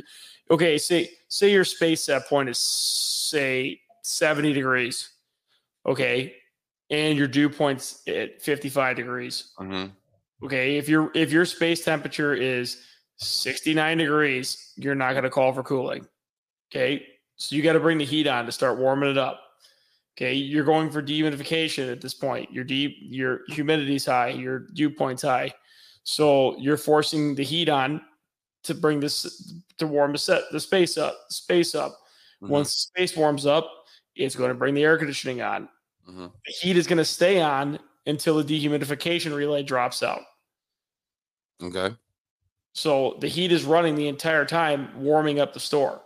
okay, 0.50 0.78
say 0.78 1.10
say 1.28 1.52
your 1.52 1.64
space 1.64 2.04
set 2.04 2.28
point 2.28 2.50
is 2.50 2.60
say 2.60 3.82
70 4.02 4.54
degrees, 4.54 5.12
okay, 5.86 6.36
and 6.90 7.18
your 7.18 7.28
dew 7.28 7.50
point's 7.50 8.02
at 8.08 8.42
55 8.42 8.96
degrees. 8.98 9.54
hmm 9.58 9.98
Okay, 10.44 10.78
if 10.78 10.90
your 10.90 11.12
if 11.16 11.32
your 11.32 11.46
space 11.46 11.86
temperature 11.86 12.34
is 12.34 12.84
69 13.18 13.98
degrees, 14.00 14.74
you're 14.78 14.96
not 14.96 15.14
going 15.14 15.24
to 15.24 15.30
call 15.30 15.54
for 15.54 15.64
cooling. 15.64 16.08
Okay, 16.72 17.08
so 17.36 17.56
you 17.56 17.62
got 17.62 17.74
to 17.74 17.80
bring 17.80 17.98
the 17.98 18.06
heat 18.06 18.28
on 18.28 18.46
to 18.46 18.52
start 18.52 18.78
warming 18.78 19.10
it 19.10 19.18
up. 19.18 19.42
Okay, 20.18 20.34
you're 20.34 20.64
going 20.64 20.90
for 20.90 21.02
dehumidification 21.02 21.92
at 21.92 22.00
this 22.00 22.14
point. 22.14 22.52
Your 22.52 22.64
deep 22.64 22.98
your 23.02 23.42
humidity's 23.50 24.06
high, 24.06 24.30
your 24.30 24.60
dew 24.60 24.90
point's 24.90 25.24
high, 25.24 25.54
so 26.04 26.58
you're 26.58 26.78
forcing 26.78 27.36
the 27.36 27.44
heat 27.44 27.68
on 27.68 28.02
to 28.64 28.74
bring 28.74 29.00
this 29.00 29.54
to 29.78 29.88
warm 29.88 30.14
the 30.14 30.18
set 30.18 30.44
the 30.52 30.60
space 30.60 30.98
up. 30.98 31.18
Space 31.30 31.76
up. 31.76 32.00
Mhm. 32.42 32.50
Once 32.50 32.70
the 32.74 32.80
space 32.80 33.18
warms 33.18 33.46
up, 33.46 33.70
it's 34.16 34.36
going 34.36 34.50
to 34.50 34.56
bring 34.56 34.74
the 34.74 34.84
air 34.84 34.98
conditioning 34.98 35.42
on. 35.42 35.68
Mhm. 36.10 36.32
The 36.46 36.52
heat 36.52 36.78
is 36.78 36.88
going 36.88 36.98
to 36.98 37.06
stay 37.06 37.42
on 37.42 37.80
until 38.06 38.42
the 38.42 38.44
dehumidification 38.44 39.36
relay 39.36 39.64
drops 39.64 40.02
out. 40.02 40.22
Okay. 41.62 41.94
So 42.74 43.18
the 43.20 43.28
heat 43.28 43.52
is 43.52 43.66
running 43.66 43.96
the 43.96 44.08
entire 44.08 44.46
time, 44.46 45.04
warming 45.04 45.40
up 45.40 45.54
the 45.54 45.60
store. 45.60 46.05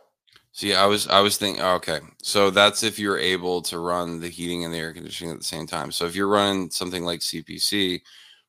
See, 0.59 0.73
I 0.73 0.87
was 0.87 1.07
I 1.07 1.21
was 1.21 1.37
thinking 1.37 1.63
okay. 1.63 2.01
So 2.21 2.49
that's 2.49 2.83
if 2.83 2.99
you're 2.99 3.17
able 3.17 3.61
to 3.61 3.79
run 3.79 4.19
the 4.19 4.27
heating 4.27 4.65
and 4.65 4.73
the 4.73 4.77
air 4.77 4.91
conditioning 4.91 5.31
at 5.31 5.39
the 5.39 5.45
same 5.45 5.65
time. 5.65 5.89
So 5.89 6.05
if 6.05 6.17
you're 6.17 6.27
running 6.27 6.69
something 6.69 7.05
like 7.05 7.21
CPC 7.21 8.01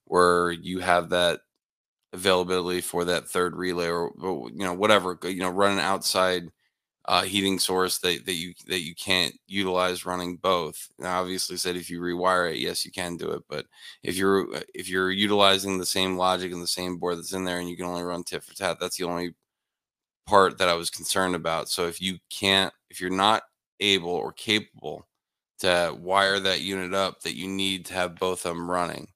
where 0.07 0.51
you 0.51 0.81
have 0.81 1.11
that 1.11 1.43
availability 2.13 2.81
for 2.81 3.05
that 3.07 3.29
third 3.29 3.57
relay 3.57 3.89
or 3.89 4.13
you 4.21 4.65
know 4.65 4.75
whatever, 4.75 5.19
you 5.25 5.39
know 5.39 5.51
run 5.51 5.75
an 5.75 5.79
outside 5.79 6.51
uh, 7.07 7.23
heating 7.23 7.59
source 7.61 7.99
that, 7.99 8.27
that 8.27 8.35
you 8.35 8.55
that 8.69 8.81
you 8.81 8.95
can't 8.97 9.35
utilize 9.49 10.07
running 10.07 10.37
both. 10.37 10.89
Now, 10.99 11.21
obviously, 11.21 11.59
said 11.59 11.77
if 11.77 11.91
you 11.91 12.01
rewire 12.01 12.53
it, 12.53 12.59
yes, 12.59 12.85
you 12.87 12.93
can 12.93 13.19
do 13.19 13.31
it. 13.33 13.45
But 13.49 13.67
if 14.03 14.17
you're 14.17 14.49
if 14.75 14.89
you're 14.89 15.13
utilizing 15.13 15.79
the 15.79 15.87
same 15.87 16.17
logic 16.17 16.53
and 16.53 16.63
the 16.63 16.67
same 16.69 16.99
board 16.99 17.19
that's 17.19 17.35
in 17.35 17.45
there, 17.45 17.61
and 17.61 17.71
you 17.71 17.77
can 17.77 17.87
only 17.87 18.03
run 18.03 18.25
tit 18.25 18.45
for 18.45 18.55
tat, 18.55 18.79
that's 18.81 18.97
the 18.99 19.05
only 19.05 19.35
part 20.27 20.59
that 20.59 20.69
I 20.69 20.75
was 20.75 20.91
concerned 20.91 21.35
about. 21.35 21.69
So 21.69 21.87
if 21.87 22.01
you 22.01 22.19
can't, 22.31 22.73
if 22.89 23.01
you're 23.01 23.11
not 23.11 23.43
able 23.81 24.11
or 24.11 24.33
capable 24.33 25.07
to 25.61 25.97
wire 26.01 26.41
that 26.41 26.61
unit 26.61 26.95
up, 26.95 27.21
that 27.21 27.37
you 27.37 27.49
need 27.49 27.87
to 27.87 27.95
have 27.95 28.17
both 28.17 28.45
of 28.45 28.55
them 28.55 28.71
running. 28.71 29.09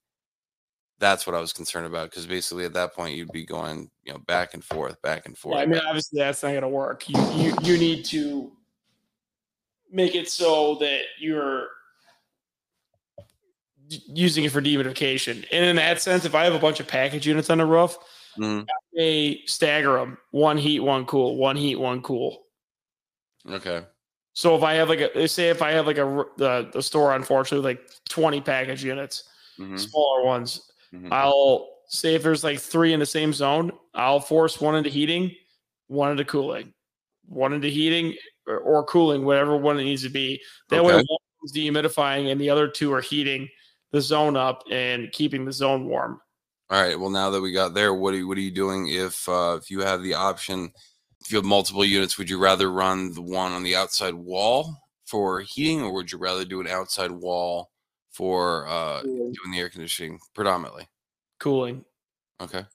That's 0.99 1.27
what 1.27 1.35
I 1.35 1.41
was 1.41 1.53
concerned 1.53 1.87
about 1.87 2.11
because 2.11 2.27
basically 2.27 2.65
at 2.65 2.73
that 2.75 2.95
point 2.95 3.17
you'd 3.17 3.33
be 3.33 3.45
going, 3.45 3.91
you 4.05 4.13
know, 4.13 4.19
back 4.21 4.55
and 4.55 4.65
forth, 4.65 5.01
back 5.03 5.27
and 5.27 5.37
forth. 5.37 5.57
Yeah, 5.57 5.63
I 5.63 5.67
mean, 5.67 5.81
obviously 5.87 6.19
that's 6.19 6.43
not 6.43 6.51
going 6.51 6.63
to 6.63 6.69
work. 6.69 7.09
You, 7.09 7.21
you 7.33 7.55
you 7.63 7.79
need 7.79 8.05
to 8.07 8.53
make 9.91 10.15
it 10.15 10.29
so 10.29 10.77
that 10.77 11.03
you're 11.19 11.69
using 13.89 14.45
it 14.45 14.53
for 14.53 14.63
dehumidification. 14.63 15.47
And 15.53 15.65
in 15.65 15.77
that 15.77 16.01
sense, 16.01 16.25
if 16.25 16.35
I 16.35 16.45
have 16.45 16.55
a 16.55 16.59
bunch 16.59 16.81
of 16.81 16.87
package 16.87 17.27
units 17.27 17.51
on 17.51 17.59
the 17.59 17.67
roof, 17.67 17.97
Mhm. 18.39 18.67
they 18.95 19.43
stagger 19.47 19.95
them: 19.95 20.19
one 20.31 20.57
heat, 20.59 20.81
one 20.81 21.05
cool, 21.07 21.37
one 21.37 21.57
heat, 21.57 21.77
one 21.77 22.03
cool. 22.03 22.47
Okay. 23.49 23.85
So 24.33 24.57
if 24.57 24.63
I 24.63 24.75
have 24.75 24.89
like 24.89 25.01
a, 25.01 25.29
say 25.29 25.49
if 25.51 25.63
I 25.63 25.71
have 25.73 25.87
like 25.87 25.99
a 25.99 26.25
the 26.37 26.71
the 26.73 26.83
store, 26.83 27.15
unfortunately, 27.15 27.65
like 27.75 27.89
twenty 28.09 28.41
package 28.41 28.83
units, 28.85 29.25
Mhm. 29.59 29.79
smaller 29.79 30.25
ones, 30.25 30.71
Mhm. 30.93 31.13
I'll 31.13 31.69
say 31.89 32.15
if 32.15 32.23
there's 32.23 32.43
like 32.43 32.59
three 32.59 32.93
in 32.93 33.01
the 33.01 33.07
same 33.07 33.33
zone, 33.33 33.71
I'll 33.95 34.21
force 34.21 34.61
one 34.61 34.75
into 34.75 34.91
heating, 34.91 35.35
one 35.87 36.11
into 36.11 36.25
cooling, 36.25 36.75
one 37.29 37.53
into 37.53 37.69
heating 37.69 38.17
or, 38.47 38.59
or 38.59 38.85
cooling, 38.85 39.25
whatever 39.25 39.57
one 39.57 39.79
it 39.79 39.85
needs 39.85 40.03
to 40.03 40.09
be. 40.09 40.43
That 40.71 40.83
way, 40.85 40.95
Okay. 40.95 41.05
one 41.07 41.19
is 41.45 41.53
dehumidifying 41.53 42.33
and 42.33 42.41
the 42.41 42.51
other 42.51 42.67
two 42.69 42.93
are 42.93 43.01
heating 43.01 43.49
the 43.93 44.01
zone 44.01 44.37
up 44.37 44.65
and 44.71 45.13
keeping 45.13 45.45
the 45.45 45.53
zone 45.53 45.87
warm. 45.87 46.21
All 46.75 46.83
right. 46.83 46.99
Well, 46.99 47.11
now 47.11 47.31
that 47.31 47.41
we 47.41 47.53
got 47.53 47.73
there, 47.73 47.95
what 47.95 48.15
are 48.15 48.17
you, 48.17 48.27
what 48.27 48.37
are 48.37 48.41
you 48.41 48.51
doing 48.51 48.89
if 48.89 49.29
uh, 49.29 49.57
if 49.63 49.71
you 49.71 49.79
have 49.83 50.03
the 50.03 50.15
option? 50.15 50.73
If 51.21 51.31
you 51.31 51.39
have 51.39 51.45
multiple 51.45 51.85
units, 51.85 52.19
would 52.19 52.29
you 52.29 52.37
rather 52.37 52.69
run 52.73 53.15
the 53.15 53.23
one 53.23 53.53
on 53.53 53.63
the 53.63 53.77
outside 53.77 54.13
wall 54.13 54.77
for 55.07 55.43
heating, 55.43 55.83
or 55.83 55.95
would 55.95 56.11
you 56.11 56.19
rather 56.19 56.45
do 56.45 56.61
an 56.61 56.67
outside 56.67 57.13
wall 57.13 57.71
for 58.11 58.67
uh, 58.67 59.03
doing 59.03 59.53
the 59.53 59.61
air 59.61 59.69
conditioning 59.69 60.19
predominantly? 60.35 60.89
Cooling. 61.39 61.85
Okay. 62.41 62.67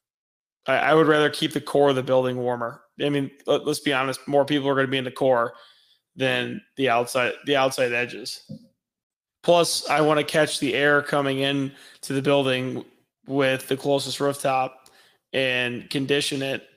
I, 0.66 0.78
I 0.78 0.94
would 0.94 1.08
rather 1.08 1.30
keep 1.30 1.52
the 1.52 1.60
core 1.60 1.90
of 1.90 1.98
the 1.98 2.02
building 2.02 2.38
warmer. 2.38 2.84
I 3.02 3.10
mean, 3.10 3.30
let, 3.48 3.68
let's 3.68 3.82
be 3.82 3.92
honest, 3.92 4.26
more 4.30 4.46
people 4.46 4.70
are 4.70 4.76
going 4.76 4.88
to 4.88 4.92
be 4.92 4.98
in 4.98 5.04
the 5.04 5.12
core 5.12 5.56
than 6.16 6.62
the 6.78 6.88
outside 6.88 7.34
the 7.46 7.58
outside 7.58 7.92
edges. 7.92 8.50
Plus, 9.44 9.90
I 9.90 10.00
want 10.00 10.22
to 10.22 10.26
catch 10.26 10.62
the 10.62 10.74
air 10.74 11.02
coming 11.02 11.40
in 11.40 11.74
to 12.04 12.14
the 12.14 12.22
building 12.22 12.86
with 13.30 13.68
the 13.68 13.78
closest 13.78 14.20
rooftop 14.20 14.90
and 15.32 15.90
condition 15.90 16.42
it, 16.42 16.68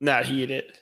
not 0.00 0.26
heat 0.26 0.50
it. 0.50 0.78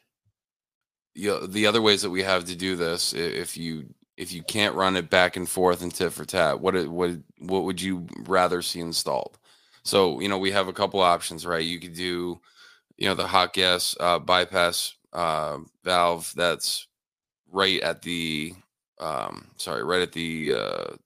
Yeah, 1.15 1.41
the 1.49 1.67
other 1.67 1.83
ways 1.83 2.03
that 2.03 2.11
we 2.11 2.23
have 2.23 2.45
to 2.47 2.57
do 2.57 2.77
this, 2.77 3.13
if 3.13 3.57
you 3.57 3.95
if 4.17 4.33
you 4.33 4.43
can't 4.43 4.75
run 4.75 4.97
it 4.97 5.09
back 5.09 5.37
and 5.37 5.49
forth 5.49 5.83
and 5.83 5.95
tit 5.95 6.13
for 6.13 6.25
tat, 6.25 6.61
what 6.61 6.75
what 6.89 7.13
what 7.39 7.65
would 7.65 7.81
you 7.81 8.07
rather 8.27 8.63
see 8.63 8.81
installed? 8.81 9.39
So 9.83 10.21
you 10.21 10.29
know 10.29 10.39
we 10.39 10.51
have 10.51 10.69
a 10.69 10.73
couple 10.73 11.01
options, 11.01 11.47
right? 11.47 11.65
You 11.65 11.81
could 11.81 11.95
do, 11.95 12.41
you 12.97 13.09
know, 13.09 13.15
the 13.15 13.27
hot 13.27 13.55
gas 13.55 13.97
uh, 13.99 14.19
bypass 14.19 14.95
uh, 15.13 15.59
valve 15.85 16.33
that's 16.37 16.87
right 17.51 17.81
at 17.81 18.03
the 18.03 18.55
um, 19.01 19.49
sorry, 19.57 19.83
right 19.83 20.03
at 20.03 20.13
the 20.13 20.55
uh, 20.55 20.97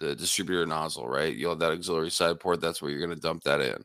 the 0.00 0.16
distributor 0.16 0.66
nozzle, 0.66 1.08
right? 1.08 1.34
You'll 1.34 1.52
have 1.52 1.60
that 1.60 1.72
auxiliary 1.72 2.10
side 2.10 2.40
port. 2.40 2.60
That's 2.60 2.82
where 2.82 2.90
you're 2.90 3.04
going 3.04 3.14
to 3.14 3.20
dump 3.20 3.44
that 3.44 3.60
in. 3.60 3.84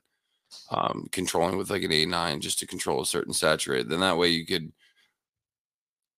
Um, 0.72 1.07
controlling 1.11 1.57
with 1.57 1.70
like 1.70 1.84
an 1.84 1.91
A9 1.91 2.39
just 2.39 2.59
to 2.59 2.68
control 2.68 3.01
a 3.01 3.05
certain 3.05 3.34
saturate. 3.34 3.89
Then 3.89 3.99
that 3.99 4.18
way 4.18 4.30
you 4.30 4.45
could 4.45 4.72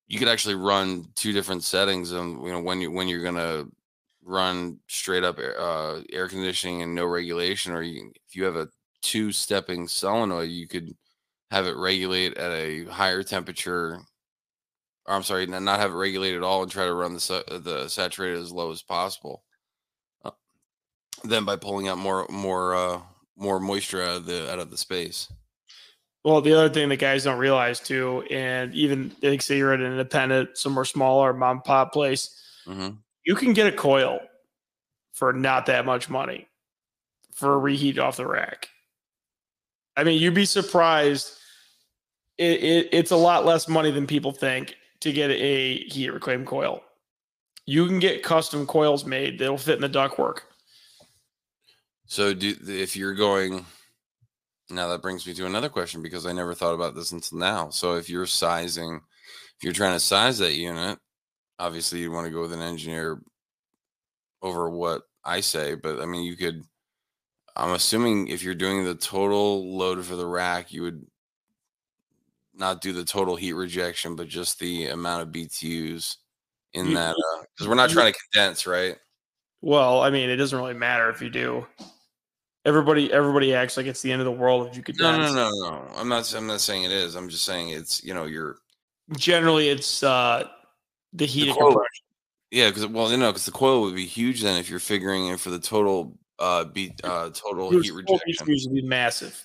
you 0.08 0.20
could 0.20 0.28
actually 0.28 0.56
run 0.56 1.06
two 1.16 1.34
different 1.34 1.64
settings 1.64 2.12
and 2.12 2.42
you 2.44 2.52
know 2.52 2.62
when 2.62 2.82
you 2.82 2.92
when 2.92 3.08
you're 3.08 3.24
gonna 3.24 3.66
run 4.24 4.80
straight 4.88 5.24
up 5.24 5.40
air, 5.40 5.60
uh, 5.60 6.02
air 6.12 6.28
conditioning 6.28 6.82
and 6.82 6.94
no 6.96 7.06
regulation 7.06 7.74
or 7.74 7.82
you, 7.82 8.12
if 8.28 8.36
you 8.36 8.44
have 8.44 8.56
a 8.56 8.68
two 9.02 9.32
stepping 9.32 9.88
solenoid 9.88 10.50
you 10.50 10.68
could 10.68 10.96
have 11.52 11.66
it 11.68 11.76
regulate 11.78 12.38
at 12.38 12.52
a 12.52 12.86
higher 12.86 13.24
temperature 13.24 14.02
or 15.06 15.16
i'm 15.16 15.24
sorry 15.24 15.46
not 15.46 15.80
have 15.80 15.92
it 15.92 15.96
regulate 15.96 16.36
at 16.36 16.44
all 16.44 16.64
and 16.64 16.72
try 16.72 16.86
to 16.86 16.94
run 16.94 17.14
the 17.14 17.62
the 17.64 17.88
saturated 17.88 18.40
as 18.40 18.52
low 18.52 18.72
as 18.72 18.82
possible 18.82 19.44
then 21.24 21.46
by 21.46 21.56
pulling 21.56 21.88
out 21.88 21.98
more 21.98 22.26
more 22.30 22.76
uh 22.76 23.02
more 23.36 23.60
moisture 23.60 24.02
out 24.02 24.18
of 24.18 24.26
the 24.26 24.52
out 24.52 24.60
of 24.60 24.72
the 24.72 24.78
space 24.78 25.30
Well, 26.24 26.42
the 26.42 26.54
other 26.54 26.70
thing 26.70 26.90
that 26.90 26.98
guys 26.98 27.24
don't 27.24 27.40
realize 27.40 27.80
too, 27.80 28.24
and 28.30 28.74
even 28.74 29.16
like 29.22 29.42
say 29.42 29.58
you're 29.58 29.74
at 29.74 29.80
an 29.80 29.92
independent, 29.92 30.58
somewhere 30.58 30.86
smaller, 30.86 31.34
mom 31.34 31.58
and 31.58 31.64
pop 31.64 31.94
place, 31.94 32.36
hmm 32.66 32.90
you 33.26 33.36
can 33.36 33.54
get 33.54 33.68
a 33.68 33.72
coil 33.72 34.20
for 35.14 35.34
not 35.34 35.66
that 35.66 35.86
much 35.86 36.10
money 36.10 36.48
for 37.34 37.54
a 37.54 37.58
reheat 37.58 38.00
off 38.00 38.18
the 38.18 38.26
rack. 38.28 38.70
I 39.98 40.04
mean, 40.04 40.22
you'd 40.22 40.34
be 40.34 40.46
surprised. 40.46 41.34
It, 42.38 42.64
it, 42.64 42.90
it's 42.92 43.12
a 43.12 43.18
lot 43.18 43.46
less 43.46 43.68
money 43.68 43.92
than 43.92 44.08
people 44.08 44.32
think 44.32 44.76
to 45.02 45.12
get 45.12 45.32
a 45.32 45.78
heat 45.86 46.10
reclaim 46.12 46.46
coil. 46.46 46.84
You 47.66 47.88
can 47.88 48.00
get 48.00 48.24
custom 48.24 48.66
coils 48.68 49.06
made 49.06 49.40
that'll 49.40 49.58
fit 49.58 49.76
in 49.76 49.82
the 49.82 49.90
ductwork. 49.90 50.42
So, 52.08 52.34
do 52.34 52.56
if 52.68 52.96
you're 52.96 53.16
going 53.16 53.66
now, 54.70 54.88
that 54.90 55.02
brings 55.02 55.26
me 55.26 55.34
to 55.34 55.46
another 55.46 55.70
question 55.70 56.02
because 56.02 56.26
I 56.26 56.34
never 56.34 56.54
thought 56.54 56.74
about 56.74 56.96
this 56.96 57.12
until 57.12 57.38
now. 57.38 57.70
So, 57.70 57.96
if 57.96 58.10
you're 58.10 58.26
sizing, 58.26 58.96
if 59.58 59.64
you're 59.64 59.74
trying 59.74 59.94
to 59.94 60.00
size 60.00 60.40
that 60.40 60.56
unit, 60.56 61.00
obviously 61.60 62.00
you 62.00 62.12
want 62.12 62.26
to 62.26 62.34
go 62.34 62.42
with 62.42 62.54
an 62.54 62.62
engineer 62.62 63.22
over 64.42 64.70
what 64.70 65.04
I 65.24 65.42
say. 65.42 65.76
But 65.76 66.00
I 66.00 66.06
mean, 66.06 66.24
you 66.24 66.36
could. 66.36 66.64
I'm 67.56 67.74
assuming 67.74 68.28
if 68.28 68.44
you're 68.44 68.56
doing 68.56 68.86
the 68.86 68.96
total 68.96 69.76
load 69.76 70.06
for 70.06 70.16
the 70.16 70.28
rack, 70.28 70.72
you 70.72 70.84
would 70.84 71.06
not 72.54 72.82
do 72.82 72.94
the 72.94 73.04
total 73.04 73.36
heat 73.36 73.54
rejection, 73.54 74.16
but 74.16 74.28
just 74.28 74.60
the 74.60 74.88
amount 74.88 75.24
of 75.24 75.30
BTUs 75.30 76.18
in 76.74 76.94
that. 76.94 77.16
Because 77.54 77.66
uh, 77.66 77.70
we're 77.70 77.76
not 77.76 77.90
trying 77.90 78.14
to 78.14 78.20
condense, 78.32 78.68
right? 78.68 78.96
Well, 79.62 80.02
I 80.02 80.12
mean, 80.12 80.30
it 80.30 80.36
doesn't 80.36 80.58
really 80.58 80.76
matter 80.76 81.10
if 81.10 81.22
you 81.22 81.30
do. 81.30 81.66
Everybody 82.68 83.12
everybody 83.12 83.56
acts 83.56 83.78
like 83.78 83.86
it's 83.88 84.02
the 84.02 84.12
end 84.12 84.22
of 84.22 84.26
the 84.26 84.32
world 84.32 84.68
if 84.68 84.76
you 84.78 84.84
could 84.84 85.00
no 85.00 85.18
no 85.18 85.34
no 85.34 85.50
no. 85.50 85.88
I'm 85.96 86.08
not 86.10 86.32
i'm 86.36 86.46
not 86.46 86.62
saying 86.62 86.84
it 86.84 86.92
is. 86.92 87.16
I'm 87.16 87.30
just 87.30 87.46
saying 87.46 87.70
it's 87.70 88.04
you 88.04 88.14
know 88.14 88.26
you're 88.26 88.58
generally 89.18 89.70
it's 89.70 90.04
uh 90.04 90.48
the 91.14 91.26
heat 91.26 91.46
The 91.46 91.52
of 91.52 91.58
coil- 91.58 91.68
compression 91.72 92.06
yeah 92.52 92.70
because 92.70 92.86
well 92.88 93.10
you 93.10 93.18
know 93.18 93.32
because 93.32 93.46
the 93.46 93.52
coil 93.52 93.82
would 93.82 93.96
be 93.96 94.06
huge 94.06 94.42
then 94.44 94.60
if 94.60 94.70
you're 94.70 94.80
figuring 94.80 95.28
it 95.30 95.40
for 95.40 95.50
the 95.50 95.60
total 95.60 96.18
uh 96.40 96.66
beat 96.66 97.00
uh 97.04 97.30
total 97.34 97.72
heat 97.72 97.92
rejection. 97.94 98.46
to 98.46 98.70
be 98.70 98.82
massive. 98.84 99.44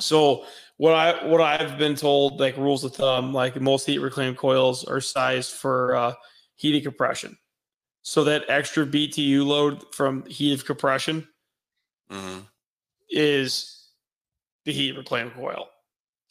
So 0.00 0.44
what 0.78 0.94
I 0.94 1.26
what 1.26 1.40
I've 1.40 1.78
been 1.78 1.94
told, 1.94 2.40
like 2.40 2.56
rules 2.56 2.82
of 2.82 2.94
thumb, 2.94 3.32
like 3.32 3.60
most 3.60 3.86
heat 3.86 3.98
reclaim 3.98 4.34
coils 4.34 4.84
are 4.84 5.00
sized 5.00 5.52
for 5.52 5.94
uh, 5.94 6.14
heated 6.56 6.82
compression. 6.82 7.38
So 8.02 8.24
that 8.24 8.44
extra 8.48 8.84
BTU 8.84 9.46
load 9.46 9.84
from 9.94 10.26
heated 10.26 10.66
compression 10.66 11.28
Mhm. 12.12 12.46
is 13.08 13.88
the 14.64 14.72
heat 14.72 14.96
reclaim 14.96 15.30
coil. 15.30 15.68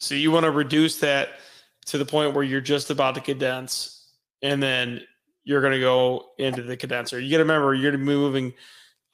So 0.00 0.14
you 0.14 0.30
want 0.30 0.44
to 0.44 0.50
reduce 0.50 0.98
that 1.00 1.38
to 1.86 1.98
the 1.98 2.04
point 2.06 2.34
where 2.34 2.44
you're 2.44 2.60
just 2.60 2.90
about 2.90 3.14
to 3.16 3.20
condense, 3.20 4.14
and 4.42 4.62
then 4.62 5.06
you're 5.44 5.60
going 5.60 5.72
to 5.74 5.80
go 5.80 6.30
into 6.38 6.62
the 6.62 6.76
condenser. 6.76 7.20
You 7.20 7.30
got 7.30 7.38
to 7.38 7.42
remember 7.44 7.74
you're 7.74 7.96
moving 7.98 8.54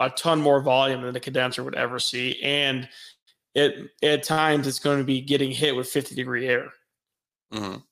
a 0.00 0.10
ton 0.10 0.40
more 0.40 0.60
volume 0.60 1.02
than 1.02 1.12
the 1.12 1.20
condenser 1.20 1.64
would 1.64 1.74
ever 1.74 1.98
see, 1.98 2.40
and 2.42 2.88
it 3.54 3.90
at 4.02 4.22
times 4.22 4.66
it's 4.66 4.78
going 4.78 4.98
to 4.98 5.04
be 5.04 5.20
getting 5.20 5.50
hit 5.50 5.74
with 5.74 5.88
50 5.88 6.14
degree 6.14 6.46
air. 6.46 6.72
Mhm. 7.52 7.82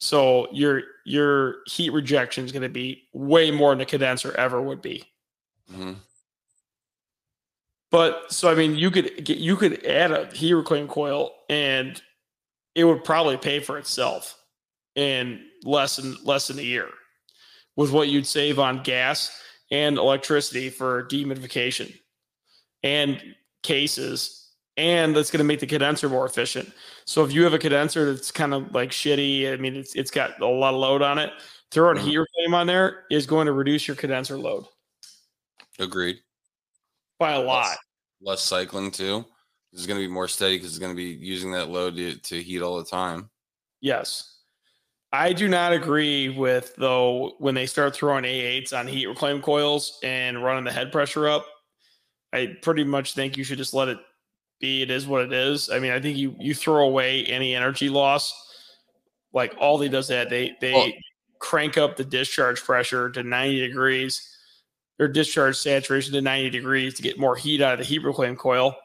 So 0.00 0.50
your 0.52 0.82
your 1.04 1.56
heat 1.66 1.90
rejection 1.90 2.44
is 2.44 2.52
going 2.52 2.62
to 2.62 2.68
be 2.68 3.08
way 3.12 3.50
more 3.50 3.70
than 3.70 3.80
a 3.82 3.86
condenser 3.86 4.32
ever 4.36 4.60
would 4.62 4.80
be. 4.80 5.04
Mhm. 5.70 5.96
But 7.92 8.32
so 8.32 8.50
I 8.50 8.54
mean, 8.54 8.74
you 8.74 8.90
could 8.90 9.24
get 9.24 9.38
you 9.38 9.54
could 9.54 9.84
add 9.86 10.10
a 10.10 10.26
heat 10.34 10.54
reclaim 10.54 10.88
coil, 10.88 11.32
and 11.48 12.02
it 12.74 12.84
would 12.84 13.04
probably 13.04 13.36
pay 13.36 13.60
for 13.60 13.78
itself 13.78 14.36
in 14.96 15.46
less 15.64 15.96
than 15.96 16.16
less 16.24 16.48
than 16.48 16.58
a 16.58 16.62
year, 16.62 16.88
with 17.76 17.92
what 17.92 18.08
you'd 18.08 18.26
save 18.26 18.58
on 18.58 18.82
gas 18.82 19.30
and 19.70 19.98
electricity 19.98 20.70
for 20.70 21.04
dehumidification 21.04 21.94
and 22.82 23.22
cases, 23.62 24.50
and 24.78 25.14
that's 25.14 25.30
going 25.30 25.38
to 25.38 25.44
make 25.44 25.60
the 25.60 25.66
condenser 25.66 26.08
more 26.08 26.26
efficient. 26.26 26.72
So 27.04 27.24
if 27.24 27.32
you 27.32 27.44
have 27.44 27.54
a 27.54 27.58
condenser 27.58 28.12
that's 28.12 28.32
kind 28.32 28.54
of 28.54 28.74
like 28.74 28.90
shitty, 28.90 29.52
I 29.52 29.56
mean, 29.56 29.76
it's 29.76 29.94
it's 29.94 30.10
got 30.10 30.40
a 30.40 30.46
lot 30.46 30.72
of 30.72 30.80
load 30.80 31.02
on 31.02 31.18
it. 31.18 31.30
Throwing 31.70 31.98
Mhm. 31.98 32.04
heat 32.04 32.16
reclaim 32.16 32.54
on 32.54 32.66
there 32.66 33.04
is 33.10 33.26
going 33.26 33.46
to 33.46 33.52
reduce 33.52 33.86
your 33.86 33.96
condenser 33.96 34.38
load 34.38 34.64
agreed 35.78 36.20
by 37.22 37.32
a 37.32 37.40
lot. 37.40 37.76
less 38.20 38.42
cycling 38.42 38.90
too 38.90 39.24
it's 39.72 39.86
going 39.86 39.98
to 39.98 40.06
be 40.06 40.12
more 40.12 40.28
steady 40.28 40.56
because 40.56 40.70
it's 40.70 40.78
going 40.78 40.92
to 40.92 40.96
be 40.96 41.24
using 41.24 41.50
that 41.52 41.70
load 41.70 41.96
to, 41.96 42.14
to 42.18 42.42
heat 42.42 42.60
all 42.62 42.76
the 42.78 42.84
time 42.84 43.28
Yes. 43.80 44.28
I 45.12 45.32
do 45.32 45.48
not 45.48 45.72
agree 45.72 46.28
with 46.30 46.74
though 46.76 47.34
when 47.38 47.54
they 47.54 47.66
start 47.66 47.94
throwing 47.94 48.24
A8s 48.24 48.72
on 48.78 48.86
heat 48.86 49.06
reclaim 49.06 49.42
coils 49.42 49.98
and 50.02 50.42
running 50.42 50.64
the 50.64 50.72
head 50.72 50.90
pressure 50.92 51.28
up. 51.28 51.44
I 52.32 52.56
pretty 52.62 52.84
much 52.84 53.14
think 53.14 53.36
you 53.36 53.44
should 53.44 53.58
just 53.58 53.74
let 53.74 53.88
it 53.88 53.98
be. 54.60 54.80
It 54.82 54.90
is 54.90 55.06
what 55.06 55.22
it 55.24 55.32
is. 55.32 55.68
I 55.68 55.80
mean, 55.80 55.90
I 55.92 56.00
think 56.00 56.16
you 56.16 56.34
you 56.38 56.54
throw 56.54 56.84
away 56.86 57.24
any 57.26 57.54
energy 57.54 57.88
loss. 57.90 58.32
Like 59.34 59.54
all 59.58 59.76
they 59.78 59.88
does 59.88 60.08
that 60.08 60.30
they 60.30 60.56
they 60.60 60.72
Well- 60.72 60.92
crank 61.40 61.76
up 61.76 61.96
the 61.96 62.04
discharge 62.04 62.62
pressure 62.62 63.10
to 63.10 63.22
90 63.22 63.66
degrees 63.66 64.31
or 65.02 65.08
discharge 65.08 65.56
saturation 65.56 66.14
to 66.14 66.22
90 66.22 66.50
degrees 66.50 66.94
to 66.94 67.02
get 67.02 67.18
more 67.18 67.34
heat 67.34 67.60
out 67.60 67.72
of 67.72 67.78
the 67.80 67.84
heat 67.84 68.04
reclaim 68.04 68.36
coil. 68.36 68.76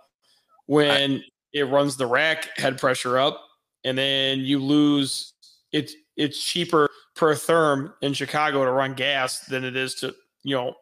When 0.65 1.23
it 1.53 1.63
runs 1.63 1.95
the 1.95 2.07
rack 2.07 2.57
head 2.57 2.77
pressure 2.77 3.17
up 3.17 3.41
and 3.83 3.97
then 3.97 4.39
you 4.39 4.59
lose 4.59 5.33
it's 5.71 5.93
it's 6.15 6.43
cheaper 6.43 6.89
per 7.15 7.33
therm 7.35 7.93
in 8.01 8.13
Chicago 8.13 8.65
to 8.65 8.71
run 8.71 8.93
gas 8.93 9.41
than 9.41 9.63
it 9.63 9.75
is 9.75 9.95
to 9.95 10.13
you 10.43 10.55
know 10.55 10.73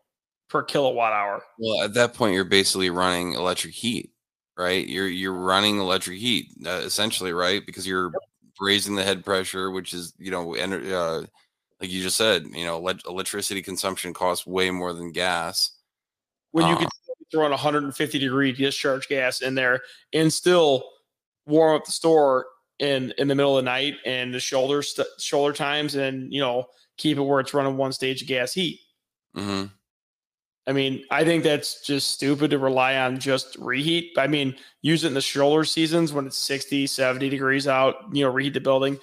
per 0.49 0.63
kilowatt 0.63 1.13
hour. 1.13 1.43
well 1.59 1.83
at 1.83 1.93
that 1.93 2.13
point 2.13 2.33
you're 2.33 2.43
basically 2.45 2.89
running 2.89 3.33
electric 3.33 3.73
heat 3.73 4.11
right? 4.57 4.87
You're 4.87 5.07
you're 5.07 5.33
running 5.33 5.79
electric 5.79 6.17
heat 6.17 6.47
uh, 6.65 6.81
essentially 6.83 7.33
right? 7.33 7.63
Because 7.65 7.85
you're 7.85 8.11
raising 8.59 8.95
the 8.95 9.03
head 9.03 9.25
pressure 9.25 9.69
which 9.69 9.93
is 9.93 10.13
you 10.17 10.31
know 10.31 10.47
ener- 10.57 10.91
uh, 10.91 11.27
like 11.85 11.93
you 11.93 12.01
just 12.01 12.17
said 12.17 12.45
you 12.53 12.65
know 12.65 12.81
elec- 12.81 13.07
electricity 13.07 13.61
consumption 13.61 14.13
costs 14.13 14.47
way 14.47 14.71
more 14.71 14.93
than 14.93 15.11
gas 15.11 15.71
When 16.51 16.65
you 16.67 16.73
Uh. 16.75 16.79
could 16.79 16.89
throw 17.31 17.45
in 17.45 17.51
150 17.51 18.19
degree 18.19 18.51
discharge 18.51 19.07
gas 19.07 19.41
in 19.41 19.55
there 19.55 19.81
and 20.13 20.31
still 20.31 20.89
warm 21.47 21.75
up 21.75 21.85
the 21.85 21.91
store 21.91 22.45
in 22.79 23.13
in 23.17 23.27
the 23.27 23.35
middle 23.35 23.57
of 23.57 23.63
the 23.63 23.69
night 23.69 23.95
and 24.05 24.33
the 24.33 24.39
shoulder 24.39 24.81
st- 24.81 25.07
shoulder 25.19 25.53
times 25.53 25.95
and 25.95 26.31
you 26.33 26.39
know 26.41 26.65
keep 26.97 27.17
it 27.17 27.21
where 27.21 27.39
it's 27.39 27.53
running 27.53 27.77
one 27.77 27.91
stage 27.91 28.21
of 28.21 28.27
gas 28.27 28.53
heat. 28.53 28.79
hmm 29.35 29.65
I 30.67 30.71
mean, 30.71 31.03
I 31.11 31.23
think 31.23 31.43
that's 31.43 31.81
just 31.85 32.09
stupid 32.09 32.49
to 32.49 32.57
rely 32.57 32.95
on 32.97 33.19
just 33.19 33.55
reheat. 33.59 34.17
I 34.17 34.25
mean, 34.25 34.55
use 34.81 35.03
it 35.03 35.09
in 35.09 35.13
the 35.13 35.21
shoulder 35.21 35.63
seasons 35.63 36.11
when 36.11 36.25
it's 36.25 36.37
60, 36.39 36.87
70 36.87 37.29
degrees 37.29 37.67
out, 37.67 37.95
you 38.11 38.23
know, 38.25 38.31
reheat 38.31 38.55
the 38.55 38.61
building. 38.61 38.97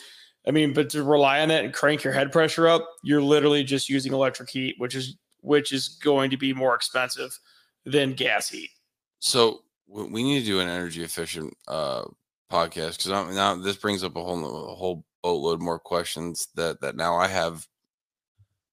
I 0.46 0.50
mean, 0.50 0.72
but 0.72 0.90
to 0.90 1.04
rely 1.04 1.40
on 1.40 1.48
that 1.48 1.64
and 1.64 1.72
crank 1.72 2.02
your 2.02 2.12
head 2.12 2.32
pressure 2.32 2.66
up, 2.66 2.88
you're 3.02 3.22
literally 3.22 3.62
just 3.62 3.88
using 3.88 4.12
electric 4.12 4.50
heat, 4.50 4.74
which 4.78 4.94
is 4.94 5.16
which 5.40 5.72
is 5.72 5.88
going 5.88 6.30
to 6.30 6.36
be 6.36 6.52
more 6.52 6.74
expensive 6.74 7.38
than 7.84 8.14
gas 8.14 8.48
heat. 8.48 8.70
So 9.18 9.62
we 9.88 10.22
need 10.22 10.40
to 10.40 10.46
do 10.46 10.60
an 10.60 10.68
energy 10.68 11.02
efficient 11.02 11.56
uh, 11.68 12.04
podcast 12.50 12.98
because 12.98 13.34
now 13.34 13.54
this 13.56 13.76
brings 13.76 14.02
up 14.02 14.16
a 14.16 14.22
whole 14.22 14.70
a 14.70 14.74
whole 14.74 15.04
boatload 15.22 15.60
more 15.60 15.78
questions 15.78 16.48
that 16.56 16.80
that 16.80 16.96
now 16.96 17.16
I 17.16 17.28
have. 17.28 17.66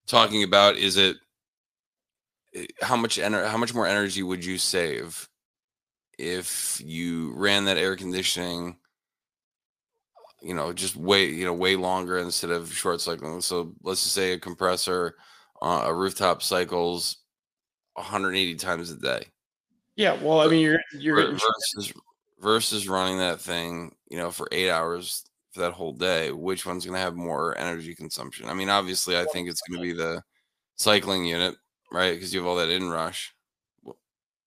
Talking 0.07 0.41
about 0.41 0.75
is 0.75 0.97
it 0.97 1.17
eh, 2.55 2.65
how 2.81 2.95
much 2.95 3.17
ener- 3.17 3.47
how 3.47 3.57
much 3.57 3.75
more 3.75 3.85
energy 3.85 4.23
would 4.23 4.43
you 4.43 4.57
save 4.57 5.29
if 6.17 6.81
you 6.83 7.33
ran 7.35 7.65
that 7.65 7.77
air 7.77 7.95
conditioning 7.95 8.75
you 10.41 10.53
know 10.53 10.71
just 10.73 10.95
way 10.95 11.25
you 11.25 11.45
know 11.45 11.53
way 11.53 11.75
longer 11.75 12.17
instead 12.17 12.49
of 12.49 12.73
short 12.73 13.01
cycling 13.01 13.41
so 13.41 13.73
let's 13.83 14.03
just 14.03 14.15
say 14.15 14.33
a 14.33 14.39
compressor 14.39 15.15
uh, 15.61 15.83
a 15.85 15.93
rooftop 15.93 16.41
cycles 16.41 17.17
180 17.95 18.55
times 18.55 18.91
a 18.91 18.95
day 18.95 19.25
Yeah, 19.99 20.17
well, 20.23 20.39
I 20.39 20.47
mean, 20.47 20.61
you're 20.61 20.79
you're 20.93 21.33
versus 21.33 21.93
versus 22.39 22.87
running 22.87 23.17
that 23.17 23.41
thing, 23.41 23.93
you 24.09 24.17
know, 24.17 24.31
for 24.31 24.47
eight 24.53 24.69
hours 24.69 25.25
for 25.51 25.59
that 25.59 25.73
whole 25.73 25.91
day. 25.91 26.31
Which 26.31 26.65
one's 26.65 26.85
going 26.85 26.95
to 26.95 27.01
have 27.01 27.17
more 27.17 27.57
energy 27.57 27.93
consumption? 27.93 28.47
I 28.47 28.53
mean, 28.53 28.69
obviously, 28.69 29.17
I 29.17 29.25
think 29.25 29.49
it's 29.49 29.61
going 29.67 29.77
to 29.77 29.83
be 29.83 29.91
the 29.91 30.23
cycling 30.77 31.25
unit, 31.25 31.57
right? 31.91 32.13
Because 32.13 32.33
you 32.33 32.39
have 32.39 32.47
all 32.47 32.55
that 32.55 32.69
inrush. 32.69 33.35
What, 33.81 33.97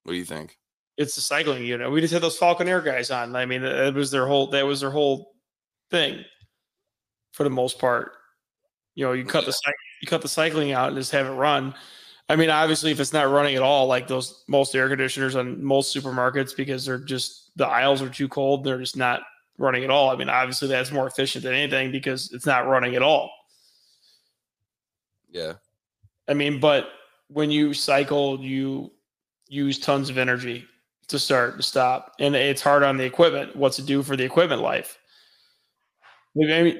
what 0.05 0.13
do 0.13 0.19
you 0.19 0.25
think? 0.25 0.57
it's 0.97 1.15
the 1.17 1.21
cycling 1.21 1.65
unit. 1.65 1.91
We 1.91 2.01
just 2.01 2.13
had 2.13 2.23
those 2.23 2.39
Falcon 2.39 2.69
Air 2.69 2.81
guys 2.81 3.11
on. 3.11 3.35
I 3.37 3.45
mean, 3.45 3.63
that 3.63 3.95
was 3.95 4.11
their 4.11 4.27
whole 4.27 4.47
that 4.49 4.65
was 4.67 4.81
their 4.81 4.91
whole 4.91 5.32
thing 5.93 6.25
for 7.31 7.45
the 7.45 7.51
most 7.51 7.79
part. 7.79 8.15
You 8.97 9.07
know, 9.07 9.13
you 9.13 9.25
cut 9.25 9.47
the 9.47 9.57
you 10.01 10.09
cut 10.09 10.23
the 10.23 10.29
cycling 10.29 10.73
out 10.73 10.89
and 10.89 10.97
just 10.97 11.13
have 11.13 11.27
it 11.27 11.31
run. 11.31 11.75
I 12.29 12.37
mean, 12.37 12.51
obviously, 12.51 12.91
if 12.91 12.99
it's 12.99 13.13
not 13.13 13.31
running 13.31 13.55
at 13.55 13.63
all, 13.63 13.87
like 13.87 14.09
those 14.09 14.45
most 14.49 14.75
air 14.75 14.89
conditioners 14.89 15.37
on 15.37 15.63
most 15.63 15.95
supermarkets, 15.95 16.57
because 16.57 16.85
they're 16.85 16.99
just 16.99 17.51
the 17.57 17.67
aisles 17.67 18.03
are 18.03 18.09
too 18.09 18.29
cold, 18.29 18.65
they're 18.65 18.81
just 18.81 18.97
not 18.97 19.23
running 19.59 19.85
at 19.85 19.91
all. 19.91 20.11
I 20.11 20.17
mean, 20.17 20.29
obviously, 20.29 20.69
that's 20.69 20.91
more 20.91 21.07
efficient 21.07 21.45
than 21.45 21.55
anything 21.55 21.93
because 21.93 22.33
it's 22.33 22.47
not 22.47 22.67
running 22.67 22.97
at 22.97 23.03
all. 23.03 23.31
Yeah, 25.31 25.55
I 26.29 26.35
mean, 26.35 26.61
but 26.61 26.89
when 27.29 27.51
you 27.51 27.73
cycle, 27.73 28.41
you 28.41 28.93
use 29.49 29.79
tons 29.79 30.11
of 30.11 30.19
energy 30.19 30.67
to 31.09 31.19
start 31.19 31.57
to 31.57 31.63
stop, 31.63 32.15
and 32.19 32.35
it's 32.35 32.63
hard 32.63 32.83
on 32.83 32.97
the 32.97 33.05
equipment. 33.05 33.57
What's 33.57 33.79
it 33.79 33.87
do 33.87 34.03
for 34.03 34.17
the 34.17 34.25
equipment 34.25 34.63
life? 34.63 34.99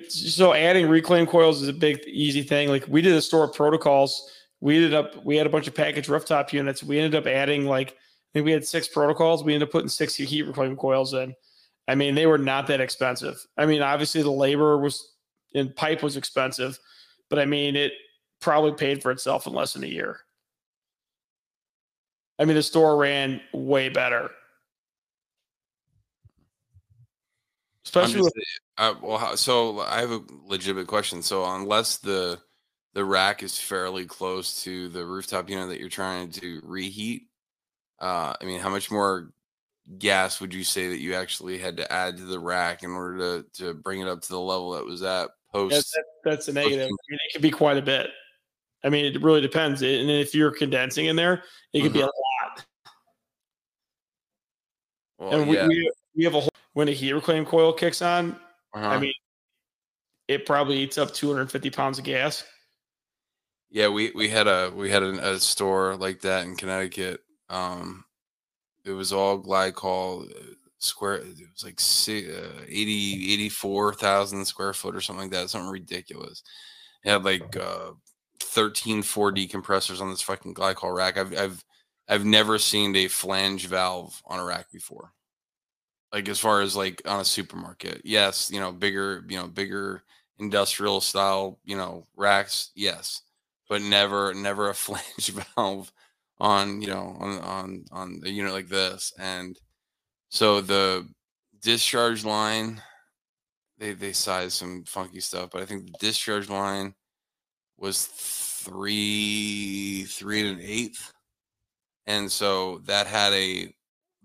So 0.09 0.55
adding 0.55 0.89
reclaim 0.89 1.27
coils 1.27 1.61
is 1.61 1.69
a 1.69 1.73
big, 1.73 2.01
easy 2.07 2.43
thing. 2.43 2.69
Like 2.69 2.87
we 2.89 3.03
did 3.03 3.13
a 3.13 3.23
store 3.23 3.45
of 3.45 3.55
protocols. 3.55 4.31
We 4.61 4.77
ended 4.77 4.95
up, 4.95 5.25
we 5.25 5.37
had 5.37 5.47
a 5.47 5.51
bunch 5.51 5.67
of 5.67 5.75
package 5.75 6.09
rooftop 6.09 6.53
units. 6.53 6.83
We 6.83 6.99
ended 6.99 7.15
up 7.15 7.27
adding 7.27 7.67
like, 7.67 7.91
I 7.91 8.33
think 8.33 8.47
we 8.47 8.53
had 8.53 8.67
six 8.67 8.89
protocols. 8.89 9.45
We 9.45 9.53
ended 9.53 9.69
up 9.69 9.73
putting 9.73 9.89
six 9.89 10.15
heat 10.15 10.43
reclaim 10.43 10.77
coils 10.77 11.13
in. 11.13 11.35
I 11.89 11.95
mean, 11.95 12.15
they 12.15 12.27
were 12.27 12.39
not 12.39 12.67
that 12.69 12.81
expensive. 12.81 13.45
I 13.59 13.67
mean, 13.67 13.83
obviously 13.83 14.23
the 14.23 14.31
labor 14.31 14.79
was 14.79 15.13
and 15.55 15.75
pipe 15.77 16.03
was 16.03 16.17
expensive, 16.17 16.79
but 17.29 17.39
I 17.39 17.45
mean, 17.45 17.77
it 17.77 17.93
probably 18.41 18.73
paid 18.73 19.03
for 19.03 19.11
itself 19.11 19.47
in 19.47 19.53
less 19.53 19.75
than 19.75 19.85
a 19.85 19.89
year. 19.89 20.21
I 22.39 22.45
mean, 22.47 22.57
the 22.57 22.63
store 22.63 22.97
ran 22.97 23.41
way 23.53 23.89
better. 23.91 24.31
Especially 27.85 28.23
with, 28.23 28.33
uh, 28.79 28.95
well, 29.03 29.19
how, 29.19 29.35
so 29.35 29.81
I 29.81 30.01
have 30.01 30.11
a 30.11 30.23
legitimate 30.47 30.87
question. 30.87 31.23
So 31.23 31.45
unless 31.45 31.99
the 31.99 32.39
the 32.95 33.05
rack 33.05 33.43
is 33.43 33.59
fairly 33.59 34.05
close 34.05 34.63
to 34.65 34.89
the 34.89 35.05
rooftop 35.05 35.49
unit 35.49 35.69
that 35.71 35.81
you're 35.81 35.89
trying 35.89 36.31
to 36.31 36.61
reheat, 36.63 37.29
uh, 38.01 38.35
I 38.41 38.45
mean, 38.45 38.61
how 38.61 38.69
much 38.69 38.91
more 38.91 39.33
gas 39.99 40.41
would 40.41 40.55
you 40.55 40.63
say 40.63 40.89
that 40.89 41.01
you 41.01 41.15
actually 41.15 41.59
had 41.59 41.77
to 41.79 41.93
add 41.93 42.17
to 42.17 42.25
the 42.25 42.39
rack 42.39 42.83
in 42.83 42.91
order 42.91 43.19
to 43.19 43.65
to 43.65 43.75
bring 43.75 44.01
it 44.01 44.09
up 44.09 44.23
to 44.23 44.29
the 44.29 44.41
level 44.41 44.73
that 44.73 44.85
was 44.85 45.03
at 45.03 45.31
post? 45.53 45.75
That's, 45.75 45.91
that, 45.93 46.05
that's 46.25 46.49
a 46.49 46.53
negative. 46.53 46.85
I 46.85 46.87
mean, 46.87 47.19
it 47.29 47.33
could 47.33 47.43
be 47.43 47.51
quite 47.51 47.77
a 47.77 47.83
bit. 47.83 48.11
I 48.85 48.89
mean, 48.89 49.05
it 49.05 49.23
really 49.23 49.41
depends. 49.41 49.83
And 49.83 50.11
if 50.11 50.35
you're 50.35 50.51
condensing 50.51 51.07
in 51.07 51.17
there, 51.17 51.45
it 51.73 51.83
could 51.83 51.93
mm-hmm. 51.93 51.99
be 51.99 52.01
a 52.01 52.07
lot. 52.07 52.65
Well, 55.19 55.41
and 55.41 55.49
we, 55.49 55.57
yeah. 55.57 55.69
we, 55.69 55.93
we 56.17 56.25
have 56.25 56.35
a 56.35 56.41
whole 56.41 56.51
when 56.73 56.89
a 56.89 56.93
heat 56.93 57.13
reclaim 57.13 57.45
coil 57.45 57.73
kicks 57.73 58.03
on. 58.03 58.37
Uh-huh. 58.75 58.87
I 58.87 58.99
mean, 58.99 59.13
it 60.29 60.47
probably 60.47 60.79
eats 60.79 60.99
up 60.99 61.13
250 61.13 61.71
pounds 61.71 61.99
of 61.99 62.05
gas. 62.05 62.45
Yeah, 63.71 63.89
we 63.89 64.11
we 64.15 64.29
had 64.29 64.47
a 64.49 64.71
we 64.75 64.91
had 64.91 65.03
a, 65.03 65.33
a 65.33 65.39
store 65.39 65.97
like 65.97 66.21
that 66.23 66.45
in 66.45 66.57
Connecticut. 66.57 67.21
Um, 67.49 68.05
it 68.85 68.93
was 68.93 69.13
all 69.13 69.43
glycol 69.43 70.31
uh, 70.31 70.55
square. 70.79 71.15
It 71.15 71.37
was 71.53 71.65
like 71.65 71.81
uh, 71.81 72.65
80 72.69 73.33
84,000 73.33 74.45
square 74.45 74.73
foot 74.73 74.95
or 74.95 75.01
something 75.01 75.25
like 75.25 75.33
that. 75.33 75.51
Something 75.51 75.71
ridiculous. 75.71 76.43
It 77.05 77.11
had 77.11 77.25
like 77.25 77.57
uh, 77.57 77.93
13 78.41 79.03
4D 79.03 79.51
compressors 79.51 80.01
on 80.01 80.11
this 80.11 80.23
fucking 80.23 80.55
glycol 80.55 80.95
rack. 80.95 81.17
I've 81.17 81.37
I've 81.37 81.65
I've 82.09 82.25
never 82.25 82.59
seen 82.59 82.95
a 82.97 83.09
flange 83.09 83.67
valve 83.67 84.21
on 84.27 84.39
a 84.39 84.45
rack 84.45 84.71
before. 84.71 85.13
Like 86.13 86.29
as 86.29 86.39
far 86.39 86.61
as 86.61 86.77
like 86.77 87.03
on 87.07 87.21
a 87.21 87.25
supermarket. 87.25 88.03
Yes, 88.05 88.51
you 88.53 88.61
know, 88.61 88.73
bigger, 88.73 89.25
you 89.29 89.39
know, 89.39 89.47
bigger 89.49 90.03
industrial 90.39 91.01
style, 91.01 91.59
you 91.65 91.77
know, 91.77 92.07
racks, 92.17 92.71
yes. 92.75 93.23
But 93.69 93.83
never 93.83 94.35
never 94.35 94.69
a 94.71 94.75
flange 94.77 95.31
valve 95.57 95.93
on, 96.39 96.83
you 96.83 96.89
know, 96.89 97.17
on 97.21 97.39
on 97.41 97.85
on 97.93 98.21
a 98.25 98.29
unit 98.31 98.53
like 98.53 98.69
this. 98.69 99.13
And 99.19 99.59
so 100.31 100.61
the 100.63 101.09
discharge 101.63 102.25
line 102.25 102.83
they 103.79 103.93
they 103.93 104.13
size 104.13 104.55
some 104.55 104.85
funky 104.85 105.21
stuff, 105.21 105.51
but 105.53 105.63
I 105.63 105.67
think 105.67 105.87
the 105.87 105.99
discharge 105.99 106.49
line 106.49 106.95
was 107.79 108.07
three 108.07 110.05
three 110.09 110.41
and 110.49 110.61
an 110.61 110.67
eighth, 110.67 111.13
and 112.07 112.31
so 112.31 112.79
that 112.87 113.07
had 113.07 113.33
a 113.35 113.75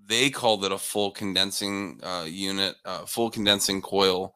they 0.07 0.29
called 0.29 0.63
it 0.63 0.71
a 0.71 0.77
full 0.77 1.11
condensing 1.11 1.99
uh, 2.01 2.25
unit, 2.27 2.75
uh, 2.85 3.05
full 3.05 3.29
condensing 3.29 3.81
coil 3.81 4.33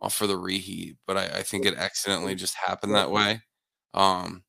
uh, 0.00 0.08
for 0.08 0.26
the 0.26 0.36
reheat, 0.36 0.96
but 1.06 1.16
I, 1.16 1.24
I, 1.26 1.42
think 1.42 1.66
it 1.66 1.76
accidentally 1.76 2.34
just 2.34 2.54
happened 2.54 2.94
that 2.94 3.10
way. 3.10 3.42
Um, 3.92 4.44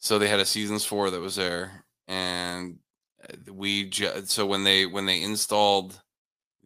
so 0.00 0.18
they 0.18 0.28
had 0.28 0.40
a 0.40 0.44
seasons 0.44 0.84
four 0.84 1.10
that 1.10 1.20
was 1.20 1.36
there, 1.36 1.84
and 2.08 2.78
uh, 3.22 3.52
we 3.52 3.88
ju- 3.88 4.22
so 4.24 4.44
when 4.44 4.64
they 4.64 4.86
when 4.86 5.06
they 5.06 5.22
installed 5.22 6.00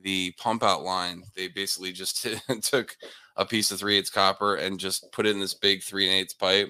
the 0.01 0.33
pump 0.39 0.63
out 0.63 0.83
line, 0.83 1.23
they 1.37 1.49
basically 1.49 1.93
just 1.93 2.27
took 2.63 2.97
a 3.37 3.45
piece 3.45 3.71
of 3.71 3.79
three 3.79 3.99
eighths 3.99 4.11
copper 4.11 4.57
and 4.57 4.81
just 4.81 5.13
put 5.13 5.27
it 5.27 5.31
in 5.31 5.41
this 5.41 5.55
big 5.55 5.83
three 5.83 6.09
and 6.09 6.15
eighths 6.15 6.35
pipe, 6.35 6.69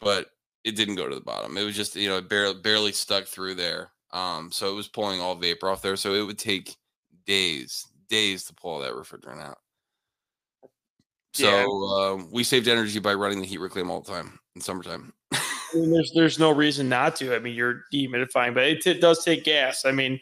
but 0.00 0.26
it 0.64 0.74
didn't 0.74 0.96
go 0.96 1.08
to 1.08 1.14
the 1.14 1.20
bottom. 1.20 1.56
It 1.56 1.64
was 1.64 1.76
just 1.76 1.94
you 1.94 2.08
know 2.08 2.20
barely 2.20 2.60
barely 2.60 2.92
stuck 2.92 3.26
through 3.26 3.54
there. 3.54 3.92
Um, 4.12 4.50
so 4.52 4.70
it 4.70 4.74
was 4.74 4.88
pulling 4.88 5.20
all 5.20 5.34
vapor 5.34 5.68
off 5.68 5.82
there. 5.82 5.96
So 5.96 6.14
it 6.14 6.22
would 6.22 6.38
take 6.38 6.76
days, 7.26 7.86
days 8.08 8.44
to 8.44 8.54
pull 8.54 8.80
that 8.80 8.92
refrigerant 8.92 9.42
out. 9.42 9.58
So 11.34 11.44
yeah. 11.44 12.22
uh, 12.22 12.24
we 12.32 12.44
saved 12.44 12.66
energy 12.66 12.98
by 12.98 13.12
running 13.12 13.40
the 13.40 13.46
heat 13.46 13.60
reclaim 13.60 13.90
all 13.90 14.00
the 14.00 14.10
time 14.10 14.38
in 14.54 14.62
summertime. 14.62 15.12
I 15.32 15.40
mean, 15.74 15.90
there's 15.90 16.12
there's 16.14 16.38
no 16.38 16.50
reason 16.50 16.88
not 16.88 17.16
to. 17.16 17.34
I 17.34 17.38
mean, 17.38 17.54
you're 17.54 17.82
dehumidifying, 17.92 18.54
but 18.54 18.64
it, 18.64 18.86
it 18.86 19.00
does 19.00 19.22
take 19.22 19.44
gas. 19.44 19.84
I 19.84 19.92
mean, 19.92 20.18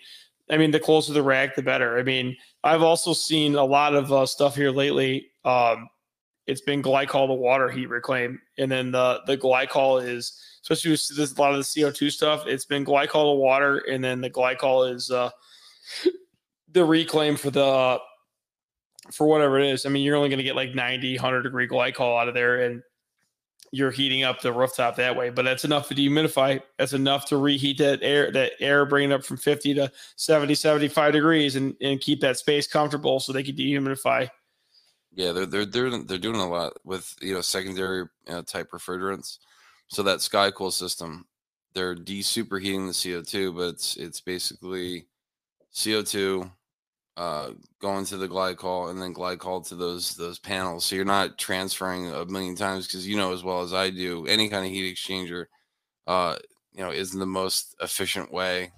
I 0.51 0.57
mean, 0.57 0.73
the 0.73 0.81
closer 0.81 1.13
the 1.13 1.23
rack, 1.23 1.55
the 1.55 1.63
better. 1.63 1.99
I 1.99 2.03
mean, 2.03 2.37
I've 2.65 2.83
also 2.83 3.13
seen 3.13 3.55
a 3.55 3.65
lot 3.65 3.95
of 3.95 4.13
uh, 4.13 4.27
stuff 4.27 4.57
here 4.57 4.71
lately. 4.71 5.29
Um, 5.45 5.89
it's 6.47 6.61
been 6.61 6.83
glycol 6.83 7.29
to 7.29 7.35
water 7.35 7.71
heat 7.71 7.89
reclaim, 7.89 8.41
and 8.59 8.71
then 8.71 8.91
the 8.91 9.21
the 9.27 9.39
glycol 9.39 10.05
is 10.05 10.39
especially 10.65 10.93
with 10.93 11.09
this, 11.15 11.33
a 11.37 11.41
lot 11.41 11.53
of 11.53 11.59
the 11.59 11.83
CO 11.83 11.91
two 11.91 12.09
stuff. 12.09 12.47
It's 12.47 12.65
been 12.65 12.87
glycol 12.87 13.35
to 13.35 13.39
water, 13.39 13.79
and 13.79 14.03
then 14.03 14.23
the 14.23 14.31
glycol 14.31 14.91
is 14.91 15.11
uh, 15.11 15.31
the 16.73 16.85
reclaim 16.85 17.37
for 17.37 17.51
the 17.51 17.99
for 19.13 19.27
whatever 19.27 19.59
it 19.59 19.71
is. 19.71 19.85
I 19.85 19.91
mean, 19.91 20.03
you're 20.03 20.17
only 20.17 20.31
going 20.31 20.39
to 20.39 20.45
get 20.45 20.57
like 20.57 20.75
90, 20.75 21.17
100 21.17 21.43
degree 21.43 21.69
glycol 21.69 22.19
out 22.19 22.29
of 22.29 22.35
there, 22.35 22.63
and 22.63 22.83
you're 23.73 23.91
heating 23.91 24.23
up 24.23 24.41
the 24.41 24.55
rooftop 24.55 24.97
that 24.97 25.15
way. 25.15 25.29
But 25.29 25.45
that's 25.45 25.67
enough 25.67 25.89
to 25.89 25.95
dehumidify. 25.95 26.63
That's 26.79 26.95
enough 26.95 27.27
to 27.27 27.37
reheat 27.37 27.77
that 27.79 27.99
air, 28.03 28.33
that 28.33 28.53
air, 28.59 28.87
bring 28.87 29.11
it 29.11 29.15
up 29.15 29.23
from 29.23 29.37
50 29.37 29.75
to 29.75 29.93
70, 30.17 30.55
75 30.55 31.13
degrees, 31.13 31.57
and 31.57 31.77
and 31.83 32.01
keep 32.01 32.23
that 32.23 32.39
space 32.39 32.67
comfortable 32.67 33.21
so 33.21 33.35
they 33.35 33.43
can 33.43 33.55
dehumidify. 33.55 34.31
Yeah, 35.13 35.33
they're 35.33 35.45
they're 35.45 35.67
they're 35.67 35.99
they're 35.99 36.17
doing 36.17 36.41
a 36.41 36.49
lot 36.49 36.73
with 36.85 37.15
you 37.21 37.35
know 37.35 37.43
secondary 37.43 38.07
know, 38.27 38.41
type 38.41 38.71
refrigerants. 38.71 39.41
So 39.89 40.03
that 40.05 40.19
SkyCool 40.19 40.73
system, 40.73 41.27
they're 41.75 41.95
de-superheating 41.95 42.87
the 42.87 42.93
CO2, 42.93 43.55
but 43.55 43.69
it's 43.69 43.97
it's 43.97 44.21
basically 44.21 45.07
CO2 45.73 46.51
uh, 47.17 47.51
going 47.81 48.05
to 48.07 48.17
the 48.17 48.29
glycol 48.29 48.91
and 48.91 49.01
then 49.01 49.15
glycol 49.15 49.67
to 49.69 49.77
those 49.77 50.17
those 50.17 50.39
panels. 50.39 50.85
So 50.85 50.97
you're 50.97 51.05
not 51.05 51.39
transferring 51.39 52.11
a 52.13 52.25
million 52.27 52.57
times 52.57 52.87
because 52.87 53.07
you 53.07 53.17
know 53.17 53.33
as 53.33 53.45
well 53.45 53.63
as 53.63 53.73
I 53.73 53.91
do, 53.91 54.27
any 54.27 54.49
kind 54.49 54.67
of 54.67 54.73
heat 54.73 54.95
exchanger, 54.97 55.47
uh, 56.07 56.37
you 56.75 56.83
know, 56.83 56.93
isn't 56.93 57.19
the 57.19 57.27
most 57.27 57.77
efficient 57.81 58.33
way. 58.33 58.73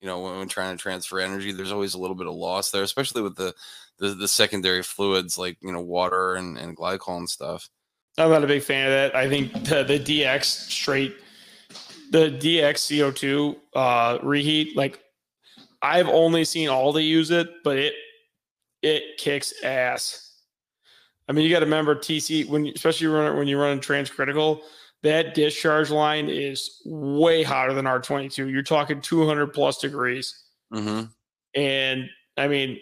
You 0.00 0.08
know, 0.08 0.20
when, 0.20 0.38
when 0.38 0.48
trying 0.48 0.76
to 0.76 0.82
transfer 0.82 1.20
energy, 1.20 1.52
there's 1.52 1.72
always 1.72 1.94
a 1.94 1.98
little 1.98 2.16
bit 2.16 2.26
of 2.28 2.34
loss 2.34 2.70
there, 2.70 2.82
especially 2.82 3.22
with 3.22 3.36
the 3.36 3.54
the, 3.98 4.08
the 4.10 4.28
secondary 4.28 4.82
fluids 4.82 5.38
like 5.38 5.58
you 5.62 5.72
know 5.72 5.80
water 5.80 6.36
and, 6.36 6.58
and 6.58 6.76
glycol 6.76 7.18
and 7.18 7.28
stuff. 7.30 7.68
I'm 8.18 8.30
not 8.30 8.44
a 8.44 8.46
big 8.46 8.62
fan 8.62 8.86
of 8.86 8.92
that. 8.92 9.14
I 9.14 9.28
think 9.28 9.52
the, 9.64 9.84
the 9.84 9.98
DX 9.98 10.44
straight, 10.44 11.16
the 12.10 12.30
DX 12.30 13.12
CO2 13.12 13.56
uh, 13.74 14.18
reheat, 14.22 14.76
like 14.76 15.00
I've 15.82 16.08
only 16.08 16.44
seen 16.44 16.68
Aldi 16.68 17.06
use 17.06 17.30
it, 17.30 17.48
but 17.62 17.78
it 17.78 17.94
it 18.82 19.18
kicks 19.18 19.52
ass. 19.62 20.22
I 21.28 21.32
mean, 21.32 21.44
you 21.44 21.50
got 21.50 21.60
to 21.60 21.66
remember 21.66 21.94
TC 21.94 22.48
when, 22.48 22.66
especially 22.68 23.08
when 23.08 23.48
you're 23.48 23.60
running 23.60 23.80
transcritical, 23.80 24.60
that 25.02 25.34
discharge 25.34 25.90
line 25.90 26.28
is 26.28 26.80
way 26.84 27.42
hotter 27.42 27.74
than 27.74 27.84
R22. 27.84 28.50
You're 28.50 28.62
talking 28.62 29.00
200 29.00 29.48
plus 29.48 29.78
degrees, 29.78 30.44
mm-hmm. 30.72 31.04
and 31.54 32.08
I 32.36 32.48
mean, 32.48 32.78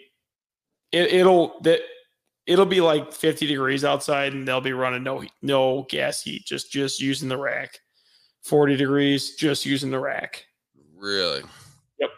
it, 0.91 1.13
it'll 1.13 1.59
that 1.61 1.81
it'll 2.45 2.65
be 2.65 2.81
like 2.81 3.11
50 3.11 3.47
degrees 3.47 3.83
outside 3.83 4.33
and 4.33 4.47
they'll 4.47 4.61
be 4.61 4.73
running 4.73 5.03
no 5.03 5.23
no 5.41 5.85
gas 5.89 6.21
heat 6.21 6.45
just 6.45 6.71
just 6.71 7.01
using 7.01 7.29
the 7.29 7.37
rack. 7.37 7.79
40 8.43 8.75
degrees 8.75 9.35
just 9.35 9.65
using 9.65 9.89
the 9.89 9.99
rack. 9.99 10.45
Really? 10.95 11.41
Yep. 11.99 12.09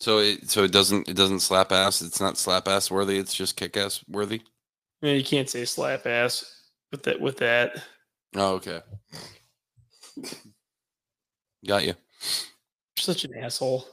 So 0.00 0.18
it 0.18 0.50
so 0.50 0.64
it 0.64 0.72
doesn't 0.72 1.08
it 1.08 1.16
doesn't 1.16 1.40
slap 1.40 1.72
ass? 1.72 2.02
It's 2.02 2.20
not 2.20 2.38
slap 2.38 2.68
ass 2.68 2.90
worthy 2.90 3.18
it's 3.18 3.34
just 3.34 3.56
kick 3.56 3.76
ass 3.76 4.04
worthy? 4.08 4.42
Yeah 5.00 5.12
you 5.12 5.24
can't 5.24 5.48
say 5.48 5.64
slap 5.64 6.06
ass 6.06 6.62
with 6.90 7.02
that 7.04 7.20
with 7.20 7.38
that. 7.38 7.82
Oh 8.34 8.54
okay. 8.54 8.80
Got 11.66 11.84
you 11.84 11.94
such 12.96 13.24
an 13.24 13.34
asshole 13.38 13.86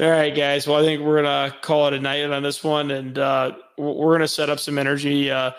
all 0.00 0.10
right, 0.10 0.34
guys. 0.34 0.68
Well, 0.68 0.78
I 0.78 0.82
think 0.82 1.02
we're 1.02 1.22
gonna 1.22 1.54
call 1.60 1.88
it 1.88 1.94
a 1.94 1.98
night 1.98 2.24
on 2.30 2.42
this 2.42 2.62
one, 2.62 2.92
and 2.92 3.18
uh, 3.18 3.52
we're 3.76 4.14
gonna 4.14 4.28
set 4.28 4.48
up 4.48 4.60
some 4.60 4.78
energy. 4.78 5.28
Uh, 5.28 5.50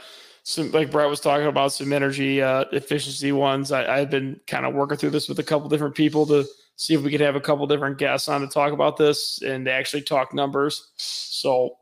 some 0.44 0.72
like 0.72 0.92
Brett 0.92 1.10
was 1.10 1.20
talking 1.20 1.48
about 1.48 1.74
some 1.74 1.92
energy 1.92 2.42
uh, 2.42 2.64
efficiency 2.72 3.34
ones. 3.34 3.74
I, 3.74 4.00
have 4.00 4.10
been 4.10 4.40
kind 4.48 4.66
of 4.66 4.74
working 4.74 4.98
through 4.98 5.10
this 5.10 5.28
with 5.28 5.40
a 5.40 5.44
couple 5.44 5.68
different 5.68 5.94
people 5.94 6.26
to 6.28 6.46
see 6.78 6.94
if 6.94 7.02
we 7.02 7.12
could 7.12 7.20
have 7.20 7.36
a 7.36 7.42
couple 7.42 7.68
different 7.68 7.98
guests 7.98 8.30
on 8.30 8.40
to 8.40 8.48
talk 8.48 8.72
about 8.72 8.96
this 8.96 9.42
and 9.42 9.68
actually 9.68 10.04
talk 10.04 10.34
numbers. 10.34 10.92
So 10.96 11.76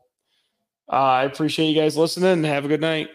uh, 0.92 0.96
I 0.96 1.24
appreciate 1.24 1.68
you 1.68 1.80
guys 1.80 1.96
listening 1.96 2.32
and 2.32 2.44
have 2.44 2.64
a 2.64 2.68
good 2.68 2.80
night. 2.80 3.08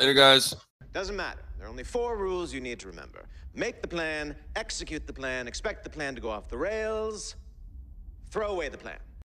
Later, 0.00 0.14
guys. 0.14 0.54
Doesn't 0.94 1.16
matter. 1.16 1.42
There 1.58 1.66
are 1.66 1.70
only 1.70 1.84
four 1.84 2.16
rules 2.16 2.54
you 2.54 2.62
need 2.62 2.80
to 2.80 2.86
remember: 2.86 3.26
make 3.54 3.82
the 3.82 3.88
plan, 3.88 4.34
execute 4.56 5.06
the 5.06 5.12
plan, 5.12 5.46
expect 5.46 5.84
the 5.84 5.90
plan 5.90 6.14
to 6.14 6.22
go 6.22 6.30
off 6.30 6.48
the 6.48 6.56
rails 6.56 7.36
Throw 8.32 8.52
away 8.52 8.70
the 8.70 8.78
plan. 8.78 8.96